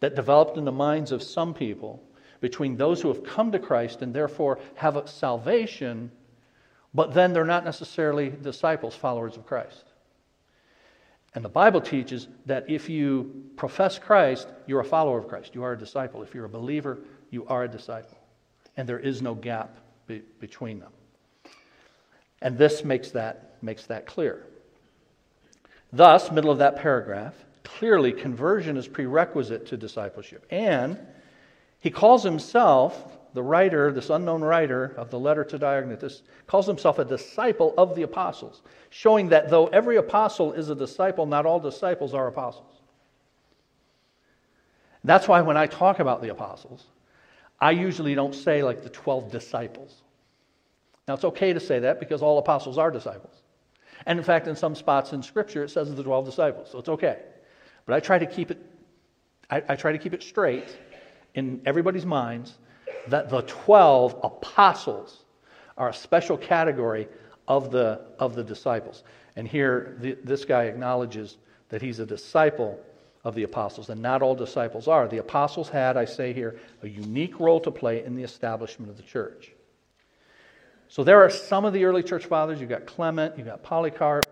that 0.00 0.14
developed 0.14 0.56
in 0.56 0.64
the 0.64 0.72
minds 0.72 1.12
of 1.12 1.22
some 1.22 1.54
people 1.54 2.02
between 2.40 2.76
those 2.76 3.00
who 3.00 3.08
have 3.08 3.24
come 3.24 3.52
to 3.52 3.58
Christ 3.58 4.02
and 4.02 4.14
therefore 4.14 4.58
have 4.74 4.96
a 4.96 5.06
salvation, 5.06 6.10
but 6.94 7.14
then 7.14 7.32
they're 7.32 7.44
not 7.44 7.64
necessarily 7.64 8.30
disciples, 8.30 8.94
followers 8.94 9.36
of 9.36 9.46
Christ. 9.46 9.84
And 11.34 11.44
the 11.44 11.48
Bible 11.48 11.80
teaches 11.80 12.28
that 12.46 12.68
if 12.68 12.88
you 12.88 13.44
profess 13.56 13.98
Christ, 13.98 14.48
you're 14.66 14.80
a 14.80 14.84
follower 14.84 15.18
of 15.18 15.28
Christ. 15.28 15.54
You 15.54 15.62
are 15.62 15.72
a 15.72 15.78
disciple. 15.78 16.22
If 16.22 16.34
you're 16.34 16.46
a 16.46 16.48
believer, 16.48 16.98
you 17.30 17.46
are 17.46 17.64
a 17.64 17.68
disciple. 17.68 18.18
And 18.76 18.88
there 18.88 18.98
is 18.98 19.20
no 19.20 19.34
gap 19.34 19.76
be- 20.06 20.22
between 20.40 20.80
them. 20.80 20.92
And 22.40 22.56
this 22.56 22.84
makes 22.84 23.10
that, 23.10 23.56
makes 23.62 23.86
that 23.86 24.06
clear. 24.06 24.46
Thus, 25.92 26.30
middle 26.30 26.50
of 26.50 26.58
that 26.58 26.76
paragraph, 26.76 27.34
clearly 27.64 28.12
conversion 28.12 28.76
is 28.76 28.88
prerequisite 28.88 29.66
to 29.66 29.76
discipleship. 29.76 30.46
And 30.50 30.98
he 31.80 31.90
calls 31.90 32.24
himself, 32.24 33.18
the 33.34 33.42
writer, 33.42 33.92
this 33.92 34.10
unknown 34.10 34.42
writer 34.42 34.94
of 34.96 35.10
the 35.10 35.18
letter 35.18 35.44
to 35.44 35.58
Diognetus, 35.58 36.22
calls 36.46 36.66
himself 36.66 36.98
a 36.98 37.04
disciple 37.04 37.74
of 37.78 37.94
the 37.94 38.02
apostles, 38.02 38.62
showing 38.90 39.28
that 39.28 39.48
though 39.48 39.68
every 39.68 39.96
apostle 39.96 40.52
is 40.52 40.70
a 40.70 40.74
disciple, 40.74 41.26
not 41.26 41.46
all 41.46 41.60
disciples 41.60 42.14
are 42.14 42.26
apostles. 42.26 42.74
That's 45.04 45.28
why 45.28 45.40
when 45.40 45.56
I 45.56 45.66
talk 45.66 46.00
about 46.00 46.20
the 46.20 46.30
apostles, 46.30 46.84
I 47.60 47.70
usually 47.70 48.14
don't 48.14 48.34
say 48.34 48.62
like 48.62 48.82
the 48.82 48.90
12 48.90 49.30
disciples. 49.30 50.02
Now, 51.06 51.14
it's 51.14 51.24
okay 51.24 51.52
to 51.52 51.60
say 51.60 51.78
that 51.78 52.00
because 52.00 52.22
all 52.22 52.38
apostles 52.38 52.76
are 52.76 52.90
disciples. 52.90 53.34
And 54.06 54.18
in 54.18 54.24
fact, 54.24 54.46
in 54.48 54.56
some 54.56 54.74
spots 54.74 55.12
in 55.12 55.22
Scripture, 55.22 55.64
it 55.64 55.70
says 55.70 55.94
the 55.94 56.02
12 56.02 56.26
disciples, 56.26 56.70
so 56.70 56.78
it's 56.78 56.88
okay. 56.88 57.20
But 57.86 57.94
I 57.94 58.00
try 58.00 58.18
to 58.18 58.26
keep 58.26 58.50
it, 58.50 58.58
I, 59.48 59.62
I 59.68 59.76
try 59.76 59.92
to 59.92 59.98
keep 59.98 60.12
it 60.12 60.22
straight 60.22 60.68
in 61.38 61.62
everybody's 61.64 62.04
minds 62.04 62.58
that 63.06 63.30
the 63.30 63.42
12 63.42 64.20
apostles 64.22 65.24
are 65.76 65.88
a 65.88 65.94
special 65.94 66.36
category 66.36 67.08
of 67.46 67.70
the, 67.70 68.00
of 68.18 68.34
the 68.34 68.44
disciples. 68.44 69.04
And 69.36 69.46
here, 69.46 69.96
the, 70.00 70.18
this 70.24 70.44
guy 70.44 70.64
acknowledges 70.64 71.36
that 71.68 71.80
he's 71.80 72.00
a 72.00 72.06
disciple 72.06 72.78
of 73.24 73.34
the 73.34 73.44
apostles, 73.44 73.88
and 73.88 74.02
not 74.02 74.22
all 74.22 74.34
disciples 74.34 74.88
are. 74.88 75.08
The 75.08 75.18
apostles 75.18 75.68
had, 75.68 75.96
I 75.96 76.04
say 76.04 76.32
here, 76.32 76.58
a 76.82 76.88
unique 76.88 77.38
role 77.40 77.60
to 77.60 77.70
play 77.70 78.04
in 78.04 78.14
the 78.14 78.22
establishment 78.22 78.90
of 78.90 78.96
the 78.96 79.02
church. 79.02 79.52
So 80.88 81.04
there 81.04 81.22
are 81.22 81.30
some 81.30 81.64
of 81.64 81.72
the 81.72 81.84
early 81.84 82.02
church 82.02 82.26
fathers. 82.26 82.60
You've 82.60 82.70
got 82.70 82.86
Clement, 82.86 83.36
you've 83.36 83.46
got 83.46 83.62
Polycarp. 83.62 84.24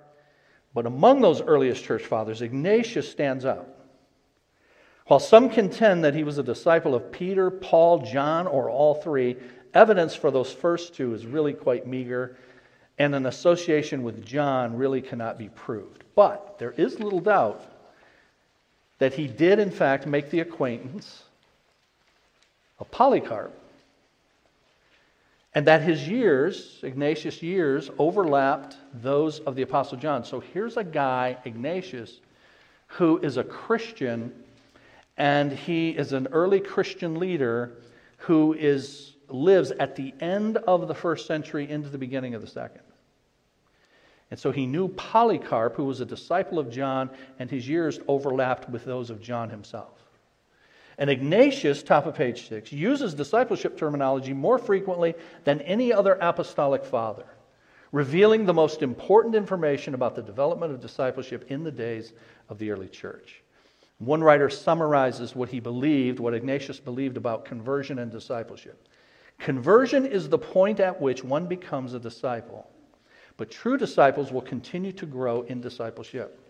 But 0.75 0.87
among 0.87 1.21
those 1.21 1.41
earliest 1.41 1.85
church 1.85 2.03
fathers, 2.03 2.43
Ignatius 2.43 3.11
stands 3.11 3.45
out. 3.45 3.76
While 5.07 5.21
some 5.21 5.51
contend 5.51 6.03
that 6.05 6.15
he 6.15 6.25
was 6.25 6.39
a 6.39 6.43
disciple 6.43 6.95
of 6.95 7.13
Peter, 7.13 7.49
Paul, 7.51 7.99
John, 7.99 8.49
or 8.49 8.69
all 8.69 8.97
three, 8.97 9.37
evidence 9.73 10.17
for 10.17 10.33
those 10.33 10.53
first 10.53 10.95
two 10.95 11.15
is 11.15 11.27
really 11.27 11.53
quite 11.53 11.87
meager, 11.87 12.37
and 12.99 13.15
an 13.15 13.27
association 13.27 14.03
with 14.03 14.25
John 14.25 14.77
really 14.77 15.01
cannot 15.01 15.39
be 15.39 15.49
proved. 15.49 16.03
But 16.17 16.59
there 16.59 16.73
is 16.73 16.99
little 16.99 17.21
doubt 17.21 17.63
that 18.99 19.15
he 19.15 19.29
did, 19.29 19.61
in 19.61 19.71
fact, 19.71 20.07
make 20.07 20.31
the 20.31 20.41
acquaintance 20.41 21.23
of 22.81 22.91
Polycarp, 22.91 23.57
and 25.55 25.67
that 25.67 25.83
his 25.83 26.09
years, 26.09 26.81
Ignatius' 26.83 27.43
years, 27.43 27.91
overlapped 27.99 28.77
those 28.93 29.39
of 29.41 29.55
the 29.55 29.63
Apostle 29.63 29.99
John. 29.99 30.25
So 30.25 30.41
here's 30.41 30.77
a 30.77 30.85
guy, 30.85 31.37
Ignatius, 31.45 32.19
who 32.89 33.19
is 33.19 33.37
a 33.37 33.45
Christian 33.45 34.33
and 35.17 35.53
he 35.53 35.91
is 35.91 36.13
an 36.13 36.29
early 36.33 36.61
Christian 36.61 37.19
leader 37.19 37.79
who 38.19 38.55
is, 38.55 39.15
lives 39.29 39.71
at 39.73 39.97
the 39.97 40.15
end 40.21 40.57
of 40.59 40.89
the 40.89 40.95
first 40.95 41.27
century 41.27 41.69
into 41.71 41.89
the 41.89 41.99
beginning 41.99 42.35
of 42.35 42.41
the 42.41 42.47
second. 42.47 42.83
And 44.31 44.39
so 44.39 44.51
he 44.51 44.67
knew 44.67 44.89
Polycarp, 44.89 45.77
who 45.77 45.85
was 45.85 46.01
a 46.01 46.05
disciple 46.05 46.59
of 46.59 46.71
John, 46.71 47.11
and 47.39 47.51
his 47.51 47.69
years 47.69 48.01
overlapped 48.09 48.69
with 48.69 48.85
those 48.85 49.09
of 49.09 49.21
John 49.21 49.51
himself. 49.51 50.01
And 50.99 51.11
Ignatius, 51.11 51.83
top 51.83 52.07
of 52.07 52.15
page 52.15 52.49
six, 52.49 52.73
uses 52.73 53.15
discipleship 53.15 53.77
terminology 53.77 54.33
more 54.33 54.59
frequently 54.59 55.15
than 55.45 55.61
any 55.61 55.93
other 55.93 56.15
apostolic 56.21 56.85
father, 56.85 57.27
revealing 57.93 58.47
the 58.47 58.55
most 58.55 58.83
important 58.83 59.35
information 59.35 59.95
about 59.95 60.17
the 60.17 60.23
development 60.23 60.73
of 60.73 60.81
discipleship 60.81 61.45
in 61.51 61.63
the 61.63 61.71
days 61.71 62.13
of 62.49 62.59
the 62.59 62.71
early 62.71 62.89
church. 62.89 63.43
One 63.99 64.23
writer 64.23 64.51
summarizes 64.51 65.35
what 65.35 65.49
he 65.49 65.61
believed, 65.61 66.21
what 66.21 66.35
Ignatius 66.35 66.81
believed 66.81 67.17
about 67.17 67.45
conversion 67.45 67.99
and 67.99 68.11
discipleship. 68.11 68.89
Conversion 69.39 70.05
is 70.05 70.29
the 70.29 70.39
point 70.39 70.81
at 70.81 71.01
which 71.01 71.25
one 71.25 71.47
becomes 71.47 71.95
a 71.95 71.99
disciple, 71.99 72.69
but 73.37 73.51
true 73.51 73.79
disciples 73.79 74.33
will 74.33 74.43
continue 74.43 74.93
to 74.93 75.07
grow 75.07 75.43
in 75.43 75.61
discipleship. 75.61 76.41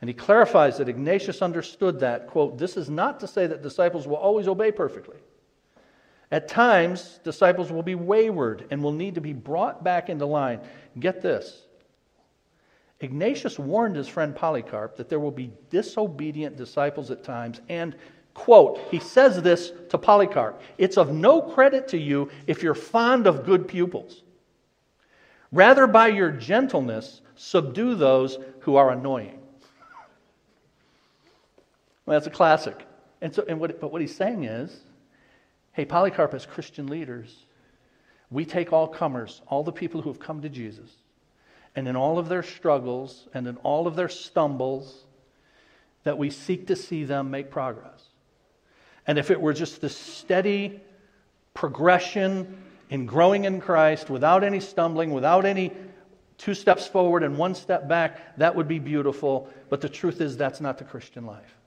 And 0.00 0.08
he 0.08 0.14
clarifies 0.14 0.76
that 0.78 0.88
Ignatius 0.88 1.40
understood 1.40 2.00
that, 2.00 2.26
quote, 2.26 2.58
this 2.58 2.76
is 2.76 2.90
not 2.90 3.20
to 3.20 3.26
say 3.26 3.46
that 3.46 3.62
disciples 3.62 4.06
will 4.06 4.16
always 4.16 4.48
obey 4.48 4.70
perfectly. 4.70 5.16
At 6.30 6.48
times, 6.48 7.20
disciples 7.24 7.70
will 7.70 7.82
be 7.82 7.94
wayward 7.94 8.66
and 8.70 8.82
will 8.82 8.92
need 8.92 9.14
to 9.14 9.20
be 9.20 9.32
brought 9.32 9.84
back 9.84 10.10
into 10.10 10.26
line. 10.26 10.60
Get 10.98 11.22
this 11.22 11.63
Ignatius 13.04 13.58
warned 13.58 13.96
his 13.96 14.08
friend 14.08 14.34
Polycarp 14.34 14.96
that 14.96 15.08
there 15.08 15.20
will 15.20 15.30
be 15.30 15.52
disobedient 15.70 16.56
disciples 16.56 17.10
at 17.10 17.22
times, 17.22 17.60
and, 17.68 17.94
quote, 18.32 18.80
he 18.90 18.98
says 18.98 19.42
this 19.42 19.72
to 19.90 19.98
Polycarp 19.98 20.60
it's 20.78 20.96
of 20.96 21.12
no 21.12 21.40
credit 21.40 21.86
to 21.88 21.98
you 21.98 22.30
if 22.46 22.62
you're 22.62 22.74
fond 22.74 23.26
of 23.26 23.44
good 23.44 23.68
pupils. 23.68 24.22
Rather, 25.52 25.86
by 25.86 26.08
your 26.08 26.30
gentleness, 26.30 27.20
subdue 27.36 27.94
those 27.94 28.38
who 28.60 28.76
are 28.76 28.90
annoying. 28.90 29.38
Well, 32.06 32.16
that's 32.16 32.26
a 32.26 32.30
classic. 32.30 32.86
And 33.20 33.34
so, 33.34 33.44
and 33.48 33.60
what, 33.60 33.80
but 33.80 33.92
what 33.92 34.00
he's 34.00 34.14
saying 34.14 34.44
is 34.44 34.80
hey, 35.72 35.84
Polycarp, 35.84 36.32
as 36.34 36.46
Christian 36.46 36.86
leaders, 36.86 37.46
we 38.30 38.44
take 38.44 38.72
all 38.72 38.86
comers, 38.86 39.42
all 39.48 39.64
the 39.64 39.72
people 39.72 40.00
who 40.00 40.08
have 40.08 40.20
come 40.20 40.40
to 40.40 40.48
Jesus, 40.48 40.90
and 41.76 41.88
in 41.88 41.96
all 41.96 42.18
of 42.18 42.28
their 42.28 42.42
struggles 42.42 43.26
and 43.34 43.46
in 43.46 43.56
all 43.58 43.86
of 43.86 43.96
their 43.96 44.08
stumbles, 44.08 45.04
that 46.04 46.18
we 46.18 46.30
seek 46.30 46.66
to 46.68 46.76
see 46.76 47.04
them 47.04 47.30
make 47.30 47.50
progress. 47.50 48.02
And 49.06 49.18
if 49.18 49.30
it 49.30 49.40
were 49.40 49.52
just 49.52 49.80
the 49.80 49.88
steady 49.88 50.80
progression 51.52 52.62
in 52.90 53.06
growing 53.06 53.44
in 53.44 53.60
Christ 53.60 54.10
without 54.10 54.44
any 54.44 54.60
stumbling, 54.60 55.12
without 55.12 55.44
any 55.44 55.72
two 56.38 56.54
steps 56.54 56.86
forward 56.86 57.22
and 57.22 57.38
one 57.38 57.54
step 57.54 57.88
back, 57.88 58.36
that 58.38 58.54
would 58.54 58.68
be 58.68 58.78
beautiful. 58.78 59.48
But 59.68 59.80
the 59.80 59.88
truth 59.88 60.20
is, 60.20 60.36
that's 60.36 60.60
not 60.60 60.78
the 60.78 60.84
Christian 60.84 61.26
life. 61.26 61.58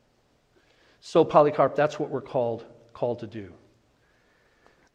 So, 1.01 1.23
Polycarp, 1.23 1.75
that's 1.75 1.99
what 1.99 2.09
we're 2.09 2.21
called, 2.21 2.65
called 2.93 3.19
to 3.19 3.27
do. 3.27 3.53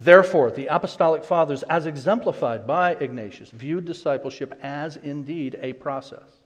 Therefore, 0.05 0.51
the 0.51 0.67
apostolic 0.67 1.23
fathers, 1.23 1.63
as 1.65 1.87
exemplified 1.87 2.67
by 2.67 2.95
Ignatius, 2.95 3.51
viewed 3.51 3.85
discipleship 3.85 4.59
as 4.61 4.97
indeed 4.97 5.57
a 5.63 5.75
process. 5.75 6.41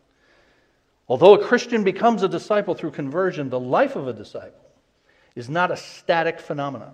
Although 1.09 1.35
a 1.35 1.45
Christian 1.45 1.83
becomes 1.83 2.23
a 2.23 2.29
disciple 2.29 2.75
through 2.75 2.91
conversion, 2.91 3.49
the 3.49 3.59
life 3.59 3.97
of 3.97 4.09
a 4.09 4.13
disciple 4.13 4.61
is 5.35 5.49
not 5.49 5.71
a 5.71 5.77
static 5.77 6.39
phenomenon. 6.39 6.93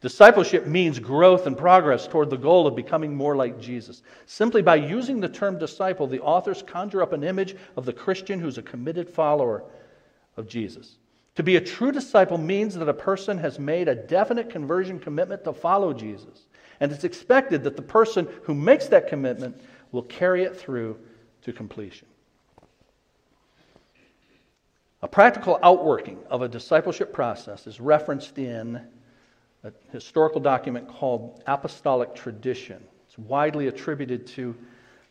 Discipleship 0.00 0.64
means 0.64 1.00
growth 1.00 1.48
and 1.48 1.58
progress 1.58 2.06
toward 2.06 2.30
the 2.30 2.38
goal 2.38 2.68
of 2.68 2.76
becoming 2.76 3.16
more 3.16 3.34
like 3.34 3.60
Jesus. 3.60 4.02
Simply 4.26 4.62
by 4.62 4.76
using 4.76 5.18
the 5.18 5.28
term 5.28 5.58
disciple, 5.58 6.06
the 6.06 6.20
authors 6.20 6.62
conjure 6.62 7.02
up 7.02 7.12
an 7.12 7.24
image 7.24 7.56
of 7.76 7.84
the 7.84 7.92
Christian 7.92 8.38
who's 8.38 8.58
a 8.58 8.62
committed 8.62 9.10
follower 9.10 9.64
of 10.36 10.46
Jesus. 10.46 10.99
To 11.40 11.44
be 11.44 11.56
a 11.56 11.60
true 11.62 11.90
disciple 11.90 12.36
means 12.36 12.74
that 12.74 12.86
a 12.86 12.92
person 12.92 13.38
has 13.38 13.58
made 13.58 13.88
a 13.88 13.94
definite 13.94 14.50
conversion 14.50 14.98
commitment 15.00 15.42
to 15.44 15.54
follow 15.54 15.94
Jesus. 15.94 16.44
And 16.80 16.92
it's 16.92 17.02
expected 17.02 17.64
that 17.64 17.76
the 17.76 17.82
person 17.82 18.28
who 18.42 18.52
makes 18.52 18.88
that 18.88 19.08
commitment 19.08 19.58
will 19.90 20.02
carry 20.02 20.42
it 20.42 20.54
through 20.54 20.98
to 21.40 21.54
completion. 21.54 22.06
A 25.00 25.08
practical 25.08 25.58
outworking 25.62 26.18
of 26.28 26.42
a 26.42 26.48
discipleship 26.48 27.10
process 27.10 27.66
is 27.66 27.80
referenced 27.80 28.36
in 28.36 28.78
a 29.64 29.72
historical 29.92 30.42
document 30.42 30.88
called 30.88 31.42
Apostolic 31.46 32.14
Tradition. 32.14 32.84
It's 33.08 33.16
widely 33.16 33.68
attributed 33.68 34.26
to 34.26 34.54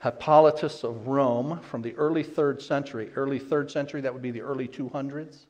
Hippolytus 0.03 0.83
of 0.83 1.07
Rome 1.07 1.59
from 1.61 1.81
the 1.81 1.95
early 1.95 2.21
third 2.21 2.61
century. 2.61 3.09
Early 3.15 3.39
third 3.39 3.71
century, 3.71 4.01
that 4.01 4.13
would 4.13 4.21
be 4.21 4.29
the 4.29 4.41
early 4.41 4.67
200s 4.67 5.45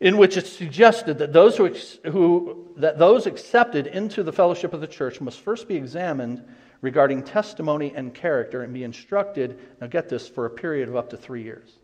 In 0.00 0.16
which 0.16 0.36
it 0.36 0.46
suggested 0.46 1.18
that 1.18 1.32
those 1.32 1.56
who, 1.56 1.68
who, 2.10 2.68
that 2.76 2.98
those 2.98 3.26
accepted 3.26 3.86
into 3.86 4.22
the 4.22 4.32
fellowship 4.32 4.74
of 4.74 4.80
the 4.80 4.86
church 4.86 5.20
must 5.20 5.40
first 5.40 5.68
be 5.68 5.76
examined 5.76 6.42
regarding 6.80 7.22
testimony 7.22 7.92
and 7.94 8.12
character 8.12 8.62
and 8.62 8.74
be 8.74 8.84
instructed, 8.84 9.58
now 9.80 9.86
get 9.86 10.08
this, 10.08 10.28
for 10.28 10.46
a 10.46 10.50
period 10.50 10.88
of 10.88 10.96
up 10.96 11.10
to 11.10 11.16
three 11.16 11.42
years. 11.42 11.78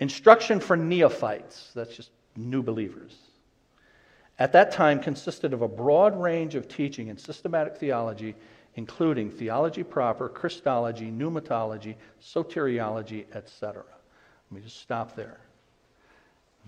Instruction 0.00 0.60
for 0.60 0.76
neophytes, 0.76 1.70
that's 1.74 1.96
just 1.96 2.10
new 2.36 2.62
believers, 2.62 3.16
at 4.38 4.52
that 4.52 4.70
time 4.70 5.00
consisted 5.00 5.52
of 5.52 5.62
a 5.62 5.68
broad 5.68 6.20
range 6.20 6.54
of 6.54 6.68
teaching 6.68 7.08
in 7.08 7.16
systematic 7.16 7.76
theology, 7.76 8.34
including 8.74 9.30
theology 9.30 9.82
proper, 9.82 10.28
Christology, 10.28 11.10
pneumatology, 11.10 11.96
soteriology, 12.22 13.24
etc. 13.34 13.84
Let 14.50 14.56
me 14.56 14.62
just 14.62 14.80
stop 14.80 15.14
there. 15.14 15.38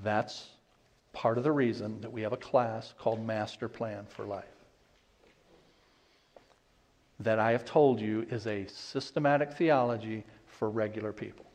That's 0.03 0.49
part 1.12 1.39
of 1.39 1.45
the 1.45 1.53
reason 1.53 2.01
that 2.01 2.12
we 2.12 2.22
have 2.22 2.33
a 2.33 2.37
class 2.37 2.95
called 2.99 3.24
Master 3.24 3.68
Plan 3.68 4.07
for 4.09 4.24
Life. 4.24 4.45
That 7.20 7.39
I 7.39 7.53
have 7.53 7.64
told 7.64 8.01
you 8.01 8.26
is 8.31 8.47
a 8.47 8.66
systematic 8.66 9.53
theology 9.53 10.24
for 10.47 10.70
regular 10.70 11.12
people. 11.12 11.47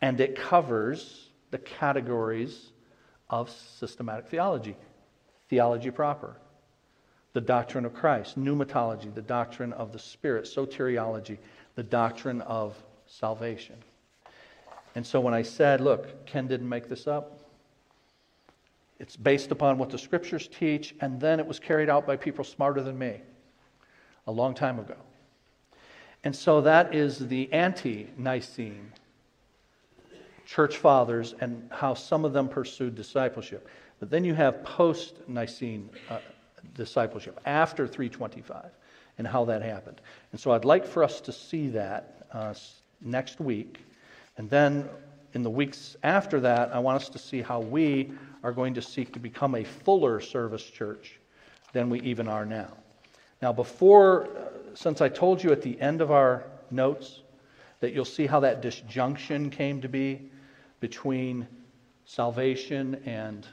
And 0.00 0.20
it 0.20 0.36
covers 0.36 1.28
the 1.50 1.58
categories 1.58 2.70
of 3.30 3.50
systematic 3.50 4.28
theology 4.28 4.76
theology 5.48 5.90
proper, 5.90 6.36
the 7.32 7.40
doctrine 7.40 7.84
of 7.84 7.94
Christ, 7.94 8.38
pneumatology, 8.38 9.14
the 9.14 9.22
doctrine 9.22 9.72
of 9.74 9.92
the 9.92 9.98
Spirit, 9.98 10.44
soteriology, 10.46 11.38
the 11.74 11.82
doctrine 11.82 12.40
of 12.42 12.76
salvation. 13.06 13.76
And 14.94 15.06
so 15.06 15.20
when 15.20 15.34
I 15.34 15.42
said, 15.42 15.80
look, 15.80 16.26
Ken 16.26 16.46
didn't 16.46 16.68
make 16.68 16.88
this 16.88 17.06
up, 17.06 17.40
it's 19.00 19.16
based 19.16 19.50
upon 19.50 19.76
what 19.78 19.90
the 19.90 19.98
scriptures 19.98 20.48
teach, 20.48 20.94
and 21.00 21.20
then 21.20 21.40
it 21.40 21.46
was 21.46 21.58
carried 21.58 21.90
out 21.90 22.06
by 22.06 22.16
people 22.16 22.44
smarter 22.44 22.80
than 22.80 22.96
me 22.96 23.20
a 24.26 24.32
long 24.32 24.54
time 24.54 24.78
ago. 24.78 24.96
And 26.22 26.34
so 26.34 26.60
that 26.62 26.94
is 26.94 27.18
the 27.28 27.52
ante 27.52 28.08
Nicene 28.16 28.92
church 30.46 30.76
fathers 30.76 31.34
and 31.40 31.68
how 31.70 31.94
some 31.94 32.24
of 32.24 32.32
them 32.32 32.48
pursued 32.48 32.94
discipleship. 32.94 33.68
But 34.00 34.10
then 34.10 34.24
you 34.24 34.34
have 34.34 34.62
post 34.64 35.16
Nicene 35.26 35.90
uh, 36.10 36.18
discipleship 36.74 37.40
after 37.46 37.86
325 37.86 38.70
and 39.18 39.26
how 39.26 39.44
that 39.46 39.62
happened. 39.62 40.00
And 40.32 40.40
so 40.40 40.52
I'd 40.52 40.64
like 40.64 40.86
for 40.86 41.02
us 41.02 41.20
to 41.22 41.32
see 41.32 41.68
that 41.68 42.26
uh, 42.32 42.54
next 43.00 43.40
week. 43.40 43.80
And 44.36 44.50
then 44.50 44.88
in 45.32 45.42
the 45.42 45.50
weeks 45.50 45.96
after 46.02 46.40
that, 46.40 46.74
I 46.74 46.78
want 46.78 46.96
us 47.02 47.08
to 47.10 47.18
see 47.18 47.42
how 47.42 47.60
we 47.60 48.12
are 48.42 48.52
going 48.52 48.74
to 48.74 48.82
seek 48.82 49.12
to 49.12 49.18
become 49.18 49.54
a 49.54 49.64
fuller 49.64 50.20
service 50.20 50.64
church 50.64 51.18
than 51.72 51.90
we 51.90 52.00
even 52.00 52.28
are 52.28 52.44
now. 52.44 52.72
Now, 53.42 53.52
before, 53.52 54.26
uh, 54.26 54.74
since 54.74 55.00
I 55.00 55.08
told 55.08 55.42
you 55.42 55.52
at 55.52 55.62
the 55.62 55.80
end 55.80 56.00
of 56.00 56.10
our 56.10 56.44
notes 56.70 57.20
that 57.80 57.92
you'll 57.92 58.04
see 58.04 58.26
how 58.26 58.40
that 58.40 58.62
disjunction 58.62 59.50
came 59.50 59.80
to 59.80 59.88
be 59.88 60.30
between 60.80 61.46
salvation 62.06 63.00
and 63.04 63.46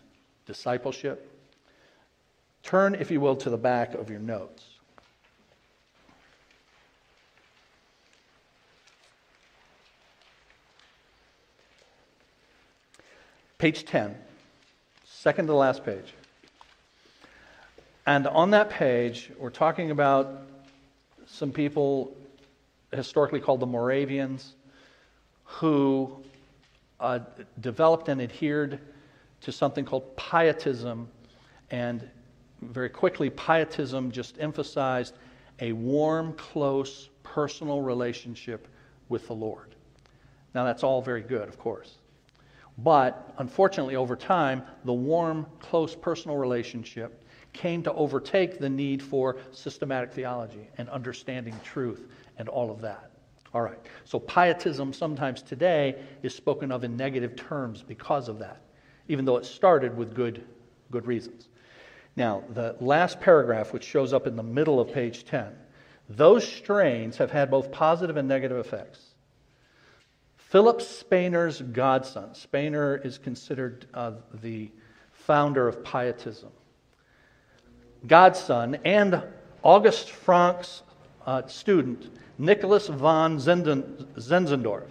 discipleship. 0.45 1.27
Turn, 2.63 2.95
if 2.95 3.09
you 3.09 3.19
will, 3.19 3.35
to 3.37 3.49
the 3.49 3.57
back 3.57 3.93
of 3.93 4.09
your 4.09 4.19
notes. 4.19 4.70
Page 13.61 13.85
10, 13.85 14.15
second 15.05 15.45
to 15.45 15.51
the 15.51 15.55
last 15.55 15.85
page. 15.85 16.15
And 18.07 18.25
on 18.25 18.49
that 18.49 18.71
page, 18.71 19.29
we're 19.37 19.51
talking 19.51 19.91
about 19.91 20.47
some 21.27 21.51
people 21.51 22.17
historically 22.91 23.39
called 23.39 23.59
the 23.59 23.67
Moravians 23.67 24.55
who 25.43 26.23
uh, 26.99 27.19
developed 27.59 28.09
and 28.09 28.19
adhered 28.19 28.79
to 29.41 29.51
something 29.51 29.85
called 29.85 30.17
pietism. 30.17 31.07
And 31.69 32.09
very 32.63 32.89
quickly, 32.89 33.29
pietism 33.29 34.11
just 34.11 34.37
emphasized 34.39 35.13
a 35.59 35.71
warm, 35.73 36.33
close, 36.33 37.09
personal 37.21 37.83
relationship 37.83 38.67
with 39.07 39.27
the 39.27 39.35
Lord. 39.35 39.75
Now, 40.55 40.63
that's 40.63 40.81
all 40.81 41.03
very 41.03 41.21
good, 41.21 41.47
of 41.47 41.59
course. 41.59 41.99
But 42.77 43.33
unfortunately, 43.37 43.95
over 43.95 44.15
time, 44.15 44.63
the 44.85 44.93
warm, 44.93 45.45
close, 45.59 45.95
personal 45.95 46.37
relationship 46.37 47.23
came 47.53 47.83
to 47.83 47.93
overtake 47.93 48.59
the 48.59 48.69
need 48.69 49.03
for 49.03 49.37
systematic 49.51 50.11
theology 50.13 50.69
and 50.77 50.89
understanding 50.89 51.59
truth 51.63 52.07
and 52.37 52.47
all 52.47 52.71
of 52.71 52.81
that. 52.81 53.11
All 53.53 53.61
right. 53.61 53.79
So 54.05 54.19
pietism 54.19 54.93
sometimes 54.93 55.41
today 55.41 56.01
is 56.23 56.33
spoken 56.33 56.71
of 56.71 56.83
in 56.83 56.95
negative 56.95 57.35
terms 57.35 57.83
because 57.83 58.29
of 58.29 58.39
that, 58.39 58.61
even 59.09 59.25
though 59.25 59.37
it 59.37 59.45
started 59.45 59.95
with 59.97 60.15
good, 60.15 60.45
good 60.89 61.05
reasons. 61.05 61.49
Now, 62.15 62.43
the 62.53 62.75
last 62.79 63.19
paragraph, 63.19 63.73
which 63.73 63.83
shows 63.83 64.13
up 64.13 64.27
in 64.27 64.35
the 64.35 64.43
middle 64.43 64.79
of 64.79 64.93
page 64.93 65.25
10, 65.25 65.53
those 66.09 66.47
strains 66.47 67.17
have 67.17 67.31
had 67.31 67.49
both 67.51 67.71
positive 67.71 68.17
and 68.17 68.27
negative 68.27 68.57
effects. 68.57 69.10
Philip 70.51 70.79
Spener's 70.79 71.61
godson, 71.61 72.31
Spener 72.33 73.05
is 73.05 73.17
considered 73.17 73.85
uh, 73.93 74.11
the 74.41 74.69
founder 75.13 75.65
of 75.65 75.81
pietism, 75.81 76.49
godson, 78.05 78.75
and 78.83 79.23
August 79.63 80.11
Francke's 80.11 80.83
uh, 81.25 81.47
student, 81.47 82.09
Nicholas 82.37 82.87
von 82.87 83.37
Zinzendorf, 83.37 84.89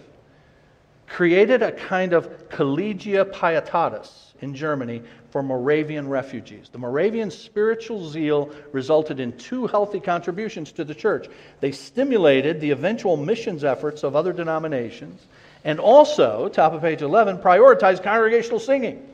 created 1.05 1.61
a 1.61 1.71
kind 1.73 2.13
of 2.13 2.49
collegia 2.49 3.23
pietatis 3.31 4.33
in 4.41 4.55
Germany 4.55 5.03
for 5.29 5.43
Moravian 5.43 6.07
refugees. 6.07 6.69
The 6.71 6.79
Moravian 6.79 7.29
spiritual 7.29 8.09
zeal 8.09 8.49
resulted 8.71 9.19
in 9.19 9.37
two 9.37 9.67
healthy 9.67 9.99
contributions 9.99 10.71
to 10.71 10.83
the 10.83 10.95
church. 10.95 11.27
They 11.59 11.71
stimulated 11.71 12.59
the 12.59 12.71
eventual 12.71 13.15
missions 13.15 13.63
efforts 13.63 14.03
of 14.03 14.15
other 14.15 14.33
denominations 14.33 15.27
and 15.63 15.79
also, 15.79 16.49
top 16.49 16.73
of 16.73 16.81
page 16.81 17.01
11, 17.01 17.37
prioritize 17.37 18.01
congregational 18.01 18.59
singing 18.59 19.07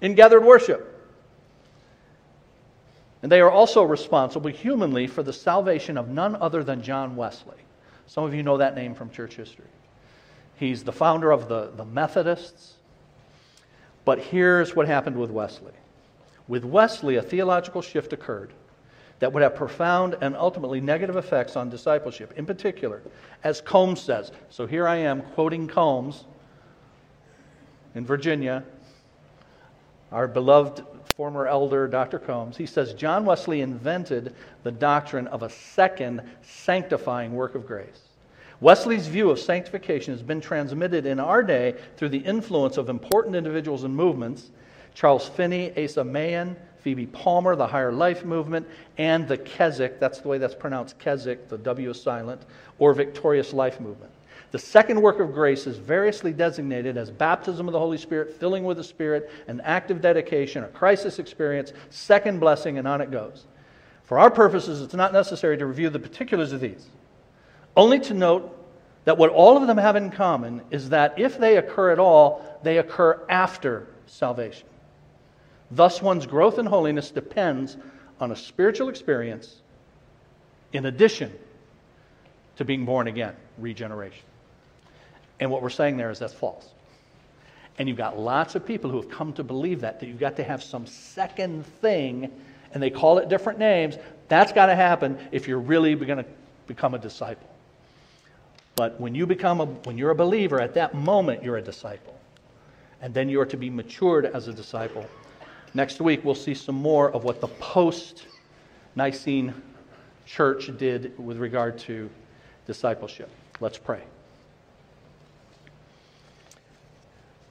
in 0.00 0.14
gathered 0.14 0.44
worship. 0.44 0.94
And 3.22 3.30
they 3.30 3.40
are 3.40 3.50
also 3.50 3.82
responsible 3.82 4.50
humanly 4.50 5.06
for 5.06 5.22
the 5.22 5.32
salvation 5.32 5.96
of 5.96 6.08
none 6.08 6.36
other 6.36 6.62
than 6.62 6.82
John 6.82 7.16
Wesley. 7.16 7.56
Some 8.06 8.24
of 8.24 8.34
you 8.34 8.42
know 8.42 8.56
that 8.58 8.74
name 8.74 8.94
from 8.94 9.10
church 9.10 9.34
history. 9.34 9.66
He's 10.56 10.82
the 10.82 10.92
founder 10.92 11.30
of 11.30 11.48
the, 11.48 11.70
the 11.76 11.84
Methodists. 11.84 12.74
But 14.04 14.18
here's 14.18 14.74
what 14.74 14.86
happened 14.86 15.16
with 15.16 15.30
Wesley. 15.30 15.72
With 16.48 16.64
Wesley, 16.64 17.16
a 17.16 17.22
theological 17.22 17.82
shift 17.82 18.12
occurred 18.12 18.52
that 19.18 19.32
would 19.32 19.42
have 19.42 19.54
profound 19.54 20.16
and 20.20 20.36
ultimately 20.36 20.80
negative 20.80 21.16
effects 21.16 21.56
on 21.56 21.68
discipleship. 21.68 22.32
In 22.36 22.46
particular, 22.46 23.02
as 23.44 23.60
Combs 23.60 24.00
says, 24.00 24.32
so 24.50 24.66
here 24.66 24.86
I 24.86 24.96
am 24.96 25.22
quoting 25.22 25.66
Combs 25.66 26.24
in 27.94 28.06
Virginia, 28.06 28.64
our 30.12 30.28
beloved 30.28 30.84
former 31.16 31.48
elder, 31.48 31.88
Dr. 31.88 32.18
Combs. 32.18 32.56
He 32.56 32.66
says 32.66 32.94
John 32.94 33.24
Wesley 33.24 33.60
invented 33.60 34.34
the 34.62 34.70
doctrine 34.70 35.26
of 35.28 35.42
a 35.42 35.50
second 35.50 36.22
sanctifying 36.42 37.32
work 37.32 37.56
of 37.56 37.66
grace. 37.66 38.02
Wesley's 38.60 39.06
view 39.06 39.30
of 39.30 39.38
sanctification 39.38 40.14
has 40.14 40.22
been 40.22 40.40
transmitted 40.40 41.06
in 41.06 41.20
our 41.20 41.42
day 41.42 41.74
through 41.96 42.10
the 42.10 42.18
influence 42.18 42.76
of 42.76 42.88
important 42.88 43.36
individuals 43.36 43.84
and 43.84 43.94
movements 43.94 44.50
Charles 44.94 45.28
Finney, 45.28 45.72
Asa 45.76 46.02
Mahan, 46.02 46.56
Phoebe 46.88 47.04
Palmer, 47.04 47.54
the 47.54 47.66
Higher 47.66 47.92
Life 47.92 48.24
Movement, 48.24 48.66
and 48.96 49.28
the 49.28 49.36
Keswick, 49.36 50.00
that's 50.00 50.20
the 50.20 50.28
way 50.28 50.38
that's 50.38 50.54
pronounced, 50.54 50.98
Keswick, 50.98 51.46
the 51.46 51.58
W 51.58 51.90
is 51.90 52.00
silent, 52.00 52.40
or 52.78 52.94
Victorious 52.94 53.52
Life 53.52 53.78
Movement. 53.78 54.10
The 54.52 54.58
second 54.58 55.02
work 55.02 55.20
of 55.20 55.34
grace 55.34 55.66
is 55.66 55.76
variously 55.76 56.32
designated 56.32 56.96
as 56.96 57.10
baptism 57.10 57.68
of 57.68 57.74
the 57.74 57.78
Holy 57.78 57.98
Spirit, 57.98 58.40
filling 58.40 58.64
with 58.64 58.78
the 58.78 58.84
Spirit, 58.84 59.30
an 59.48 59.60
active 59.64 60.00
dedication, 60.00 60.64
a 60.64 60.68
crisis 60.68 61.18
experience, 61.18 61.74
second 61.90 62.40
blessing, 62.40 62.78
and 62.78 62.88
on 62.88 63.02
it 63.02 63.10
goes. 63.10 63.44
For 64.04 64.18
our 64.18 64.30
purposes, 64.30 64.80
it's 64.80 64.94
not 64.94 65.12
necessary 65.12 65.58
to 65.58 65.66
review 65.66 65.90
the 65.90 65.98
particulars 65.98 66.52
of 66.52 66.60
these, 66.60 66.86
only 67.76 68.00
to 68.00 68.14
note 68.14 68.58
that 69.04 69.18
what 69.18 69.28
all 69.28 69.58
of 69.58 69.66
them 69.66 69.76
have 69.76 69.96
in 69.96 70.10
common 70.10 70.62
is 70.70 70.88
that 70.88 71.18
if 71.18 71.36
they 71.36 71.58
occur 71.58 71.90
at 71.90 71.98
all, 71.98 72.58
they 72.62 72.78
occur 72.78 73.26
after 73.28 73.88
salvation. 74.06 74.66
Thus, 75.70 76.00
one's 76.00 76.26
growth 76.26 76.58
in 76.58 76.66
holiness 76.66 77.10
depends 77.10 77.76
on 78.20 78.32
a 78.32 78.36
spiritual 78.36 78.88
experience 78.88 79.60
in 80.72 80.86
addition 80.86 81.32
to 82.56 82.64
being 82.64 82.84
born 82.84 83.06
again, 83.06 83.34
regeneration. 83.58 84.24
And 85.40 85.50
what 85.50 85.62
we're 85.62 85.70
saying 85.70 85.96
there 85.96 86.10
is 86.10 86.18
that's 86.18 86.34
false. 86.34 86.68
And 87.78 87.88
you've 87.88 87.98
got 87.98 88.18
lots 88.18 88.54
of 88.54 88.66
people 88.66 88.90
who 88.90 88.96
have 88.96 89.10
come 89.10 89.32
to 89.34 89.44
believe 89.44 89.82
that, 89.82 90.00
that 90.00 90.06
you've 90.06 90.18
got 90.18 90.36
to 90.36 90.44
have 90.44 90.62
some 90.62 90.86
second 90.86 91.64
thing, 91.64 92.30
and 92.74 92.82
they 92.82 92.90
call 92.90 93.18
it 93.18 93.28
different 93.28 93.58
names. 93.58 93.96
That's 94.26 94.52
got 94.52 94.66
to 94.66 94.74
happen 94.74 95.18
if 95.30 95.46
you're 95.46 95.60
really 95.60 95.94
going 95.94 96.18
to 96.18 96.26
become 96.66 96.94
a 96.94 96.98
disciple. 96.98 97.48
But 98.74 99.00
when 99.00 99.14
you 99.14 99.26
become 99.26 99.60
a, 99.60 99.66
when 99.66 99.96
you're 99.96 100.10
a 100.10 100.14
believer, 100.14 100.60
at 100.60 100.74
that 100.74 100.94
moment 100.94 101.42
you're 101.42 101.56
a 101.56 101.62
disciple. 101.62 102.18
And 103.00 103.14
then 103.14 103.28
you 103.28 103.40
are 103.40 103.46
to 103.46 103.56
be 103.56 103.70
matured 103.70 104.26
as 104.26 104.48
a 104.48 104.52
disciple. 104.52 105.06
Next 105.74 106.00
week 106.00 106.24
we'll 106.24 106.34
see 106.34 106.54
some 106.54 106.74
more 106.74 107.10
of 107.10 107.24
what 107.24 107.40
the 107.40 107.48
post 107.48 108.26
Nicene 108.96 109.54
church 110.26 110.70
did 110.78 111.18
with 111.18 111.36
regard 111.38 111.78
to 111.78 112.08
discipleship. 112.66 113.30
Let's 113.60 113.78
pray. 113.78 114.02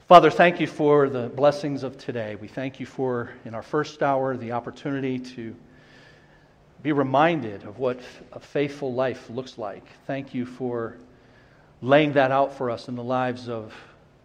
Father, 0.08 0.30
thank 0.30 0.58
you 0.58 0.66
for 0.66 1.08
the 1.08 1.28
blessings 1.28 1.82
of 1.82 1.98
today. 1.98 2.34
We 2.36 2.48
thank 2.48 2.80
you 2.80 2.86
for, 2.86 3.30
in 3.44 3.54
our 3.54 3.62
first 3.62 4.02
hour, 4.02 4.36
the 4.36 4.52
opportunity 4.52 5.18
to 5.18 5.54
be 6.82 6.92
reminded 6.92 7.64
of 7.64 7.78
what 7.78 8.00
a 8.32 8.40
faithful 8.40 8.94
life 8.94 9.28
looks 9.28 9.58
like. 9.58 9.84
Thank 10.06 10.32
you 10.32 10.46
for 10.46 10.96
laying 11.82 12.12
that 12.14 12.30
out 12.30 12.56
for 12.56 12.70
us 12.70 12.88
in 12.88 12.94
the 12.94 13.02
lives 13.02 13.48
of 13.48 13.74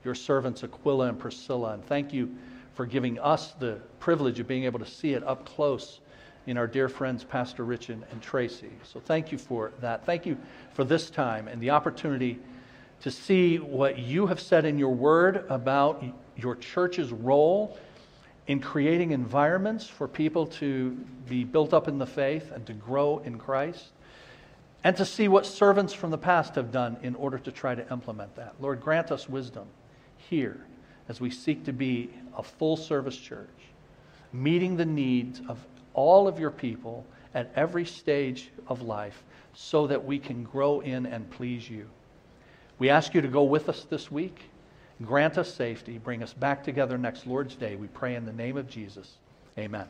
your 0.06 0.16
servants 0.16 0.64
Aquila 0.64 1.08
and 1.08 1.20
Priscilla. 1.20 1.74
And 1.74 1.86
thank 1.86 2.14
you 2.14 2.34
for 2.74 2.86
giving 2.86 3.20
us 3.20 3.54
the 3.60 3.80
privilege 4.00 4.40
of 4.40 4.48
being 4.48 4.64
able 4.64 4.80
to 4.80 4.86
see 4.86 5.14
it 5.14 5.24
up 5.24 5.46
close 5.46 6.00
in 6.46 6.58
our 6.58 6.68
dear 6.68 6.90
friends, 6.90 7.24
Pastor 7.24 7.64
Rich 7.64 7.90
and, 7.90 8.04
and 8.12 8.22
Tracy. 8.22 8.72
So 8.84 9.00
thank 9.00 9.32
you 9.32 9.38
for 9.38 9.72
that. 9.80 10.06
Thank 10.06 10.26
you 10.26 10.38
for 10.74 10.84
this 10.84 11.10
time 11.10 11.48
and 11.48 11.62
the 11.62 11.70
opportunity 11.70 12.40
to 13.02 13.12
see 13.12 13.58
what 13.58 14.00
you 14.00 14.28
have 14.28 14.40
said 14.40 14.66
in 14.66 14.78
your 14.78 14.94
word 14.94 15.46
about 15.50 16.04
your 16.36 16.56
church's 16.56 17.12
role 17.12 17.78
in 18.48 18.60
creating 18.60 19.12
environments 19.12 19.88
for 19.88 20.08
people 20.08 20.46
to 20.46 20.92
be 21.30 21.44
built 21.44 21.74
up 21.74 21.88
in 21.88 21.98
the 21.98 22.06
faith 22.06 22.52
and 22.52 22.66
to 22.66 22.74
grow 22.74 23.20
in 23.20 23.38
Christ, 23.38 23.92
and 24.84 24.98
to 24.98 25.06
see 25.06 25.30
what 25.30 25.46
servants 25.46 25.94
from 25.94 26.12
the 26.12 26.18
past 26.18 26.56
have 26.56 26.72
done 26.72 26.98
in 27.04 27.16
order 27.16 27.38
to 27.38 27.52
try 27.52 27.74
to 27.74 27.90
implement 27.90 28.36
that. 28.36 28.56
Lord, 28.60 28.82
grant 28.82 29.12
us 29.12 29.30
wisdom 29.30 29.68
here 30.18 30.66
as 31.08 31.22
we 31.22 31.30
seek 31.30 31.64
to 31.66 31.74
be 31.74 32.10
a 32.38 32.44
full 32.44 32.78
service 32.78 33.18
church, 33.18 33.50
meeting 34.32 34.78
the 34.78 34.86
needs 34.86 35.42
of 35.48 35.60
all 35.94 36.28
of 36.28 36.40
your 36.40 36.52
people 36.52 37.06
at 37.34 37.52
every 37.56 37.86
stage 37.86 38.50
of 38.68 38.82
life 38.82 39.24
so 39.54 39.88
that 39.88 40.04
we 40.04 40.20
can 40.20 40.44
grow 40.44 40.80
in 40.82 41.06
and 41.06 41.30
please 41.32 41.70
you. 41.70 41.88
We 42.80 42.90
ask 42.90 43.14
you 43.14 43.22
to 43.22 43.28
go 43.28 43.44
with 43.44 43.70
us 43.70 43.86
this 43.90 44.12
week. 44.12 44.42
Grant 45.04 45.38
us 45.38 45.54
safety. 45.54 45.98
Bring 45.98 46.24
us 46.24 46.34
back 46.34 46.64
together 46.64 46.98
next 46.98 47.28
Lord's 47.28 47.56
Day. 47.56 47.76
We 47.76 47.88
pray 47.88 48.16
in 48.16 48.26
the 48.26 48.34
name 48.34 48.58
of 48.58 48.70
Jesus. 48.70 49.18
Amen. 49.58 49.88